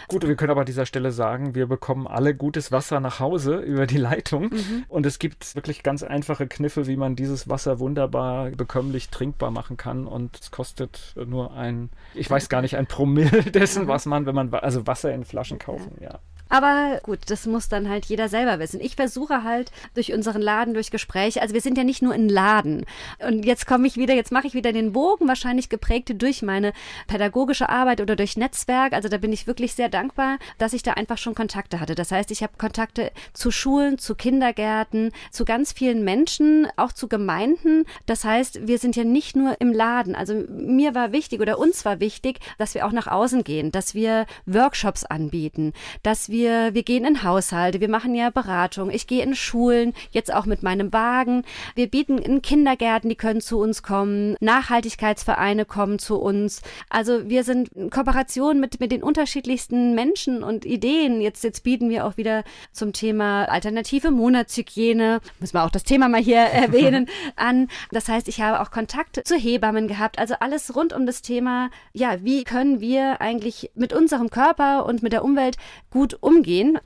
Gut, 0.07 0.27
wir 0.27 0.35
können 0.35 0.51
aber 0.51 0.61
an 0.61 0.65
dieser 0.65 0.85
Stelle 0.85 1.11
sagen, 1.11 1.55
wir 1.55 1.67
bekommen 1.67 2.07
alle 2.07 2.35
gutes 2.35 2.71
Wasser 2.71 2.99
nach 2.99 3.19
Hause 3.19 3.57
über 3.57 3.87
die 3.87 3.97
Leitung. 3.97 4.43
Mhm. 4.43 4.85
und 4.87 5.05
es 5.05 5.19
gibt 5.19 5.55
wirklich 5.55 5.83
ganz 5.83 6.03
einfache 6.03 6.47
Kniffe, 6.47 6.87
wie 6.87 6.97
man 6.97 7.15
dieses 7.15 7.49
Wasser 7.49 7.79
wunderbar 7.79 8.49
bekömmlich 8.51 9.09
trinkbar 9.09 9.51
machen 9.51 9.77
kann. 9.77 10.07
Und 10.07 10.39
es 10.39 10.51
kostet 10.51 11.13
nur 11.25 11.53
ein, 11.53 11.89
ich 12.13 12.29
weiß 12.29 12.49
gar 12.49 12.61
nicht, 12.61 12.77
ein 12.77 12.87
Promille 12.87 13.43
dessen, 13.51 13.87
was 13.87 14.05
man, 14.05 14.25
wenn 14.25 14.35
man, 14.35 14.53
also 14.53 14.87
Wasser 14.87 15.13
in 15.13 15.25
Flaschen 15.25 15.59
kaufen, 15.59 15.97
ja. 15.99 16.19
Aber 16.49 16.99
gut, 17.03 17.19
das 17.27 17.45
muss 17.45 17.69
dann 17.69 17.89
halt 17.89 18.05
jeder 18.05 18.29
selber 18.29 18.59
wissen. 18.59 18.79
Ich 18.81 18.95
versuche 18.95 19.43
halt 19.43 19.71
durch 19.93 20.13
unseren 20.13 20.41
Laden, 20.41 20.73
durch 20.73 20.91
Gespräche, 20.91 21.41
also 21.41 21.53
wir 21.53 21.61
sind 21.61 21.77
ja 21.77 21.83
nicht 21.83 22.01
nur 22.01 22.13
ein 22.13 22.29
Laden. 22.29 22.85
Und 23.19 23.45
jetzt 23.45 23.67
komme 23.67 23.87
ich 23.87 23.97
wieder, 23.97 24.13
jetzt 24.13 24.31
mache 24.31 24.47
ich 24.47 24.53
wieder 24.53 24.71
den 24.71 24.93
Bogen, 24.93 25.27
wahrscheinlich 25.27 25.69
geprägt 25.69 26.13
durch 26.21 26.41
meine 26.41 26.73
pädagogische 27.07 27.69
Arbeit 27.69 28.01
oder 28.01 28.15
durch 28.15 28.37
Netzwerk. 28.37 28.93
Also 28.93 29.09
da 29.09 29.17
bin 29.17 29.33
ich 29.33 29.47
wirklich 29.47 29.73
sehr 29.73 29.89
dankbar, 29.89 30.37
dass 30.57 30.73
ich 30.73 30.83
da 30.83 30.93
einfach 30.93 31.17
schon 31.17 31.35
Kontakte 31.35 31.79
hatte. 31.79 31.95
Das 31.95 32.11
heißt, 32.11 32.31
ich 32.31 32.43
habe 32.43 32.53
Kontakte 32.57 33.11
zu 33.33 33.51
Schulen, 33.51 33.97
zu 33.97 34.15
Kindergärten, 34.15 35.11
zu 35.31 35.45
ganz 35.45 35.73
vielen 35.73 36.03
Menschen, 36.03 36.67
auch 36.77 36.91
zu 36.91 37.07
Gemeinden. 37.07 37.85
Das 38.05 38.23
heißt, 38.23 38.67
wir 38.67 38.77
sind 38.77 38.95
ja 38.95 39.03
nicht 39.03 39.35
nur 39.35 39.59
im 39.59 39.73
Laden. 39.73 40.15
Also 40.15 40.33
mir 40.49 40.95
war 40.95 41.11
wichtig 41.11 41.41
oder 41.41 41.59
uns 41.59 41.85
war 41.85 41.99
wichtig, 41.99 42.39
dass 42.57 42.73
wir 42.73 42.85
auch 42.85 42.91
nach 42.91 43.07
außen 43.07 43.43
gehen, 43.43 43.71
dass 43.71 43.93
wir 43.93 44.25
Workshops 44.45 45.03
anbieten, 45.03 45.73
dass 46.03 46.29
wir 46.29 46.36
wir, 46.37 46.75
wir 46.75 46.83
gehen 46.83 47.03
in 47.03 47.23
Haushalte, 47.23 47.81
wir 47.81 47.89
machen 47.89 48.13
ja 48.13 48.29
Beratung, 48.29 48.91
ich 48.91 49.07
gehe 49.07 49.23
in 49.23 49.33
Schulen, 49.33 49.93
jetzt 50.11 50.31
auch 50.31 50.45
mit 50.45 50.61
meinem 50.61 50.93
Wagen. 50.93 51.43
Wir 51.73 51.87
bieten 51.87 52.19
in 52.19 52.43
Kindergärten, 52.43 53.09
die 53.09 53.15
können 53.15 53.41
zu 53.41 53.59
uns 53.59 53.81
kommen, 53.81 54.35
Nachhaltigkeitsvereine 54.39 55.65
kommen 55.65 55.97
zu 55.97 56.17
uns. 56.17 56.61
Also 56.89 57.27
wir 57.27 57.43
sind 57.43 57.69
in 57.69 57.89
Kooperation 57.89 58.59
mit, 58.59 58.79
mit 58.79 58.91
den 58.91 59.01
unterschiedlichsten 59.01 59.95
Menschen 59.95 60.43
und 60.43 60.63
Ideen. 60.63 61.21
Jetzt, 61.21 61.43
jetzt 61.43 61.63
bieten 61.63 61.89
wir 61.89 62.05
auch 62.05 62.17
wieder 62.17 62.43
zum 62.71 62.93
Thema 62.93 63.45
alternative 63.45 64.11
Monatshygiene, 64.11 65.21
müssen 65.39 65.55
wir 65.55 65.63
auch 65.63 65.71
das 65.71 65.85
Thema 65.85 66.07
mal 66.07 66.21
hier 66.21 66.37
erwähnen, 66.41 67.07
an. 67.35 67.67
Das 67.91 68.09
heißt, 68.09 68.27
ich 68.27 68.41
habe 68.41 68.61
auch 68.61 68.69
Kontakt 68.69 69.27
zu 69.27 69.35
Hebammen 69.35 69.87
gehabt. 69.87 70.19
Also 70.19 70.35
alles 70.39 70.75
rund 70.75 70.93
um 70.93 71.07
das 71.07 71.23
Thema, 71.23 71.71
ja, 71.93 72.23
wie 72.23 72.43
können 72.43 72.79
wir 72.79 73.21
eigentlich 73.21 73.71
mit 73.73 73.91
unserem 73.91 74.29
Körper 74.29 74.85
und 74.85 75.01
mit 75.01 75.13
der 75.13 75.25
Umwelt 75.25 75.57
gut 75.89 76.13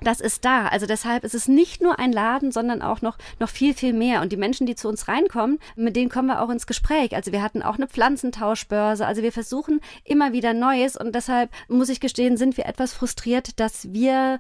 das 0.02 0.22
ist 0.22 0.46
da. 0.46 0.68
Also 0.68 0.86
deshalb 0.86 1.24
ist 1.24 1.34
es 1.34 1.48
nicht 1.48 1.82
nur 1.82 1.98
ein 1.98 2.12
Laden, 2.12 2.52
sondern 2.52 2.82
auch 2.82 3.02
noch, 3.02 3.18
noch 3.40 3.50
viel, 3.50 3.74
viel 3.74 3.94
mehr. 3.94 4.22
Und 4.22 4.32
die 4.32 4.38
Menschen, 4.38 4.68
die 4.68 4.76
zu 4.76 4.88
uns 4.88 5.08
reinkommen, 5.08 5.60
mit 5.76 5.96
denen 5.96 6.10
kommen 6.10 6.28
wir 6.28 6.42
auch 6.42 6.50
ins 6.50 6.68
Gespräch. 6.68 7.16
Also 7.16 7.32
wir 7.32 7.42
hatten 7.42 7.62
auch 7.64 7.76
eine 7.76 7.88
Pflanzentauschbörse. 7.88 9.06
Also 9.06 9.24
wir 9.24 9.32
versuchen 9.32 9.82
immer 10.04 10.32
wieder 10.32 10.54
Neues. 10.54 10.96
Und 10.96 11.16
deshalb 11.16 11.50
muss 11.68 11.90
ich 11.90 12.00
gestehen, 12.00 12.38
sind 12.38 12.58
wir 12.58 12.68
etwas 12.68 12.94
frustriert, 12.94 13.60
dass 13.60 13.92
wir 13.94 14.40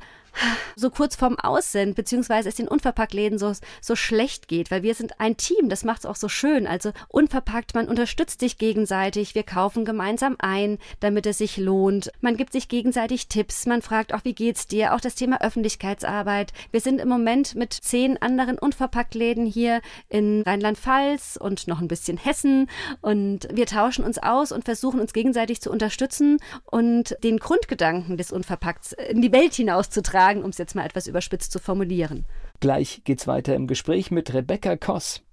so 0.75 0.89
kurz 0.89 1.15
vorm 1.15 1.37
Aus 1.37 1.71
sind, 1.71 1.95
beziehungsweise 1.95 2.49
es 2.49 2.55
den 2.55 2.67
Unverpacktläden 2.67 3.37
so, 3.37 3.53
so 3.81 3.95
schlecht 3.95 4.47
geht, 4.47 4.71
weil 4.71 4.83
wir 4.83 4.95
sind 4.95 5.19
ein 5.19 5.37
Team, 5.37 5.69
das 5.69 5.83
macht 5.83 5.99
es 5.99 6.05
auch 6.05 6.15
so 6.15 6.29
schön. 6.29 6.67
Also 6.67 6.91
unverpackt, 7.09 7.75
man 7.75 7.87
unterstützt 7.87 8.39
sich 8.39 8.57
gegenseitig, 8.57 9.35
wir 9.35 9.43
kaufen 9.43 9.85
gemeinsam 9.85 10.35
ein, 10.39 10.77
damit 10.99 11.25
es 11.25 11.37
sich 11.37 11.57
lohnt. 11.57 12.11
Man 12.21 12.37
gibt 12.37 12.53
sich 12.53 12.67
gegenseitig 12.67 13.27
Tipps, 13.27 13.65
man 13.65 13.81
fragt 13.81 14.13
auch, 14.13 14.23
wie 14.23 14.33
geht's 14.33 14.67
dir? 14.67 14.93
Auch 14.93 15.01
das 15.01 15.15
Thema 15.15 15.41
Öffentlichkeitsarbeit. 15.41 16.53
Wir 16.71 16.81
sind 16.81 16.99
im 16.99 17.09
Moment 17.09 17.55
mit 17.55 17.73
zehn 17.73 18.21
anderen 18.21 18.57
Unverpacktläden 18.57 19.45
hier 19.45 19.81
in 20.09 20.41
Rheinland-Pfalz 20.41 21.37
und 21.39 21.67
noch 21.67 21.81
ein 21.81 21.87
bisschen 21.87 22.17
Hessen 22.17 22.69
und 23.01 23.47
wir 23.51 23.65
tauschen 23.65 24.05
uns 24.05 24.17
aus 24.17 24.51
und 24.51 24.65
versuchen 24.65 24.99
uns 24.99 25.13
gegenseitig 25.13 25.61
zu 25.61 25.71
unterstützen 25.71 26.37
und 26.65 27.17
den 27.23 27.37
Grundgedanken 27.37 28.17
des 28.17 28.31
Unverpackts 28.31 28.93
in 28.93 29.21
die 29.21 29.31
Welt 29.31 29.53
hinauszutragen 29.53 30.20
sagen, 30.21 30.43
um 30.43 30.51
es 30.51 30.59
jetzt 30.59 30.75
mal 30.75 30.85
etwas 30.85 31.07
überspitzt 31.07 31.51
zu 31.51 31.57
formulieren. 31.57 32.25
Gleich 32.59 33.01
geht's 33.05 33.25
weiter 33.25 33.55
im 33.55 33.65
Gespräch 33.65 34.11
mit 34.11 34.31
Rebecca 34.35 34.77
Koss. 34.77 35.23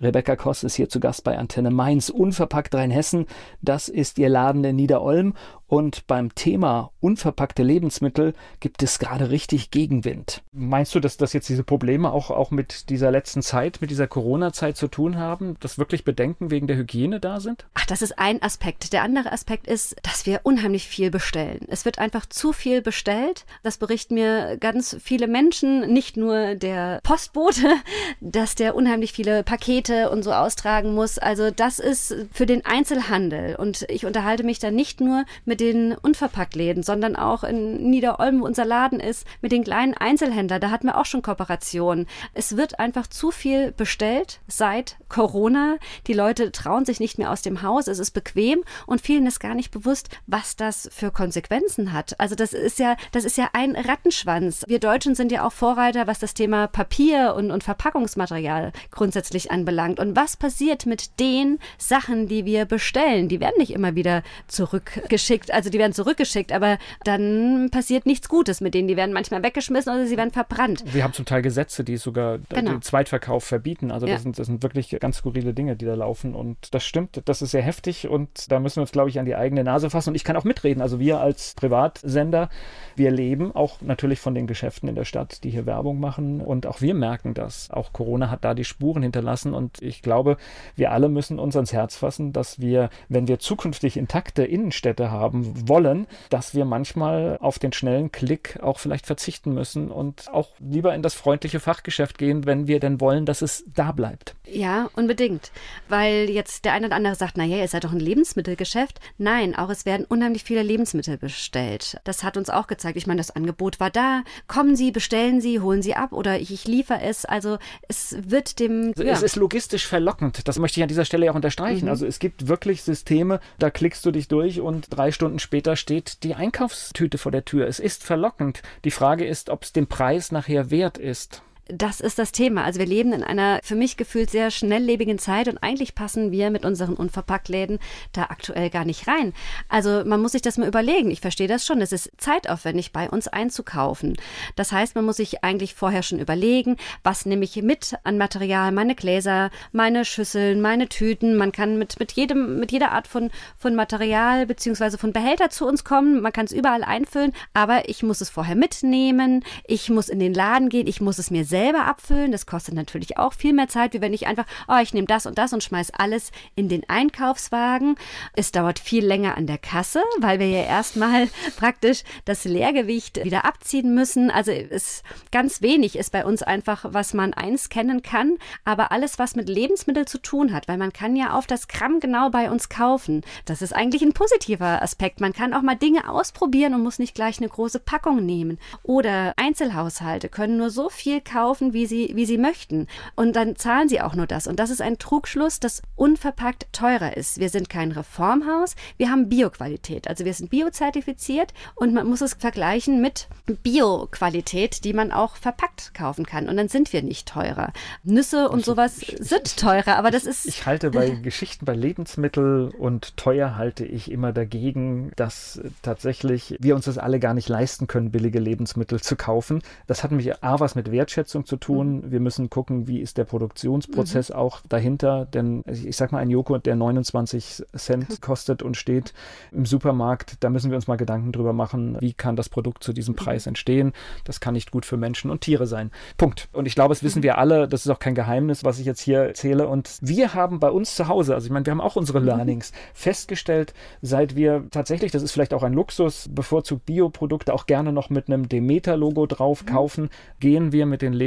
Rebecca 0.00 0.36
Koss 0.36 0.62
ist 0.62 0.76
hier 0.76 0.88
zu 0.88 1.00
Gast 1.00 1.24
bei 1.24 1.36
Antenne 1.36 1.70
Mainz, 1.70 2.10
unverpackt 2.10 2.72
Rheinhessen. 2.74 3.26
Das 3.60 3.88
ist 3.88 4.18
ihr 4.18 4.28
Laden 4.28 4.62
in 4.62 4.76
Niederolm 4.76 5.34
und 5.68 6.06
beim 6.06 6.34
Thema 6.34 6.92
unverpackte 7.00 7.62
Lebensmittel 7.62 8.34
gibt 8.60 8.82
es 8.82 8.98
gerade 8.98 9.30
richtig 9.30 9.70
Gegenwind. 9.70 10.42
Meinst 10.52 10.94
du, 10.94 11.00
dass 11.00 11.16
das 11.16 11.32
jetzt 11.32 11.48
diese 11.48 11.64
Probleme 11.64 12.12
auch, 12.12 12.30
auch 12.30 12.52
mit 12.52 12.88
dieser 12.88 13.10
letzten 13.10 13.42
Zeit, 13.42 13.80
mit 13.80 13.90
dieser 13.90 14.06
Corona-Zeit 14.06 14.76
zu 14.76 14.86
tun 14.86 15.18
haben, 15.18 15.56
dass 15.60 15.78
wirklich 15.78 16.04
Bedenken 16.04 16.50
wegen 16.50 16.68
der 16.68 16.76
Hygiene 16.76 17.18
da 17.18 17.40
sind? 17.40 17.66
Ach, 17.74 17.86
das 17.86 18.02
ist 18.02 18.18
ein 18.18 18.42
Aspekt. 18.42 18.92
Der 18.92 19.02
andere 19.02 19.32
Aspekt 19.32 19.66
ist, 19.66 19.96
dass 20.02 20.24
wir 20.24 20.40
unheimlich 20.44 20.86
viel 20.86 21.10
bestellen. 21.10 21.66
Es 21.68 21.84
wird 21.84 21.98
einfach 21.98 22.26
zu 22.26 22.52
viel 22.52 22.80
bestellt. 22.80 23.44
Das 23.64 23.78
berichten 23.78 24.14
mir 24.14 24.56
ganz 24.58 24.96
viele 25.00 25.26
Menschen, 25.26 25.92
nicht 25.92 26.16
nur 26.16 26.54
der 26.54 27.00
Postbote, 27.02 27.74
dass 28.20 28.54
der 28.54 28.76
unheimlich 28.76 29.12
viele 29.12 29.42
Pakete 29.42 30.10
und 30.10 30.22
so 30.22 30.32
austragen 30.32 30.94
muss. 30.94 31.18
Also 31.18 31.50
das 31.50 31.80
ist 31.80 32.14
für 32.32 32.46
den 32.46 32.64
Einzelhandel. 32.64 33.56
Und 33.56 33.84
ich 33.88 34.06
unterhalte 34.06 34.44
mich 34.44 34.60
da 34.60 34.70
nicht 34.70 35.00
nur 35.00 35.24
mit 35.44 35.55
mit 35.56 35.60
den 35.60 35.94
Unverpacktläden, 35.94 36.82
sondern 36.82 37.16
auch 37.16 37.42
in 37.42 37.88
Niederolm, 37.88 38.40
wo 38.40 38.44
unser 38.44 38.66
Laden 38.66 39.00
ist, 39.00 39.26
mit 39.40 39.52
den 39.52 39.64
kleinen 39.64 39.94
Einzelhändlern. 39.94 40.60
Da 40.60 40.70
hatten 40.70 40.86
wir 40.86 40.98
auch 40.98 41.06
schon 41.06 41.22
Kooperationen. 41.22 42.06
Es 42.34 42.58
wird 42.58 42.78
einfach 42.78 43.06
zu 43.06 43.30
viel 43.30 43.72
bestellt 43.72 44.40
seit 44.46 44.98
Corona. 45.08 45.78
Die 46.08 46.12
Leute 46.12 46.52
trauen 46.52 46.84
sich 46.84 47.00
nicht 47.00 47.16
mehr 47.16 47.30
aus 47.30 47.40
dem 47.40 47.62
Haus. 47.62 47.86
Es 47.86 47.98
ist 47.98 48.10
bequem 48.10 48.64
und 48.86 49.00
vielen 49.00 49.26
ist 49.26 49.40
gar 49.40 49.54
nicht 49.54 49.70
bewusst, 49.70 50.10
was 50.26 50.56
das 50.56 50.90
für 50.92 51.10
Konsequenzen 51.10 51.94
hat. 51.94 52.20
Also 52.20 52.34
das 52.34 52.52
ist 52.52 52.78
ja, 52.78 52.96
das 53.12 53.24
ist 53.24 53.38
ja 53.38 53.48
ein 53.54 53.76
Rattenschwanz. 53.76 54.62
Wir 54.68 54.78
Deutschen 54.78 55.14
sind 55.14 55.32
ja 55.32 55.46
auch 55.46 55.52
Vorreiter, 55.52 56.06
was 56.06 56.18
das 56.18 56.34
Thema 56.34 56.66
Papier 56.66 57.34
und, 57.34 57.50
und 57.50 57.64
Verpackungsmaterial 57.64 58.72
grundsätzlich 58.90 59.50
anbelangt. 59.50 60.00
Und 60.00 60.16
was 60.16 60.36
passiert 60.36 60.84
mit 60.84 61.18
den 61.18 61.60
Sachen, 61.78 62.28
die 62.28 62.44
wir 62.44 62.66
bestellen? 62.66 63.30
Die 63.30 63.40
werden 63.40 63.54
nicht 63.56 63.72
immer 63.72 63.94
wieder 63.94 64.22
zurückgeschickt 64.48 65.45
zurückgeschickt, 65.46 65.50
also 65.54 65.70
die 65.70 65.78
werden 65.78 65.92
zurückgeschickt, 65.92 66.52
aber 66.52 66.78
dann 67.04 67.68
passiert 67.70 68.06
nichts 68.06 68.28
Gutes 68.28 68.60
mit 68.60 68.74
denen. 68.74 68.88
Die 68.88 68.96
werden 68.96 69.12
manchmal 69.12 69.42
weggeschmissen 69.42 69.92
oder 69.92 70.06
sie 70.06 70.16
werden 70.16 70.30
verbrannt. 70.30 70.84
Wir 70.92 71.04
haben 71.04 71.12
zum 71.12 71.24
Teil 71.24 71.42
Gesetze, 71.42 71.84
die 71.84 71.96
sogar 71.96 72.38
genau. 72.48 72.72
den 72.72 72.82
Zweitverkauf 72.82 73.44
verbieten. 73.44 73.90
Also 73.90 74.06
ja. 74.06 74.14
das, 74.14 74.22
sind, 74.22 74.38
das 74.38 74.46
sind 74.46 74.62
wirklich 74.62 74.96
ganz 75.00 75.18
skurrile 75.18 75.54
Dinge, 75.54 75.76
die 75.76 75.84
da 75.84 75.94
laufen. 75.94 76.34
Und 76.34 76.74
das 76.74 76.84
stimmt, 76.84 77.22
das 77.24 77.42
ist 77.42 77.50
sehr 77.50 77.62
heftig 77.62 78.08
und 78.08 78.50
da 78.50 78.60
müssen 78.60 78.76
wir 78.76 78.82
uns, 78.82 78.92
glaube 78.92 79.10
ich, 79.10 79.18
an 79.18 79.26
die 79.26 79.34
eigene 79.34 79.64
Nase 79.64 79.90
fassen. 79.90 80.10
Und 80.10 80.14
ich 80.14 80.24
kann 80.24 80.36
auch 80.36 80.44
mitreden. 80.44 80.82
Also 80.82 80.98
wir 80.98 81.20
als 81.20 81.54
Privatsender, 81.54 82.48
wir 82.96 83.10
leben 83.10 83.54
auch 83.54 83.80
natürlich 83.80 84.20
von 84.20 84.34
den 84.34 84.46
Geschäften 84.46 84.88
in 84.88 84.94
der 84.94 85.04
Stadt, 85.04 85.44
die 85.44 85.50
hier 85.50 85.66
Werbung 85.66 86.00
machen. 86.00 86.40
Und 86.40 86.66
auch 86.66 86.80
wir 86.80 86.94
merken 86.94 87.34
das. 87.34 87.70
Auch 87.70 87.92
Corona 87.92 88.30
hat 88.30 88.44
da 88.44 88.54
die 88.54 88.64
Spuren 88.64 89.02
hinterlassen. 89.02 89.54
Und 89.54 89.82
ich 89.82 90.02
glaube, 90.02 90.36
wir 90.74 90.92
alle 90.92 91.08
müssen 91.08 91.38
uns 91.38 91.56
ans 91.56 91.72
Herz 91.72 91.96
fassen, 91.96 92.32
dass 92.32 92.60
wir, 92.60 92.90
wenn 93.08 93.28
wir 93.28 93.38
zukünftig 93.38 93.96
intakte 93.96 94.44
Innenstädte 94.44 95.10
haben, 95.10 95.35
haben 95.36 95.68
wollen, 95.68 96.06
dass 96.30 96.54
wir 96.54 96.64
manchmal 96.64 97.38
auf 97.40 97.58
den 97.58 97.72
schnellen 97.72 98.12
Klick 98.12 98.58
auch 98.62 98.78
vielleicht 98.78 99.06
verzichten 99.06 99.52
müssen 99.54 99.90
und 99.90 100.28
auch 100.32 100.50
lieber 100.58 100.94
in 100.94 101.02
das 101.02 101.14
freundliche 101.14 101.60
Fachgeschäft 101.60 102.18
gehen, 102.18 102.46
wenn 102.46 102.66
wir 102.66 102.80
denn 102.80 103.00
wollen, 103.00 103.26
dass 103.26 103.42
es 103.42 103.64
da 103.74 103.92
bleibt. 103.92 104.34
Ja, 104.46 104.88
unbedingt. 104.94 105.50
Weil 105.88 106.30
jetzt 106.30 106.64
der 106.64 106.72
eine 106.72 106.86
oder 106.86 106.96
andere 106.96 107.14
sagt, 107.14 107.36
naja, 107.36 107.56
ihr 107.58 107.68
seid 107.68 107.84
doch 107.84 107.92
ein 107.92 108.00
Lebensmittelgeschäft. 108.00 109.00
Nein, 109.18 109.56
auch 109.56 109.70
es 109.70 109.86
werden 109.86 110.06
unheimlich 110.08 110.44
viele 110.44 110.62
Lebensmittel 110.62 111.18
bestellt. 111.18 111.98
Das 112.04 112.22
hat 112.22 112.36
uns 112.36 112.50
auch 112.50 112.66
gezeigt. 112.66 112.96
Ich 112.96 113.06
meine, 113.06 113.18
das 113.18 113.30
Angebot 113.30 113.80
war 113.80 113.90
da. 113.90 114.22
Kommen 114.46 114.76
Sie, 114.76 114.92
bestellen 114.92 115.40
Sie, 115.40 115.60
holen 115.60 115.82
Sie 115.82 115.94
ab 115.94 116.12
oder 116.12 116.38
ich, 116.38 116.52
ich 116.52 116.66
liefere 116.66 117.02
es. 117.02 117.24
Also 117.24 117.58
es 117.88 118.16
wird 118.18 118.60
dem. 118.60 118.92
Also 118.96 119.02
ja. 119.02 119.12
Es 119.12 119.22
ist 119.22 119.36
logistisch 119.36 119.86
verlockend. 119.86 120.46
Das 120.46 120.58
möchte 120.58 120.80
ich 120.80 120.82
an 120.82 120.88
dieser 120.88 121.04
Stelle 121.04 121.30
auch 121.30 121.34
unterstreichen. 121.34 121.86
Mhm. 121.86 121.90
Also 121.90 122.06
es 122.06 122.18
gibt 122.18 122.48
wirklich 122.48 122.82
Systeme, 122.82 123.40
da 123.58 123.70
klickst 123.70 124.04
du 124.06 124.10
dich 124.10 124.28
durch 124.28 124.60
und 124.60 124.86
drei 124.90 125.12
Stunden 125.12 125.25
später 125.38 125.76
steht 125.76 126.22
die 126.22 126.34
Einkaufstüte 126.34 127.18
vor 127.18 127.32
der 127.32 127.44
Tür. 127.44 127.66
Es 127.66 127.78
ist 127.78 128.04
verlockend. 128.04 128.62
Die 128.84 128.90
Frage 128.90 129.26
ist, 129.26 129.50
ob 129.50 129.62
es 129.62 129.72
den 129.72 129.86
Preis 129.86 130.32
nachher 130.32 130.70
wert 130.70 130.98
ist. 130.98 131.42
Das 131.68 131.98
ist 132.00 132.20
das 132.20 132.30
Thema. 132.30 132.62
Also 132.62 132.78
wir 132.78 132.86
leben 132.86 133.12
in 133.12 133.24
einer 133.24 133.58
für 133.64 133.74
mich 133.74 133.96
gefühlt 133.96 134.30
sehr 134.30 134.52
schnelllebigen 134.52 135.18
Zeit 135.18 135.48
und 135.48 135.58
eigentlich 135.58 135.96
passen 135.96 136.30
wir 136.30 136.50
mit 136.50 136.64
unseren 136.64 136.94
Unverpacktläden 136.94 137.80
da 138.12 138.24
aktuell 138.24 138.70
gar 138.70 138.84
nicht 138.84 139.08
rein. 139.08 139.32
Also 139.68 140.04
man 140.04 140.22
muss 140.22 140.32
sich 140.32 140.42
das 140.42 140.58
mal 140.58 140.68
überlegen. 140.68 141.10
Ich 141.10 141.20
verstehe 141.20 141.48
das 141.48 141.66
schon. 141.66 141.80
Es 141.80 141.90
ist 141.90 142.12
zeitaufwendig, 142.18 142.92
bei 142.92 143.10
uns 143.10 143.26
einzukaufen. 143.26 144.16
Das 144.54 144.70
heißt, 144.70 144.94
man 144.94 145.04
muss 145.04 145.16
sich 145.16 145.42
eigentlich 145.42 145.74
vorher 145.74 146.04
schon 146.04 146.20
überlegen, 146.20 146.76
was 147.02 147.26
nehme 147.26 147.42
ich 147.42 147.60
mit 147.60 147.96
an 148.04 148.16
Material, 148.16 148.70
meine 148.70 148.94
Gläser, 148.94 149.50
meine 149.72 150.04
Schüsseln, 150.04 150.60
meine 150.60 150.88
Tüten. 150.88 151.34
Man 151.34 151.50
kann 151.50 151.78
mit, 151.78 151.98
mit 151.98 152.12
jedem, 152.12 152.60
mit 152.60 152.70
jeder 152.70 152.92
Art 152.92 153.08
von, 153.08 153.28
von 153.58 153.74
Material 153.74 154.46
beziehungsweise 154.46 154.98
von 154.98 155.12
Behälter 155.12 155.50
zu 155.50 155.66
uns 155.66 155.82
kommen. 155.82 156.20
Man 156.20 156.32
kann 156.32 156.44
es 156.44 156.52
überall 156.52 156.84
einfüllen, 156.84 157.32
aber 157.54 157.88
ich 157.88 158.04
muss 158.04 158.20
es 158.20 158.30
vorher 158.30 158.54
mitnehmen. 158.54 159.44
Ich 159.66 159.90
muss 159.90 160.08
in 160.08 160.20
den 160.20 160.32
Laden 160.32 160.68
gehen. 160.68 160.86
Ich 160.86 161.00
muss 161.00 161.18
es 161.18 161.32
mir 161.32 161.44
selbst 161.44 161.55
selber 161.56 161.86
abfüllen. 161.86 162.32
Das 162.32 162.44
kostet 162.44 162.74
natürlich 162.74 163.16
auch 163.16 163.32
viel 163.32 163.54
mehr 163.54 163.68
Zeit, 163.68 163.94
wie 163.94 164.02
wenn 164.02 164.12
ich 164.12 164.26
einfach, 164.26 164.44
oh, 164.68 164.76
ich 164.82 164.92
nehme 164.92 165.06
das 165.06 165.24
und 165.24 165.38
das 165.38 165.54
und 165.54 165.64
schmeiß 165.64 165.90
alles 165.94 166.30
in 166.54 166.68
den 166.68 166.86
Einkaufswagen. 166.86 167.96
Es 168.34 168.52
dauert 168.52 168.78
viel 168.78 169.06
länger 169.06 169.38
an 169.38 169.46
der 169.46 169.56
Kasse, 169.56 170.02
weil 170.18 170.38
wir 170.38 170.48
ja 170.48 170.64
erstmal 170.64 171.28
praktisch 171.56 172.02
das 172.26 172.44
Leergewicht 172.44 173.24
wieder 173.24 173.46
abziehen 173.46 173.94
müssen. 173.94 174.30
Also 174.30 174.52
ist 174.52 175.02
ganz 175.32 175.62
wenig 175.62 175.96
ist 175.96 176.12
bei 176.12 176.26
uns 176.26 176.42
einfach, 176.42 176.84
was 176.90 177.14
man 177.14 177.32
einscannen 177.32 178.02
kann, 178.02 178.36
aber 178.66 178.92
alles, 178.92 179.18
was 179.18 179.34
mit 179.34 179.48
Lebensmitteln 179.48 180.06
zu 180.06 180.18
tun 180.18 180.52
hat, 180.52 180.68
weil 180.68 180.76
man 180.76 180.92
kann 180.92 181.16
ja 181.16 181.32
auf 181.32 181.46
das 181.46 181.68
Gramm 181.68 182.00
genau 182.00 182.28
bei 182.28 182.50
uns 182.50 182.68
kaufen. 182.68 183.22
Das 183.46 183.62
ist 183.62 183.74
eigentlich 183.74 184.02
ein 184.02 184.12
positiver 184.12 184.82
Aspekt. 184.82 185.22
Man 185.22 185.32
kann 185.32 185.54
auch 185.54 185.62
mal 185.62 185.76
Dinge 185.76 186.10
ausprobieren 186.10 186.74
und 186.74 186.82
muss 186.82 186.98
nicht 186.98 187.14
gleich 187.14 187.38
eine 187.38 187.48
große 187.48 187.80
Packung 187.80 188.26
nehmen. 188.26 188.58
Oder 188.82 189.32
Einzelhaushalte 189.36 190.28
können 190.28 190.58
nur 190.58 190.68
so 190.68 190.90
viel 190.90 191.22
kaufen, 191.22 191.45
kaufen, 191.46 191.72
wie 191.72 191.86
sie, 191.86 192.10
wie 192.14 192.26
sie 192.26 192.38
möchten. 192.38 192.88
Und 193.14 193.36
dann 193.36 193.54
zahlen 193.54 193.88
sie 193.88 194.00
auch 194.00 194.16
nur 194.16 194.26
das. 194.26 194.48
Und 194.48 194.58
das 194.58 194.70
ist 194.70 194.82
ein 194.82 194.98
Trugschluss, 194.98 195.60
das 195.60 195.80
unverpackt 195.94 196.66
teurer 196.72 197.16
ist. 197.16 197.38
Wir 197.38 197.50
sind 197.50 197.68
kein 197.68 197.92
Reformhaus, 197.92 198.74
wir 198.96 199.10
haben 199.10 199.28
Bioqualität. 199.28 200.08
Also 200.08 200.24
wir 200.24 200.34
sind 200.34 200.50
biozertifiziert 200.50 201.54
und 201.76 201.94
man 201.94 202.08
muss 202.08 202.20
es 202.20 202.34
vergleichen 202.34 203.00
mit 203.00 203.28
Bioqualität, 203.62 204.84
die 204.84 204.92
man 204.92 205.12
auch 205.12 205.36
verpackt 205.36 205.94
kaufen 205.94 206.26
kann. 206.26 206.48
Und 206.48 206.56
dann 206.56 206.68
sind 206.68 206.92
wir 206.92 207.04
nicht 207.04 207.28
teurer. 207.28 207.72
Nüsse 208.02 208.48
und 208.48 208.64
sowas 208.64 208.96
sind 208.96 209.56
teurer, 209.56 209.98
aber 209.98 210.10
das 210.10 210.26
ist. 210.26 210.46
Ich 210.46 210.66
halte 210.66 210.90
bei 210.90 211.10
Geschichten 211.22 211.64
bei 211.64 211.74
Lebensmitteln 211.74 212.70
und 212.70 213.16
teuer 213.16 213.56
halte 213.56 213.84
ich 213.84 214.10
immer 214.10 214.32
dagegen, 214.32 215.12
dass 215.14 215.60
tatsächlich 215.82 216.56
wir 216.58 216.74
uns 216.74 216.86
das 216.86 216.98
alle 216.98 217.20
gar 217.20 217.34
nicht 217.34 217.48
leisten 217.48 217.86
können, 217.86 218.10
billige 218.10 218.40
Lebensmittel 218.40 219.00
zu 219.00 219.14
kaufen. 219.14 219.62
Das 219.86 220.02
hat 220.02 220.10
mich 220.10 220.42
A 220.42 220.58
was 220.58 220.74
mit 220.74 220.90
Wertschätzung 220.90 221.35
Wertschätzung 221.36 221.44
zu 221.44 221.56
tun. 221.56 221.96
Mhm. 221.96 222.10
Wir 222.10 222.20
müssen 222.20 222.50
gucken, 222.50 222.88
wie 222.88 223.00
ist 223.00 223.18
der 223.18 223.24
Produktionsprozess 223.24 224.30
mhm. 224.30 224.36
auch 224.36 224.60
dahinter. 224.68 225.26
Denn 225.26 225.62
ich 225.66 225.96
sag 225.96 226.12
mal, 226.12 226.18
ein 226.18 226.30
Joghurt, 226.30 226.66
der 226.66 226.76
29 226.76 227.64
Cent 227.76 228.20
kostet 228.20 228.62
und 228.62 228.76
steht 228.76 229.12
im 229.52 229.66
Supermarkt, 229.66 230.36
da 230.40 230.50
müssen 230.50 230.70
wir 230.70 230.76
uns 230.76 230.86
mal 230.86 230.96
Gedanken 230.96 231.32
drüber 231.32 231.52
machen, 231.52 231.96
wie 232.00 232.12
kann 232.12 232.36
das 232.36 232.48
Produkt 232.48 232.82
zu 232.82 232.92
diesem 232.92 233.12
mhm. 233.12 233.16
Preis 233.16 233.46
entstehen. 233.46 233.92
Das 234.24 234.40
kann 234.40 234.54
nicht 234.54 234.70
gut 234.70 234.86
für 234.86 234.96
Menschen 234.96 235.30
und 235.30 235.40
Tiere 235.40 235.66
sein. 235.66 235.90
Punkt. 236.16 236.48
Und 236.52 236.66
ich 236.66 236.74
glaube, 236.74 236.94
das 236.94 237.02
wissen 237.02 237.20
mhm. 237.20 237.24
wir 237.24 237.38
alle. 237.38 237.68
Das 237.68 237.84
ist 237.84 237.90
auch 237.90 237.98
kein 237.98 238.14
Geheimnis, 238.14 238.64
was 238.64 238.78
ich 238.78 238.86
jetzt 238.86 239.00
hier 239.00 239.20
erzähle. 239.20 239.68
Und 239.68 239.98
wir 240.00 240.34
haben 240.34 240.60
bei 240.60 240.70
uns 240.70 240.94
zu 240.94 241.08
Hause, 241.08 241.34
also 241.34 241.46
ich 241.46 241.52
meine, 241.52 241.66
wir 241.66 241.72
haben 241.72 241.80
auch 241.80 241.96
unsere 241.96 242.20
mhm. 242.20 242.26
Learnings 242.26 242.72
festgestellt, 242.94 243.74
seit 244.02 244.36
wir 244.36 244.66
tatsächlich, 244.70 245.12
das 245.12 245.22
ist 245.22 245.32
vielleicht 245.32 245.54
auch 245.54 245.62
ein 245.62 245.72
Luxus, 245.72 246.28
bevorzugt 246.30 246.86
Bioprodukte 246.86 247.52
auch 247.52 247.66
gerne 247.66 247.92
noch 247.92 248.10
mit 248.10 248.28
einem 248.28 248.48
Demeter-Logo 248.48 249.26
drauf 249.26 249.66
kaufen, 249.66 250.10
gehen 250.40 250.72
wir 250.72 250.86
mit 250.86 251.02
den 251.02 251.12
Lebensmitteln 251.12 251.25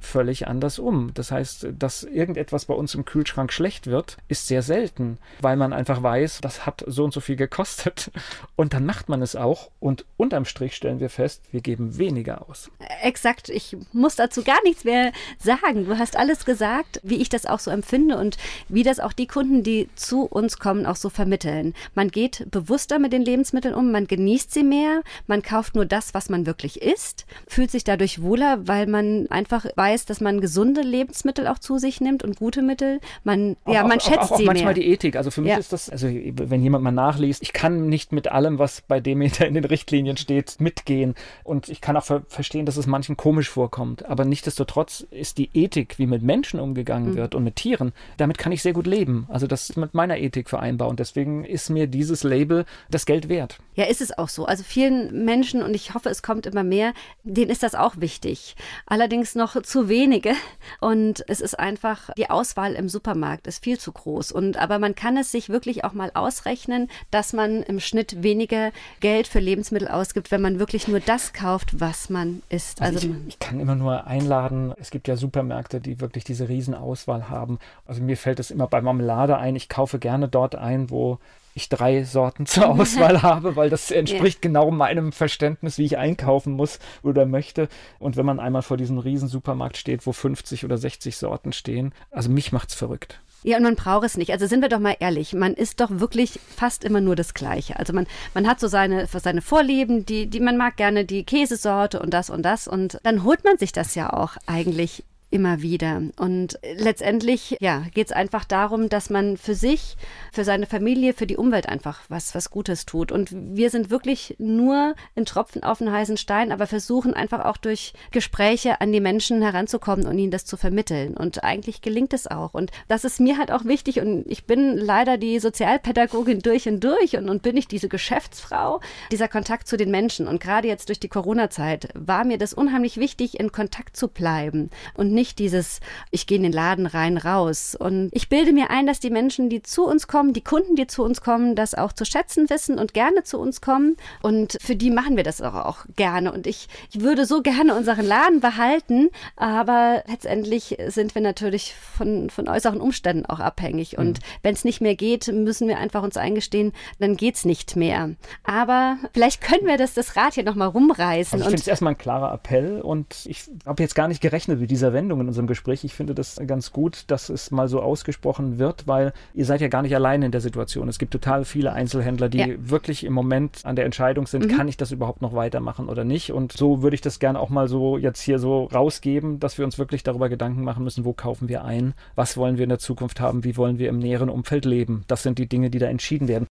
völlig 0.00 0.48
anders 0.48 0.78
um. 0.78 1.12
Das 1.14 1.30
heißt, 1.30 1.68
dass 1.78 2.04
irgendetwas 2.04 2.66
bei 2.66 2.74
uns 2.74 2.94
im 2.94 3.04
Kühlschrank 3.04 3.52
schlecht 3.52 3.86
wird, 3.86 4.16
ist 4.28 4.46
sehr 4.46 4.62
selten, 4.62 5.18
weil 5.40 5.56
man 5.56 5.72
einfach 5.72 6.02
weiß, 6.02 6.40
das 6.40 6.66
hat 6.66 6.84
so 6.86 7.04
und 7.04 7.12
so 7.12 7.20
viel 7.20 7.36
gekostet. 7.36 8.10
Und 8.56 8.72
dann 8.72 8.86
macht 8.86 9.08
man 9.08 9.20
es 9.20 9.34
auch. 9.36 9.70
Und 9.80 10.04
unterm 10.16 10.44
Strich 10.44 10.76
stellen 10.76 11.00
wir 11.00 11.10
fest, 11.10 11.42
wir 11.50 11.60
geben 11.60 11.98
weniger 11.98 12.48
aus. 12.48 12.70
Exakt. 13.02 13.48
Ich 13.48 13.76
muss 13.92 14.16
dazu 14.16 14.44
gar 14.44 14.62
nichts 14.64 14.84
mehr 14.84 15.12
sagen. 15.38 15.86
Du 15.86 15.98
hast 15.98 16.16
alles 16.16 16.44
gesagt, 16.44 17.00
wie 17.02 17.16
ich 17.16 17.28
das 17.28 17.46
auch 17.46 17.58
so 17.58 17.70
empfinde 17.70 18.16
und 18.16 18.36
wie 18.68 18.82
das 18.82 19.00
auch 19.00 19.12
die 19.12 19.26
Kunden, 19.26 19.62
die 19.62 19.88
zu 19.96 20.22
uns 20.22 20.58
kommen, 20.58 20.86
auch 20.86 20.96
so 20.96 21.10
vermitteln. 21.10 21.74
Man 21.94 22.10
geht 22.10 22.46
bewusster 22.50 22.98
mit 22.98 23.12
den 23.12 23.22
Lebensmitteln 23.22 23.74
um, 23.74 23.90
man 23.90 24.06
genießt 24.06 24.52
sie 24.52 24.62
mehr, 24.62 25.02
man 25.26 25.42
kauft 25.42 25.74
nur 25.74 25.86
das, 25.86 26.14
was 26.14 26.28
man 26.28 26.46
wirklich 26.46 26.82
isst, 26.82 27.26
fühlt 27.46 27.70
sich 27.70 27.84
dadurch 27.84 28.22
wohler, 28.22 28.66
weil 28.66 28.86
man 28.86 29.23
einfach 29.30 29.66
weiß, 29.76 30.06
dass 30.06 30.20
man 30.20 30.40
gesunde 30.40 30.82
Lebensmittel 30.82 31.46
auch 31.46 31.58
zu 31.58 31.78
sich 31.78 32.00
nimmt 32.00 32.22
und 32.22 32.36
gute 32.36 32.62
Mittel. 32.62 33.00
Man, 33.22 33.56
auch, 33.64 33.72
ja, 33.72 33.82
man 33.82 33.98
auch, 33.98 34.04
schätzt 34.04 34.18
auch, 34.18 34.32
auch 34.32 34.36
sie 34.38 34.44
manchmal 34.44 34.74
mehr. 34.74 34.82
die 34.82 34.86
Ethik. 34.88 35.16
Also 35.16 35.30
für 35.30 35.40
mich 35.40 35.50
ja. 35.50 35.58
ist 35.58 35.72
das, 35.72 35.90
also 35.90 36.08
wenn 36.08 36.62
jemand 36.62 36.84
mal 36.84 36.92
nachliest, 36.92 37.42
ich 37.42 37.52
kann 37.52 37.88
nicht 37.88 38.12
mit 38.12 38.28
allem, 38.28 38.58
was 38.58 38.82
bei 38.82 39.00
Demeter 39.00 39.46
in 39.46 39.54
den 39.54 39.64
Richtlinien 39.64 40.16
steht, 40.16 40.60
mitgehen. 40.60 41.14
Und 41.42 41.68
ich 41.68 41.80
kann 41.80 41.96
auch 41.96 42.04
ver 42.04 42.22
verstehen, 42.28 42.66
dass 42.66 42.76
es 42.76 42.86
manchen 42.86 43.16
komisch 43.16 43.48
vorkommt. 43.48 44.06
Aber 44.06 44.24
nichtsdestotrotz 44.24 45.06
ist 45.10 45.38
die 45.38 45.50
Ethik, 45.54 45.98
wie 45.98 46.06
mit 46.06 46.22
Menschen 46.22 46.60
umgegangen 46.60 47.12
mhm. 47.12 47.16
wird 47.16 47.34
und 47.34 47.44
mit 47.44 47.56
Tieren, 47.56 47.92
damit 48.16 48.38
kann 48.38 48.52
ich 48.52 48.62
sehr 48.62 48.72
gut 48.72 48.86
leben. 48.86 49.26
Also 49.28 49.46
das 49.46 49.70
ist 49.70 49.76
mit 49.76 49.94
meiner 49.94 50.18
Ethik 50.18 50.48
vereinbar. 50.48 50.88
Und 50.88 51.00
deswegen 51.00 51.44
ist 51.44 51.70
mir 51.70 51.86
dieses 51.86 52.22
Label 52.22 52.64
das 52.90 53.06
Geld 53.06 53.28
wert. 53.28 53.58
Ja, 53.74 53.84
ist 53.84 54.00
es 54.00 54.16
auch 54.16 54.28
so. 54.28 54.46
Also 54.46 54.62
vielen 54.62 55.24
Menschen, 55.24 55.62
und 55.62 55.74
ich 55.74 55.94
hoffe, 55.94 56.08
es 56.08 56.22
kommt 56.22 56.46
immer 56.46 56.64
mehr, 56.64 56.92
denen 57.22 57.50
ist 57.50 57.62
das 57.62 57.74
auch 57.74 57.94
wichtig. 57.98 58.56
Allerdings 58.86 59.13
noch 59.34 59.60
zu 59.62 59.88
wenige. 59.88 60.32
Und 60.80 61.24
es 61.28 61.40
ist 61.40 61.58
einfach, 61.58 62.10
die 62.16 62.30
Auswahl 62.30 62.74
im 62.74 62.88
Supermarkt 62.88 63.46
ist 63.46 63.62
viel 63.62 63.78
zu 63.78 63.92
groß. 63.92 64.32
Und 64.32 64.56
aber 64.56 64.78
man 64.78 64.94
kann 64.94 65.16
es 65.16 65.30
sich 65.30 65.48
wirklich 65.48 65.84
auch 65.84 65.92
mal 65.92 66.10
ausrechnen, 66.14 66.88
dass 67.10 67.32
man 67.32 67.62
im 67.62 67.80
Schnitt 67.80 68.22
weniger 68.22 68.72
Geld 69.00 69.26
für 69.26 69.40
Lebensmittel 69.40 69.88
ausgibt, 69.88 70.30
wenn 70.30 70.42
man 70.42 70.58
wirklich 70.58 70.88
nur 70.88 71.00
das 71.00 71.32
kauft, 71.32 71.80
was 71.80 72.10
man 72.10 72.42
isst. 72.48 72.82
Also, 72.82 72.96
also 72.96 73.08
ich, 73.08 73.28
ich, 73.28 73.38
kann 73.38 73.60
immer 73.60 73.74
nur 73.74 74.06
einladen. 74.06 74.72
Es 74.78 74.90
gibt 74.90 75.08
ja 75.08 75.16
Supermärkte, 75.16 75.80
die 75.80 76.00
wirklich 76.00 76.24
diese 76.24 76.48
Riesenauswahl 76.48 77.28
haben. 77.28 77.58
Also 77.86 78.02
mir 78.02 78.16
fällt 78.16 78.40
es 78.40 78.50
immer 78.50 78.66
bei 78.66 78.80
Marmelade 78.80 79.38
ein. 79.38 79.56
Ich 79.56 79.68
kaufe 79.68 79.98
gerne 79.98 80.28
dort 80.28 80.54
ein, 80.54 80.90
wo 80.90 81.18
ich 81.54 81.68
drei 81.68 82.04
Sorten 82.04 82.46
zur 82.46 82.68
Auswahl 82.70 83.22
habe, 83.22 83.56
weil 83.56 83.70
das 83.70 83.90
entspricht 83.90 84.44
ja. 84.44 84.48
genau 84.48 84.70
meinem 84.70 85.12
Verständnis, 85.12 85.78
wie 85.78 85.84
ich 85.84 85.98
einkaufen 85.98 86.52
muss 86.52 86.78
oder 87.02 87.26
möchte. 87.26 87.68
Und 87.98 88.16
wenn 88.16 88.26
man 88.26 88.40
einmal 88.40 88.62
vor 88.62 88.76
diesem 88.76 88.98
riesen 88.98 89.28
Supermarkt 89.28 89.76
steht, 89.76 90.06
wo 90.06 90.12
50 90.12 90.64
oder 90.64 90.76
60 90.76 91.16
Sorten 91.16 91.52
stehen, 91.52 91.94
also 92.10 92.30
mich 92.30 92.52
macht's 92.52 92.74
verrückt. 92.74 93.20
Ja, 93.46 93.58
und 93.58 93.62
man 93.62 93.76
braucht 93.76 94.06
es 94.06 94.16
nicht. 94.16 94.32
Also 94.32 94.46
sind 94.46 94.62
wir 94.62 94.70
doch 94.70 94.78
mal 94.78 94.96
ehrlich, 95.00 95.34
man 95.34 95.52
isst 95.52 95.80
doch 95.80 95.90
wirklich 95.90 96.40
fast 96.56 96.82
immer 96.82 97.02
nur 97.02 97.14
das 97.14 97.34
Gleiche. 97.34 97.78
Also 97.78 97.92
man, 97.92 98.06
man 98.32 98.48
hat 98.48 98.58
so 98.58 98.68
seine, 98.68 99.06
seine 99.06 99.42
Vorlieben, 99.42 100.06
die, 100.06 100.28
die 100.28 100.40
man 100.40 100.56
mag 100.56 100.78
gerne 100.78 101.04
die 101.04 101.24
Käsesorte 101.24 102.00
und 102.00 102.14
das 102.14 102.30
und 102.30 102.42
das. 102.42 102.66
Und 102.66 102.98
dann 103.02 103.22
holt 103.22 103.44
man 103.44 103.58
sich 103.58 103.72
das 103.72 103.94
ja 103.94 104.10
auch 104.14 104.38
eigentlich 104.46 105.04
immer 105.34 105.62
wieder. 105.62 106.00
Und 106.16 106.60
letztendlich, 106.76 107.56
ja, 107.60 107.82
geht 107.92 108.06
es 108.06 108.12
einfach 108.12 108.44
darum, 108.44 108.88
dass 108.88 109.10
man 109.10 109.36
für 109.36 109.56
sich, 109.56 109.96
für 110.32 110.44
seine 110.44 110.66
Familie, 110.66 111.12
für 111.12 111.26
die 111.26 111.36
Umwelt 111.36 111.68
einfach 111.68 112.02
was, 112.08 112.36
was 112.36 112.50
Gutes 112.50 112.86
tut. 112.86 113.10
Und 113.10 113.30
wir 113.32 113.68
sind 113.70 113.90
wirklich 113.90 114.36
nur 114.38 114.94
ein 115.16 115.24
Tropfen 115.24 115.64
auf 115.64 115.78
den 115.78 115.90
heißen 115.90 116.18
Stein, 116.18 116.52
aber 116.52 116.68
versuchen 116.68 117.14
einfach 117.14 117.44
auch 117.44 117.56
durch 117.56 117.94
Gespräche 118.12 118.80
an 118.80 118.92
die 118.92 119.00
Menschen 119.00 119.42
heranzukommen 119.42 120.06
und 120.06 120.16
ihnen 120.16 120.30
das 120.30 120.44
zu 120.44 120.56
vermitteln. 120.56 121.16
Und 121.16 121.42
eigentlich 121.42 121.82
gelingt 121.82 122.14
es 122.14 122.28
auch. 122.28 122.54
Und 122.54 122.70
das 122.86 123.04
ist 123.04 123.18
mir 123.18 123.36
halt 123.36 123.50
auch 123.50 123.64
wichtig. 123.64 124.00
Und 124.00 124.24
ich 124.28 124.44
bin 124.44 124.78
leider 124.78 125.18
die 125.18 125.40
Sozialpädagogin 125.40 126.40
durch 126.40 126.68
und 126.68 126.78
durch 126.84 127.16
und, 127.16 127.28
und 127.28 127.42
bin 127.42 127.56
ich 127.56 127.66
diese 127.66 127.88
Geschäftsfrau, 127.88 128.80
dieser 129.10 129.26
Kontakt 129.26 129.66
zu 129.66 129.76
den 129.76 129.90
Menschen. 129.90 130.28
Und 130.28 130.40
gerade 130.40 130.68
jetzt 130.68 130.90
durch 130.90 131.00
die 131.00 131.08
Corona-Zeit 131.08 131.88
war 131.94 132.24
mir 132.24 132.38
das 132.38 132.54
unheimlich 132.54 132.98
wichtig, 132.98 133.40
in 133.40 133.50
Kontakt 133.50 133.96
zu 133.96 134.06
bleiben 134.06 134.70
und 134.94 135.12
nicht 135.12 135.23
nicht 135.24 135.38
dieses, 135.38 135.80
ich 136.10 136.26
gehe 136.26 136.36
in 136.36 136.42
den 136.42 136.52
Laden 136.52 136.84
rein, 136.84 137.16
raus. 137.16 137.74
Und 137.74 138.10
ich 138.12 138.28
bilde 138.28 138.52
mir 138.52 138.68
ein, 138.68 138.86
dass 138.86 139.00
die 139.00 139.08
Menschen, 139.08 139.48
die 139.48 139.62
zu 139.62 139.86
uns 139.86 140.06
kommen, 140.06 140.34
die 140.34 140.44
Kunden, 140.44 140.76
die 140.76 140.86
zu 140.86 141.02
uns 141.02 141.22
kommen, 141.22 141.56
das 141.56 141.74
auch 141.74 141.94
zu 141.94 142.04
schätzen 142.04 142.50
wissen 142.50 142.78
und 142.78 142.92
gerne 142.92 143.22
zu 143.22 143.38
uns 143.38 143.62
kommen. 143.62 143.96
Und 144.20 144.58
für 144.60 144.76
die 144.76 144.90
machen 144.90 145.16
wir 145.16 145.24
das 145.24 145.40
auch, 145.40 145.54
auch 145.54 145.86
gerne. 145.96 146.30
Und 146.30 146.46
ich, 146.46 146.68
ich 146.92 147.00
würde 147.00 147.24
so 147.24 147.40
gerne 147.40 147.74
unseren 147.74 148.04
Laden 148.04 148.40
behalten, 148.40 149.08
aber 149.36 150.04
letztendlich 150.08 150.76
sind 150.88 151.14
wir 151.14 151.22
natürlich 151.22 151.74
von, 151.74 152.28
von 152.28 152.46
äußeren 152.46 152.82
Umständen 152.82 153.24
auch 153.24 153.40
abhängig. 153.40 153.96
Und 153.96 154.18
mhm. 154.18 154.24
wenn 154.42 154.54
es 154.54 154.64
nicht 154.64 154.82
mehr 154.82 154.94
geht, 154.94 155.28
müssen 155.28 155.68
wir 155.68 155.78
einfach 155.78 156.02
uns 156.02 156.18
eingestehen, 156.18 156.72
dann 157.00 157.16
geht 157.16 157.36
es 157.36 157.46
nicht 157.46 157.76
mehr. 157.76 158.10
Aber 158.42 158.98
vielleicht 159.14 159.40
können 159.40 159.66
wir 159.66 159.78
das, 159.78 159.94
das 159.94 160.16
Rad 160.16 160.34
hier 160.34 160.44
nochmal 160.44 160.68
rumreißen. 160.68 161.38
Also 161.38 161.44
ich 161.44 161.48
finde 161.48 161.62
es 161.62 161.68
erstmal 161.68 161.94
ein 161.94 161.98
klarer 161.98 162.34
Appell 162.34 162.82
und 162.82 163.24
ich 163.24 163.44
habe 163.64 163.82
jetzt 163.82 163.94
gar 163.94 164.08
nicht 164.08 164.20
gerechnet 164.20 164.60
mit 164.60 164.70
dieser 164.70 164.92
Wendung 165.04 165.20
in 165.20 165.28
unserem 165.28 165.46
Gespräch. 165.46 165.84
Ich 165.84 165.92
finde 165.92 166.14
das 166.14 166.40
ganz 166.46 166.72
gut, 166.72 167.04
dass 167.08 167.28
es 167.28 167.50
mal 167.50 167.68
so 167.68 167.82
ausgesprochen 167.82 168.58
wird, 168.58 168.86
weil 168.86 169.12
ihr 169.34 169.44
seid 169.44 169.60
ja 169.60 169.68
gar 169.68 169.82
nicht 169.82 169.94
allein 169.94 170.22
in 170.22 170.32
der 170.32 170.40
Situation. 170.40 170.88
Es 170.88 170.98
gibt 170.98 171.12
total 171.12 171.44
viele 171.44 171.74
Einzelhändler, 171.74 172.30
die 172.30 172.38
ja. 172.38 172.46
wirklich 172.58 173.04
im 173.04 173.12
Moment 173.12 173.60
an 173.64 173.76
der 173.76 173.84
Entscheidung 173.84 174.26
sind, 174.26 174.46
mhm. 174.46 174.56
kann 174.56 174.66
ich 174.66 174.78
das 174.78 174.92
überhaupt 174.92 175.20
noch 175.20 175.34
weitermachen 175.34 175.90
oder 175.90 176.04
nicht? 176.04 176.32
Und 176.32 176.52
so 176.52 176.82
würde 176.82 176.94
ich 176.94 177.02
das 177.02 177.18
gerne 177.18 177.38
auch 177.38 177.50
mal 177.50 177.68
so 177.68 177.98
jetzt 177.98 178.22
hier 178.22 178.38
so 178.38 178.64
rausgeben, 178.64 179.40
dass 179.40 179.58
wir 179.58 179.66
uns 179.66 179.78
wirklich 179.78 180.02
darüber 180.02 180.30
Gedanken 180.30 180.64
machen 180.64 180.84
müssen, 180.84 181.04
wo 181.04 181.12
kaufen 181.12 181.48
wir 181.50 181.64
ein, 181.64 181.92
was 182.14 182.38
wollen 182.38 182.56
wir 182.56 182.64
in 182.64 182.70
der 182.70 182.78
Zukunft 182.78 183.20
haben, 183.20 183.44
wie 183.44 183.58
wollen 183.58 183.78
wir 183.78 183.90
im 183.90 183.98
näheren 183.98 184.30
Umfeld 184.30 184.64
leben. 184.64 185.04
Das 185.06 185.22
sind 185.22 185.38
die 185.38 185.48
Dinge, 185.48 185.68
die 185.68 185.78
da 185.78 185.86
entschieden 185.86 186.28
werden. 186.28 186.46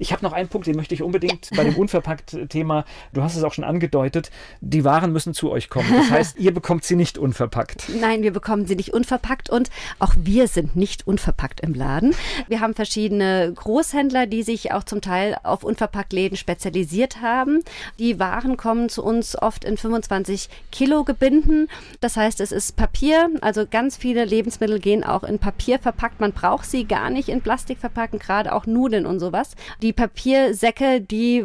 Ich 0.00 0.12
habe 0.12 0.24
noch 0.24 0.32
einen 0.32 0.48
Punkt, 0.48 0.68
den 0.68 0.76
möchte 0.76 0.94
ich 0.94 1.02
unbedingt 1.02 1.50
ja. 1.50 1.56
bei 1.56 1.64
dem 1.64 1.76
Unverpackt-Thema, 1.76 2.84
du 3.12 3.22
hast 3.22 3.34
es 3.34 3.42
auch 3.42 3.52
schon 3.52 3.64
angedeutet, 3.64 4.30
die 4.60 4.84
Waren 4.84 5.12
müssen 5.12 5.34
zu 5.34 5.50
euch 5.50 5.68
kommen. 5.68 5.92
Das 5.92 6.10
heißt, 6.10 6.38
ihr 6.38 6.54
bekommt 6.54 6.84
sie 6.84 6.94
nicht 6.94 7.18
unverpackt. 7.18 7.88
Nein, 8.00 8.22
wir 8.22 8.32
bekommen 8.32 8.64
sie 8.66 8.76
nicht 8.76 8.94
unverpackt 8.94 9.50
und 9.50 9.70
auch 9.98 10.14
wir 10.16 10.46
sind 10.46 10.76
nicht 10.76 11.08
unverpackt 11.08 11.60
im 11.62 11.74
Laden. 11.74 12.14
Wir 12.46 12.60
haben 12.60 12.74
verschiedene 12.74 13.52
Großhändler, 13.52 14.26
die 14.26 14.44
sich 14.44 14.70
auch 14.70 14.84
zum 14.84 15.00
Teil 15.00 15.36
auf 15.42 15.64
Unverpacktläden 15.64 16.36
spezialisiert 16.36 17.20
haben. 17.20 17.64
Die 17.98 18.20
Waren 18.20 18.56
kommen 18.56 18.88
zu 18.88 19.02
uns 19.02 19.36
oft 19.36 19.64
in 19.64 19.76
25 19.76 20.48
Kilo 20.70 21.02
Gebinden. 21.02 21.66
Das 22.00 22.16
heißt, 22.16 22.40
es 22.40 22.52
ist 22.52 22.76
Papier, 22.76 23.30
also 23.40 23.66
ganz 23.68 23.96
viele 23.96 24.24
Lebensmittel 24.24 24.78
gehen 24.78 25.02
auch 25.02 25.24
in 25.24 25.40
Papier 25.40 25.80
verpackt. 25.80 26.20
Man 26.20 26.32
braucht 26.32 26.66
sie 26.70 26.84
gar 26.84 27.10
nicht 27.10 27.28
in 27.28 27.40
Plastik 27.40 27.78
verpacken, 27.78 28.20
gerade 28.20 28.54
auch 28.54 28.66
Nudeln 28.66 29.04
und 29.04 29.18
sowas. 29.18 29.56
Die 29.82 29.87
die 29.88 29.94
Papiersäcke, 29.94 31.00
die 31.00 31.42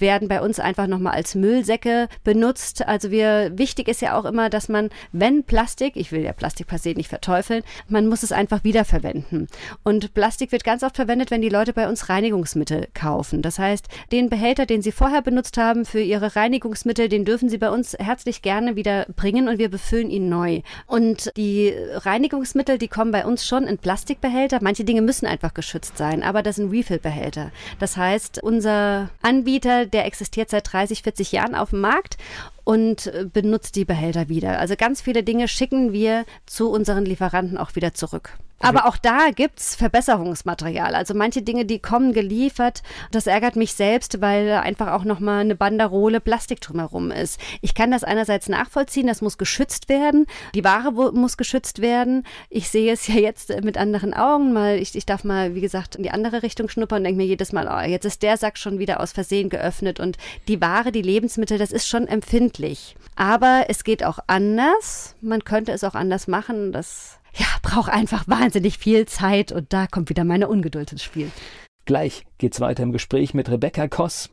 werden 0.00 0.26
bei 0.26 0.42
uns 0.42 0.58
einfach 0.58 0.88
nochmal 0.88 1.12
als 1.12 1.36
Müllsäcke 1.36 2.08
benutzt. 2.24 2.84
Also 2.84 3.12
wir, 3.12 3.52
wichtig 3.54 3.86
ist 3.86 4.02
ja 4.02 4.18
auch 4.18 4.24
immer, 4.24 4.50
dass 4.50 4.68
man, 4.68 4.90
wenn 5.12 5.44
Plastik, 5.44 5.92
ich 5.94 6.10
will 6.10 6.22
ja 6.22 6.32
Plastik 6.32 6.66
per 6.66 6.78
se 6.78 6.88
nicht 6.90 7.08
verteufeln, 7.08 7.62
man 7.86 8.08
muss 8.08 8.24
es 8.24 8.32
einfach 8.32 8.64
wiederverwenden. 8.64 9.46
Und 9.84 10.12
Plastik 10.12 10.50
wird 10.50 10.64
ganz 10.64 10.82
oft 10.82 10.96
verwendet, 10.96 11.30
wenn 11.30 11.40
die 11.40 11.48
Leute 11.48 11.72
bei 11.72 11.88
uns 11.88 12.08
Reinigungsmittel 12.08 12.88
kaufen. 12.94 13.42
Das 13.42 13.60
heißt, 13.60 13.86
den 14.10 14.28
Behälter, 14.28 14.66
den 14.66 14.82
sie 14.82 14.90
vorher 14.90 15.22
benutzt 15.22 15.56
haben 15.56 15.84
für 15.84 16.00
ihre 16.00 16.34
Reinigungsmittel, 16.34 17.08
den 17.08 17.24
dürfen 17.24 17.48
sie 17.48 17.58
bei 17.58 17.70
uns 17.70 17.94
herzlich 17.96 18.42
gerne 18.42 18.74
wieder 18.74 19.06
bringen 19.14 19.46
und 19.46 19.58
wir 19.58 19.68
befüllen 19.68 20.10
ihn 20.10 20.28
neu. 20.28 20.62
Und 20.88 21.30
die 21.36 21.72
Reinigungsmittel, 21.92 22.76
die 22.76 22.88
kommen 22.88 23.12
bei 23.12 23.24
uns 23.24 23.46
schon 23.46 23.68
in 23.68 23.78
Plastikbehälter. 23.78 24.58
Manche 24.62 24.82
Dinge 24.82 25.02
müssen 25.02 25.26
einfach 25.26 25.54
geschützt 25.54 25.96
sein, 25.96 26.24
aber 26.24 26.42
das 26.42 26.56
sind 26.56 26.72
Refill-Behälter. 26.72 27.52
Das 27.84 27.98
heißt, 27.98 28.42
unser 28.42 29.10
Anbieter, 29.20 29.84
der 29.84 30.06
existiert 30.06 30.48
seit 30.48 30.72
30, 30.72 31.02
40 31.02 31.32
Jahren 31.32 31.54
auf 31.54 31.68
dem 31.68 31.82
Markt 31.82 32.16
und 32.64 33.06
äh, 33.06 33.26
benutzt 33.30 33.76
die 33.76 33.84
Behälter 33.84 34.28
wieder. 34.28 34.58
Also 34.58 34.74
ganz 34.76 35.00
viele 35.00 35.22
Dinge 35.22 35.48
schicken 35.48 35.92
wir 35.92 36.24
zu 36.46 36.70
unseren 36.70 37.04
Lieferanten 37.04 37.58
auch 37.58 37.76
wieder 37.76 37.94
zurück. 37.94 38.38
Aber 38.60 38.86
auch 38.86 38.96
da 38.96 39.28
gibt 39.34 39.60
es 39.60 39.74
Verbesserungsmaterial. 39.74 40.94
Also 40.94 41.12
manche 41.12 41.42
Dinge, 41.42 41.66
die 41.66 41.80
kommen 41.80 42.14
geliefert. 42.14 42.82
Das 43.10 43.26
ärgert 43.26 43.56
mich 43.56 43.74
selbst, 43.74 44.22
weil 44.22 44.52
einfach 44.52 44.92
auch 44.92 45.04
nochmal 45.04 45.40
eine 45.40 45.54
Banderole 45.54 46.18
Plastik 46.18 46.62
drumherum 46.62 47.10
ist. 47.10 47.38
Ich 47.60 47.74
kann 47.74 47.90
das 47.90 48.04
einerseits 48.04 48.48
nachvollziehen, 48.48 49.06
das 49.06 49.20
muss 49.20 49.36
geschützt 49.36 49.90
werden. 49.90 50.24
Die 50.54 50.64
Ware 50.64 51.12
muss 51.12 51.36
geschützt 51.36 51.82
werden. 51.82 52.24
Ich 52.48 52.70
sehe 52.70 52.92
es 52.92 53.06
ja 53.06 53.16
jetzt 53.16 53.50
mit 53.62 53.76
anderen 53.76 54.14
Augen. 54.14 54.54
Mal, 54.54 54.78
ich, 54.78 54.94
ich 54.94 55.04
darf 55.04 55.24
mal, 55.24 55.54
wie 55.54 55.60
gesagt, 55.60 55.96
in 55.96 56.02
die 56.02 56.10
andere 56.10 56.42
Richtung 56.42 56.70
schnuppern 56.70 56.98
und 56.98 57.04
denke 57.04 57.18
mir 57.18 57.26
jedes 57.26 57.52
Mal, 57.52 57.68
oh, 57.68 57.86
jetzt 57.86 58.06
ist 58.06 58.22
der 58.22 58.38
Sack 58.38 58.56
schon 58.56 58.78
wieder 58.78 59.00
aus 59.00 59.12
Versehen 59.12 59.50
geöffnet. 59.50 60.00
Und 60.00 60.16
die 60.48 60.62
Ware, 60.62 60.90
die 60.90 61.02
Lebensmittel, 61.02 61.58
das 61.58 61.72
ist 61.72 61.86
schon 61.86 62.08
empfindlich. 62.08 62.53
Aber 63.16 63.66
es 63.68 63.84
geht 63.84 64.04
auch 64.04 64.18
anders. 64.26 65.16
Man 65.20 65.44
könnte 65.44 65.72
es 65.72 65.84
auch 65.84 65.94
anders 65.94 66.26
machen. 66.26 66.72
Das 66.72 67.18
ja, 67.34 67.46
braucht 67.62 67.90
einfach 67.90 68.28
wahnsinnig 68.28 68.78
viel 68.78 69.06
Zeit 69.06 69.52
und 69.52 69.72
da 69.72 69.86
kommt 69.86 70.08
wieder 70.08 70.24
meine 70.24 70.48
Ungeduld 70.48 70.92
ins 70.92 71.02
Spiel. 71.02 71.30
Gleich 71.84 72.24
geht's 72.38 72.60
weiter 72.60 72.82
im 72.82 72.92
Gespräch 72.92 73.34
mit 73.34 73.50
Rebecca 73.50 73.88
Koss. 73.88 74.30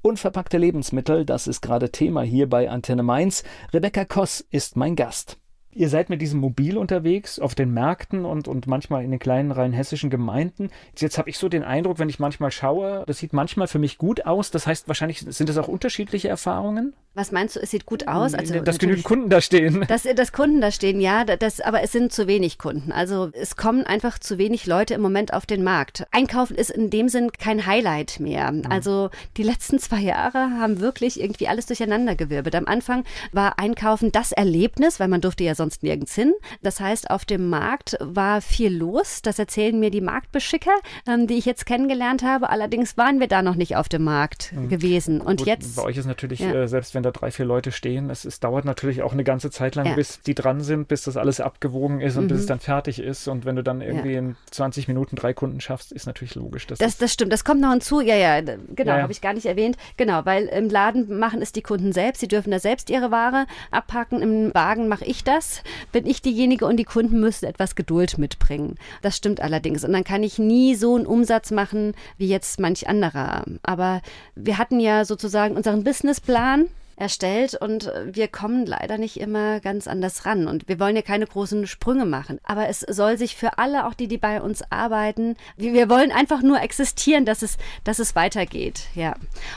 Unverpackte 0.00 0.58
Lebensmittel, 0.58 1.24
das 1.24 1.48
ist 1.48 1.60
gerade 1.60 1.90
Thema 1.90 2.22
hier 2.22 2.48
bei 2.48 2.70
Antenne 2.70 3.02
Mainz. 3.02 3.42
Rebecca 3.72 4.04
Koss 4.04 4.46
ist 4.50 4.76
mein 4.76 4.94
Gast. 4.94 5.38
Ihr 5.78 5.88
seid 5.88 6.10
mit 6.10 6.20
diesem 6.20 6.40
Mobil 6.40 6.76
unterwegs 6.76 7.38
auf 7.38 7.54
den 7.54 7.72
Märkten 7.72 8.24
und, 8.24 8.48
und 8.48 8.66
manchmal 8.66 9.04
in 9.04 9.12
den 9.12 9.20
kleinen 9.20 9.52
rheinhessischen 9.52 10.10
Gemeinden. 10.10 10.70
Jetzt 10.96 11.18
habe 11.18 11.30
ich 11.30 11.38
so 11.38 11.48
den 11.48 11.62
Eindruck, 11.62 12.00
wenn 12.00 12.08
ich 12.08 12.18
manchmal 12.18 12.50
schaue, 12.50 13.04
das 13.06 13.18
sieht 13.18 13.32
manchmal 13.32 13.68
für 13.68 13.78
mich 13.78 13.96
gut 13.96 14.26
aus. 14.26 14.50
Das 14.50 14.66
heißt, 14.66 14.88
wahrscheinlich 14.88 15.20
sind 15.20 15.48
das 15.48 15.56
auch 15.56 15.68
unterschiedliche 15.68 16.26
Erfahrungen? 16.26 16.94
Was 17.14 17.30
meinst 17.30 17.54
du, 17.54 17.60
es 17.60 17.70
sieht 17.70 17.86
gut 17.86 18.08
aus? 18.08 18.34
Also 18.34 18.60
dass 18.60 18.78
genügend 18.78 19.04
Kunden 19.04 19.30
da 19.30 19.40
stehen. 19.40 19.84
Dass, 19.88 20.02
dass 20.02 20.32
Kunden 20.32 20.60
da 20.60 20.72
stehen, 20.72 21.00
ja, 21.00 21.24
das, 21.24 21.60
aber 21.60 21.82
es 21.82 21.92
sind 21.92 22.12
zu 22.12 22.26
wenig 22.26 22.58
Kunden. 22.58 22.90
Also 22.90 23.30
es 23.32 23.54
kommen 23.56 23.84
einfach 23.84 24.18
zu 24.18 24.36
wenig 24.36 24.66
Leute 24.66 24.94
im 24.94 25.00
Moment 25.00 25.32
auf 25.32 25.46
den 25.46 25.62
Markt. 25.62 26.06
Einkaufen 26.10 26.56
ist 26.56 26.70
in 26.70 26.90
dem 26.90 27.08
Sinn 27.08 27.30
kein 27.32 27.66
Highlight 27.66 28.18
mehr. 28.18 28.50
Mhm. 28.50 28.66
Also 28.68 29.10
die 29.36 29.42
letzten 29.44 29.78
zwei 29.78 30.00
Jahre 30.00 30.38
haben 30.58 30.80
wirklich 30.80 31.20
irgendwie 31.20 31.46
alles 31.46 31.66
durcheinandergewirbelt. 31.66 32.56
Am 32.56 32.66
Anfang 32.66 33.04
war 33.30 33.60
Einkaufen 33.60 34.10
das 34.10 34.32
Erlebnis, 34.32 34.98
weil 34.98 35.08
man 35.08 35.20
durfte 35.20 35.44
ja 35.44 35.54
sonst 35.54 35.67
sonst 35.68 35.82
nirgends 35.82 36.14
hin. 36.14 36.34
Das 36.62 36.80
heißt, 36.80 37.10
auf 37.10 37.26
dem 37.26 37.50
Markt 37.50 37.96
war 38.00 38.40
viel 38.40 38.74
los. 38.74 39.20
Das 39.22 39.38
erzählen 39.38 39.78
mir 39.78 39.90
die 39.90 40.00
Marktbeschicker, 40.00 40.74
ähm, 41.06 41.26
die 41.26 41.34
ich 41.34 41.44
jetzt 41.44 41.66
kennengelernt 41.66 42.22
habe. 42.22 42.48
Allerdings 42.48 42.96
waren 42.96 43.20
wir 43.20 43.28
da 43.28 43.42
noch 43.42 43.54
nicht 43.54 43.76
auf 43.76 43.88
dem 43.88 44.04
Markt 44.04 44.52
mhm. 44.52 44.68
gewesen. 44.70 45.20
Und 45.20 45.38
Gut, 45.38 45.46
jetzt. 45.46 45.76
Bei 45.76 45.82
euch 45.82 45.98
ist 45.98 46.06
natürlich, 46.06 46.40
ja. 46.40 46.52
äh, 46.52 46.68
selbst 46.68 46.94
wenn 46.94 47.02
da 47.02 47.10
drei, 47.10 47.30
vier 47.30 47.44
Leute 47.44 47.70
stehen, 47.70 48.08
es, 48.08 48.24
es 48.24 48.40
dauert 48.40 48.64
natürlich 48.64 49.02
auch 49.02 49.12
eine 49.12 49.24
ganze 49.24 49.50
Zeit 49.50 49.74
lang, 49.74 49.86
ja. 49.86 49.94
bis 49.94 50.22
die 50.22 50.34
dran 50.34 50.62
sind, 50.62 50.88
bis 50.88 51.02
das 51.02 51.16
alles 51.18 51.40
abgewogen 51.40 52.00
ist 52.00 52.16
und 52.16 52.24
mhm. 52.24 52.28
bis 52.28 52.38
es 52.38 52.44
mhm. 52.44 52.48
dann 52.48 52.60
fertig 52.60 52.98
ist. 52.98 53.28
Und 53.28 53.44
wenn 53.44 53.56
du 53.56 53.62
dann 53.62 53.82
irgendwie 53.82 54.12
ja. 54.12 54.20
in 54.20 54.36
20 54.50 54.88
Minuten 54.88 55.16
drei 55.16 55.34
Kunden 55.34 55.60
schaffst, 55.60 55.92
ist 55.92 56.06
natürlich 56.06 56.34
logisch. 56.34 56.66
Das, 56.66 56.78
das, 56.78 56.96
das 56.96 57.12
stimmt. 57.12 57.32
Das 57.32 57.44
kommt 57.44 57.60
noch 57.60 57.72
hinzu. 57.72 58.00
Ja, 58.00 58.16
ja, 58.16 58.40
genau, 58.40 58.92
habe 58.92 59.12
ich 59.12 59.20
gar 59.20 59.34
nicht 59.34 59.46
erwähnt. 59.46 59.76
Genau, 59.98 60.24
weil 60.24 60.46
im 60.46 60.70
Laden 60.70 61.18
machen 61.18 61.42
es 61.42 61.52
die 61.52 61.62
Kunden 61.62 61.92
selbst. 61.92 62.20
Sie 62.20 62.28
dürfen 62.28 62.50
da 62.50 62.58
selbst 62.58 62.88
ihre 62.88 63.10
Ware 63.10 63.46
abpacken. 63.70 64.22
Im 64.22 64.54
Wagen 64.54 64.88
mache 64.88 65.04
ich 65.04 65.24
das 65.24 65.47
bin 65.92 66.06
ich 66.06 66.22
diejenige 66.22 66.66
und 66.66 66.76
die 66.76 66.84
Kunden 66.84 67.20
müssen 67.20 67.46
etwas 67.46 67.74
Geduld 67.74 68.18
mitbringen. 68.18 68.76
Das 69.02 69.16
stimmt 69.16 69.40
allerdings. 69.40 69.84
Und 69.84 69.92
dann 69.92 70.04
kann 70.04 70.22
ich 70.22 70.38
nie 70.38 70.74
so 70.74 70.96
einen 70.96 71.06
Umsatz 71.06 71.50
machen 71.50 71.94
wie 72.16 72.28
jetzt 72.28 72.60
manch 72.60 72.88
anderer. 72.88 73.44
Aber 73.62 74.02
wir 74.34 74.58
hatten 74.58 74.80
ja 74.80 75.04
sozusagen 75.04 75.56
unseren 75.56 75.84
Businessplan 75.84 76.68
erstellt 76.98 77.54
und 77.54 77.86
äh, 77.86 78.14
wir 78.14 78.28
kommen 78.28 78.66
leider 78.66 78.98
nicht 78.98 79.18
immer 79.20 79.60
ganz 79.60 79.86
anders 79.86 80.26
ran. 80.26 80.48
Und 80.48 80.68
wir 80.68 80.80
wollen 80.80 80.96
ja 80.96 81.02
keine 81.02 81.26
großen 81.26 81.66
Sprünge 81.66 82.04
machen. 82.04 82.38
Aber 82.42 82.68
es 82.68 82.80
soll 82.80 83.16
sich 83.16 83.36
für 83.36 83.58
alle, 83.58 83.86
auch 83.86 83.94
die, 83.94 84.08
die 84.08 84.18
bei 84.18 84.42
uns 84.42 84.62
arbeiten, 84.70 85.36
wir 85.56 85.88
wollen 85.88 86.10
einfach 86.12 86.42
nur 86.42 86.60
existieren, 86.60 87.24
dass 87.24 87.42
es, 87.42 87.56
dass 87.84 87.98
es 87.98 88.16
weitergeht. 88.16 88.88
Ja. 88.94 89.14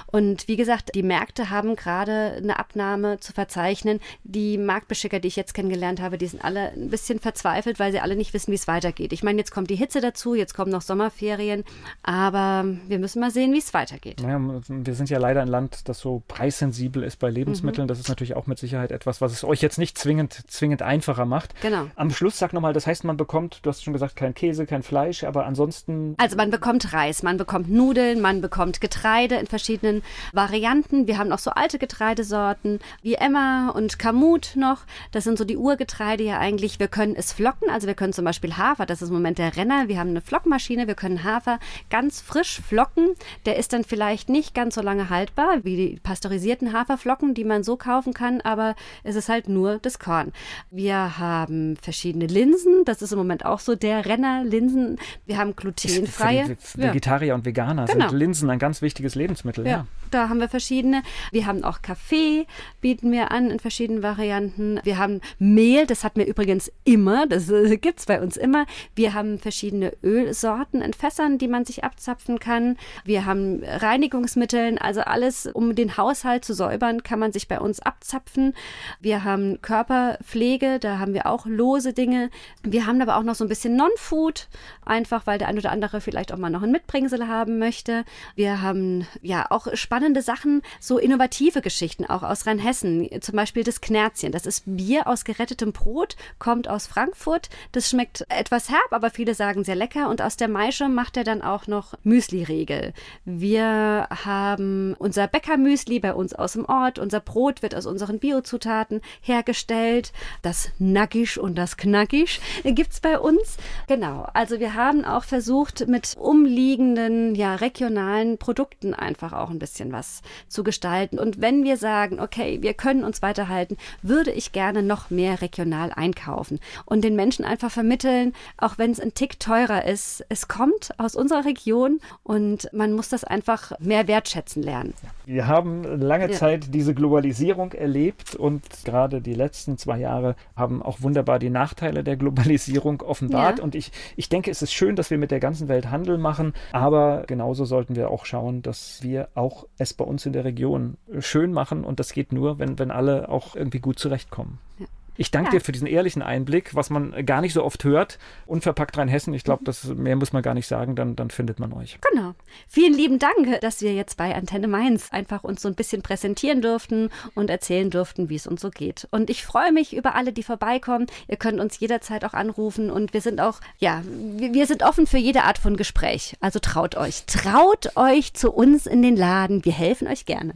Und 0.08 0.48
wie 0.48 0.58
gesagt, 0.58 0.92
die 0.96 1.04
Märkte 1.04 1.50
haben 1.50 1.76
gerade 1.76 2.36
eine 2.38 2.60
Abnahme 2.60 3.20
zu 3.20 3.34
verzeichnen. 3.34 4.00
Die 4.24 4.58
Marktbeschicker, 4.58 5.20
die 5.20 5.28
ich 5.28 5.36
jetzt 5.36 5.54
kennengelernt 5.54 6.02
habe, 6.02 6.18
die 6.18 6.28
sind 6.28 6.44
alle 6.44 6.72
ein 6.72 6.90
bisschen 6.90 7.20
verzweifelt, 7.20 7.80
weil 7.80 7.92
sie 7.92 8.00
alle 8.00 8.16
nicht 8.16 8.34
wissen, 8.34 8.52
wie 8.52 8.56
es 8.56 8.68
weitergeht. 8.68 9.14
Ich 9.14 9.24
meine, 9.24 9.40
jetzt 9.40 9.52
kommt 9.52 9.70
die 9.70 9.76
Hitze 9.76 10.02
dazu, 10.02 10.36
jetzt 10.36 10.54
kommen 10.54 10.72
noch 10.72 10.82
Sommerferien, 10.82 11.64
aber 12.04 12.66
wir 12.88 13.00
müssen 13.00 13.20
mal 13.20 13.32
sehen, 13.32 13.54
wie 13.54 13.60
es 13.60 13.74
weitergeht. 13.74 14.22
Ja, 14.22 14.40
wir 14.68 14.94
sind 14.94 15.10
ja 15.10 15.20
leider 15.20 15.42
ein 15.42 15.48
Land, 15.48 15.90
das 15.90 16.00
so 16.00 16.22
preissensibel 16.28 17.04
ist 17.04 17.18
bei 17.18 17.31
Lebensmitteln. 17.32 17.86
Mhm. 17.86 17.88
Das 17.88 18.00
ist 18.00 18.10
natürlich 18.10 18.36
auch 18.36 18.48
mit 18.48 18.60
Sicherheit 18.60 18.92
etwas, 18.92 19.22
was 19.22 19.32
es 19.32 19.44
euch 19.44 19.62
jetzt 19.62 19.78
nicht 19.78 19.98
zwingend, 19.98 20.34
zwingend 20.48 20.82
einfacher 20.82 21.26
macht. 21.26 21.60
Genau. 21.62 21.88
Am 21.96 22.12
Schluss 22.12 22.38
sag 22.38 22.54
nochmal, 22.54 22.74
das 22.74 22.88
heißt, 22.88 23.04
man 23.04 23.18
bekommt, 23.18 23.60
du 23.64 23.70
hast 23.70 23.84
schon 23.84 23.94
gesagt, 23.94 24.16
kein 24.16 24.34
Käse, 24.34 24.66
kein 24.66 24.84
Fleisch, 24.84 25.24
aber 25.24 25.46
ansonsten. 25.46 26.16
Also 26.18 26.38
man 26.38 26.52
bekommt 26.52 26.94
Reis, 26.94 27.24
man 27.24 27.38
bekommt 27.38 27.70
Nudeln, 27.70 28.22
man 28.22 28.42
bekommt 28.42 28.82
Getreide 28.82 29.36
in 29.36 29.48
verschiedenen 29.48 30.04
Varianten. 30.34 31.08
Wir 31.08 31.18
haben 31.18 31.30
noch 31.30 31.40
so 31.40 31.52
alte 31.52 31.80
Getreidesorten 31.80 32.80
wie 33.02 33.16
Emma 33.16 33.70
und 33.70 34.00
Kamut 34.00 34.54
noch. 34.56 34.84
Das 35.12 35.24
sind 35.24 35.38
so 35.38 35.46
die 35.46 35.58
Urgetreide 35.58 36.24
ja 36.24 36.40
eigentlich. 36.40 36.80
Wir 36.80 36.88
können 36.88 37.16
es 37.16 37.34
flocken, 37.34 37.70
also 37.70 37.88
wir 37.88 37.96
können 37.96 38.14
zum 38.14 38.26
Beispiel 38.26 38.58
Hafer, 38.58 38.86
das 38.86 39.02
ist 39.02 39.10
im 39.10 39.16
Moment 39.16 39.38
der 39.38 39.56
Renner. 39.56 39.88
Wir 39.88 40.00
haben 40.00 40.10
eine 40.10 40.22
Flockmaschine, 40.22 40.88
wir 40.88 40.96
können 40.96 41.24
Hafer 41.24 41.60
ganz 41.90 42.22
frisch 42.22 42.62
flocken. 42.62 43.10
Der 43.46 43.58
ist 43.58 43.74
dann 43.74 43.84
vielleicht 43.84 44.30
nicht 44.30 44.54
ganz 44.54 44.76
so 44.76 44.82
lange 44.82 45.10
haltbar 45.10 45.64
wie 45.64 45.76
die 45.76 46.00
pasteurisierten 46.02 46.74
Haferflocken 46.74 47.21
Haferflocken, 47.22 47.34
die 47.34 47.44
man 47.44 47.64
so 47.64 47.78
kaufen 47.78 48.14
kann, 48.14 48.42
aber 48.42 48.76
es 49.04 49.16
ist 49.16 49.30
halt 49.30 49.48
nur 49.48 49.80
das 49.80 50.00
Korn. 50.00 50.32
Wir 50.70 51.18
haben 51.18 51.78
verschiedene 51.78 52.28
Linsen, 52.28 52.84
das 52.86 53.02
ist 53.02 53.12
im 53.12 53.18
Moment 53.18 53.46
auch 53.46 53.60
so 53.60 53.76
der 53.76 54.06
Renner 54.06 54.44
Linsen. 54.44 54.98
Wir 55.26 55.38
haben 55.38 55.56
glutenfreie. 55.56 56.58
Für 56.60 56.82
Vegetarier 56.82 57.30
ja. 57.30 57.36
und 57.36 57.46
Veganer 57.46 57.86
genau. 57.86 58.10
sind 58.10 58.18
Linsen 58.18 58.50
ein 58.50 58.60
ganz 58.60 58.82
wichtiges 58.82 59.16
Lebensmittel. 59.16 59.66
Ja. 59.66 59.72
ja. 59.72 59.88
Da 60.12 60.28
haben 60.28 60.42
wir 60.42 60.50
verschiedene. 60.50 61.04
Wir 61.32 61.46
haben 61.46 61.64
auch 61.64 61.82
Kaffee, 61.82 62.46
bieten 62.82 63.12
wir 63.14 63.32
an 63.32 63.50
in 63.50 63.60
verschiedenen 63.60 64.04
Varianten. 64.04 64.80
Wir 64.84 64.98
haben 64.98 65.22
Mehl, 65.40 65.88
das 65.88 66.04
hatten 66.04 66.20
wir 66.20 66.28
übrigens 66.28 66.70
immer, 66.84 67.28
das 67.28 67.50
äh, 67.50 67.78
gibt 67.78 68.00
es 68.00 68.06
bei 68.06 68.22
uns 68.22 68.36
immer. 68.36 68.66
Wir 68.94 69.14
haben 69.14 69.40
verschiedene 69.40 69.94
Ölsorten 70.04 70.82
in 70.82 70.92
Fässern, 70.94 71.38
die 71.38 71.48
man 71.48 71.64
sich 71.64 71.86
abzapfen 71.86 72.40
kann. 72.40 72.78
Wir 73.06 73.26
haben 73.26 73.64
Reinigungsmittel, 73.64 74.78
also 74.80 75.00
alles, 75.02 75.48
um 75.48 75.76
den 75.76 75.96
Haushalt 75.96 76.44
zu 76.44 76.54
säubern, 76.54 77.04
kann 77.04 77.20
man 77.20 77.32
sich 77.32 77.48
bei 77.48 77.60
uns 77.60 77.80
abzapfen. 77.80 78.54
Wir 79.00 79.24
haben 79.24 79.62
Körperpflege, 79.62 80.80
da 80.80 81.00
haben 81.00 81.14
wir 81.14 81.26
auch 81.26 81.46
lose 81.46 81.94
Dinge. 81.94 82.30
Wir 82.64 82.86
haben 82.86 83.02
aber 83.02 83.16
auch 83.16 83.24
noch 83.24 83.36
so 83.36 83.46
ein 83.46 83.50
bisschen 83.50 83.78
Non-Food, 83.78 84.50
einfach 84.86 85.26
weil 85.26 85.38
der 85.38 85.48
ein 85.48 85.58
oder 85.58 85.72
andere 85.72 86.02
vielleicht 86.02 86.34
auch 86.34 86.38
mal 86.38 86.50
noch 86.50 86.64
ein 86.64 86.72
Mitbringsel 86.72 87.30
haben 87.30 87.60
möchte. 87.60 88.04
Wir 88.36 88.62
haben 88.62 89.08
ja 89.22 89.46
auch 89.50 89.68
spannende 89.74 90.01
Sachen, 90.22 90.62
so 90.80 90.98
innovative 90.98 91.62
Geschichten 91.62 92.06
auch 92.06 92.24
aus 92.24 92.46
Rheinhessen, 92.48 93.10
zum 93.22 93.36
Beispiel 93.36 93.64
das 93.64 93.82
Knerzchen. 93.82 94.32
Das 94.32 94.46
ist 94.46 94.64
Bier 94.66 95.08
aus 95.08 95.24
gerettetem 95.24 95.74
Brot, 95.74 96.16
kommt 96.40 96.68
aus 96.68 96.88
Frankfurt. 96.88 97.50
Das 97.72 97.90
schmeckt 97.90 98.26
etwas 98.30 98.70
herb, 98.70 98.92
aber 98.92 99.12
viele 99.12 99.36
sagen 99.36 99.64
sehr 99.64 99.76
lecker. 99.76 100.10
Und 100.10 100.22
aus 100.22 100.38
der 100.38 100.48
Maische 100.48 100.90
macht 100.90 101.18
er 101.18 101.24
dann 101.24 101.42
auch 101.42 101.68
noch 101.68 101.94
Müsli-Regel. 102.04 102.94
Wir 103.26 104.08
haben 104.10 104.96
unser 104.98 105.28
Bäckermüsli 105.28 106.00
bei 106.00 106.14
uns 106.14 106.34
aus 106.34 106.54
dem 106.54 106.66
Ort. 106.66 107.00
Unser 107.00 107.20
Brot 107.20 107.62
wird 107.62 107.76
aus 107.76 107.86
unseren 107.86 108.20
Biozutaten 108.20 109.02
hergestellt. 109.22 110.12
Das 110.42 110.70
Nackisch 110.80 111.38
und 111.38 111.56
das 111.56 111.78
Knackisch 111.78 112.40
gibt 112.64 112.94
es 112.94 113.00
bei 113.00 113.20
uns. 113.20 113.58
Genau. 113.88 114.28
Also 114.34 114.60
wir 114.60 114.74
haben 114.74 115.06
auch 115.06 115.24
versucht, 115.24 115.88
mit 115.88 116.16
umliegenden, 116.18 117.36
ja, 117.36 117.56
regionalen 117.56 118.38
Produkten 118.38 118.94
einfach 118.94 119.34
auch 119.34 119.50
ein 119.50 119.60
bisschen 119.60 119.91
was 119.92 120.22
zu 120.48 120.64
gestalten. 120.64 121.20
Und 121.20 121.42
wenn 121.42 121.64
wir 121.64 121.78
sagen, 121.78 122.20
okay, 122.20 122.62
wir 122.62 122.74
können 122.74 123.04
uns 123.04 123.22
weiterhalten, 123.22 123.78
würde 124.02 124.32
ich 124.32 124.52
gerne 124.52 124.84
noch 124.84 125.10
mehr 125.10 125.42
regional 125.42 125.92
einkaufen 125.94 126.60
und 126.86 127.04
den 127.04 127.16
Menschen 127.16 127.46
einfach 127.46 127.72
vermitteln, 127.72 128.34
auch 128.58 128.78
wenn 128.78 128.92
es 128.92 129.00
ein 129.00 129.14
Tick 129.14 129.40
teurer 129.40 129.86
ist, 129.86 130.24
es 130.30 130.48
kommt 130.48 130.92
aus 130.98 131.16
unserer 131.16 131.46
Region 131.46 132.00
und 132.24 132.72
man 132.74 132.94
muss 132.94 133.10
das 133.10 133.24
einfach 133.24 133.72
mehr 133.80 134.08
wertschätzen 134.08 134.64
lernen. 134.64 134.94
Wir 135.32 135.48
haben 135.48 135.84
lange 135.84 136.30
ja. 136.30 136.38
Zeit 136.38 136.74
diese 136.74 136.94
Globalisierung 136.94 137.72
erlebt 137.72 138.36
und 138.36 138.64
gerade 138.84 139.22
die 139.22 139.34
letzten 139.34 139.78
zwei 139.78 139.98
Jahre 139.98 140.36
haben 140.58 140.82
auch 140.82 141.02
wunderbar 141.02 141.40
die 141.40 141.50
Nachteile 141.50 142.04
der 142.04 142.18
Globalisierung 142.18 143.02
offenbart. 143.02 143.60
Ja. 143.60 143.64
Und 143.64 143.74
ich, 143.74 143.94
ich 144.18 144.28
denke, 144.28 144.52
es 144.52 144.62
ist 144.62 144.74
schön, 144.74 144.98
dass 144.98 145.10
wir 145.10 145.18
mit 145.18 145.32
der 145.32 145.40
ganzen 145.40 145.70
Welt 145.70 145.90
Handel 145.90 146.18
machen, 146.18 146.54
aber 146.74 147.24
genauso 147.28 147.64
sollten 147.64 147.96
wir 147.96 148.12
auch 148.12 148.26
schauen, 148.26 148.62
dass 148.62 149.04
wir 149.04 149.30
auch 149.34 149.68
es 149.78 149.94
bei 149.94 150.04
uns 150.04 150.26
in 150.26 150.34
der 150.34 150.44
Region 150.44 150.98
schön 151.20 151.54
machen 151.54 151.86
und 151.86 152.02
das 152.02 152.12
geht 152.12 152.34
nur, 152.34 152.60
wenn, 152.60 152.78
wenn 152.78 152.92
alle 152.92 153.30
auch 153.30 153.56
irgendwie 153.56 153.80
gut 153.80 154.00
zurechtkommen. 154.00 154.58
Ja. 154.80 154.86
Ich 155.22 155.30
danke 155.30 155.50
ja. 155.50 155.60
dir 155.60 155.64
für 155.64 155.72
diesen 155.72 155.86
ehrlichen 155.86 156.24
Einblick, 156.24 156.74
was 156.74 156.90
man 156.90 157.28
gar 157.28 157.42
nicht 157.42 157.54
so 157.54 157.64
oft 157.64 157.84
hört. 157.84 158.18
Unverpackt 158.48 158.98
Rheinhessen, 158.98 159.36
ich 159.36 159.44
glaube, 159.44 159.72
mehr 159.96 160.16
muss 160.16 160.34
man 160.34 160.42
gar 160.42 160.56
nicht 160.56 160.66
sagen, 160.66 160.96
dann, 160.96 161.16
dann 161.16 161.30
findet 161.30 161.60
man 161.60 161.74
euch. 161.74 162.00
Genau. 162.12 162.34
Vielen 162.68 162.96
lieben 162.96 163.20
Dank, 163.20 163.62
dass 163.62 163.84
wir 163.84 163.94
jetzt 163.94 164.18
bei 164.18 164.34
Antenne 164.34 164.68
Mainz 164.68 165.10
einfach 165.12 165.44
uns 165.44 165.62
so 165.62 165.68
ein 165.68 165.76
bisschen 165.76 166.02
präsentieren 166.02 166.64
durften 166.64 167.12
und 167.36 167.52
erzählen 167.52 167.92
durften, 167.92 168.30
wie 168.30 168.36
es 168.36 168.48
uns 168.48 168.62
so 168.62 168.72
geht. 168.72 169.08
Und 169.12 169.30
ich 169.30 169.46
freue 169.46 169.72
mich 169.72 169.96
über 169.96 170.16
alle, 170.16 170.34
die 170.34 170.42
vorbeikommen. 170.42 171.06
Ihr 171.28 171.38
könnt 171.38 171.60
uns 171.60 171.80
jederzeit 171.80 172.26
auch 172.26 172.34
anrufen 172.34 172.90
und 172.90 173.14
wir 173.14 173.22
sind 173.22 173.42
auch, 173.42 173.60
ja, 173.78 174.02
wir 174.04 174.66
sind 174.66 174.82
offen 174.82 175.06
für 175.06 175.20
jede 175.20 175.44
Art 175.44 175.60
von 175.60 175.78
Gespräch. 175.78 176.36
Also 176.40 176.58
traut 176.58 176.98
euch. 176.98 177.28
Traut 177.28 177.96
euch 177.96 178.34
zu 178.34 178.52
uns 178.52 178.88
in 178.88 179.04
den 179.04 179.16
Laden. 179.16 179.64
Wir 179.66 179.74
helfen 179.74 180.08
euch 180.08 180.26
gerne. 180.26 180.56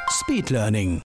Speed 0.11 0.51
Learning. 0.51 0.99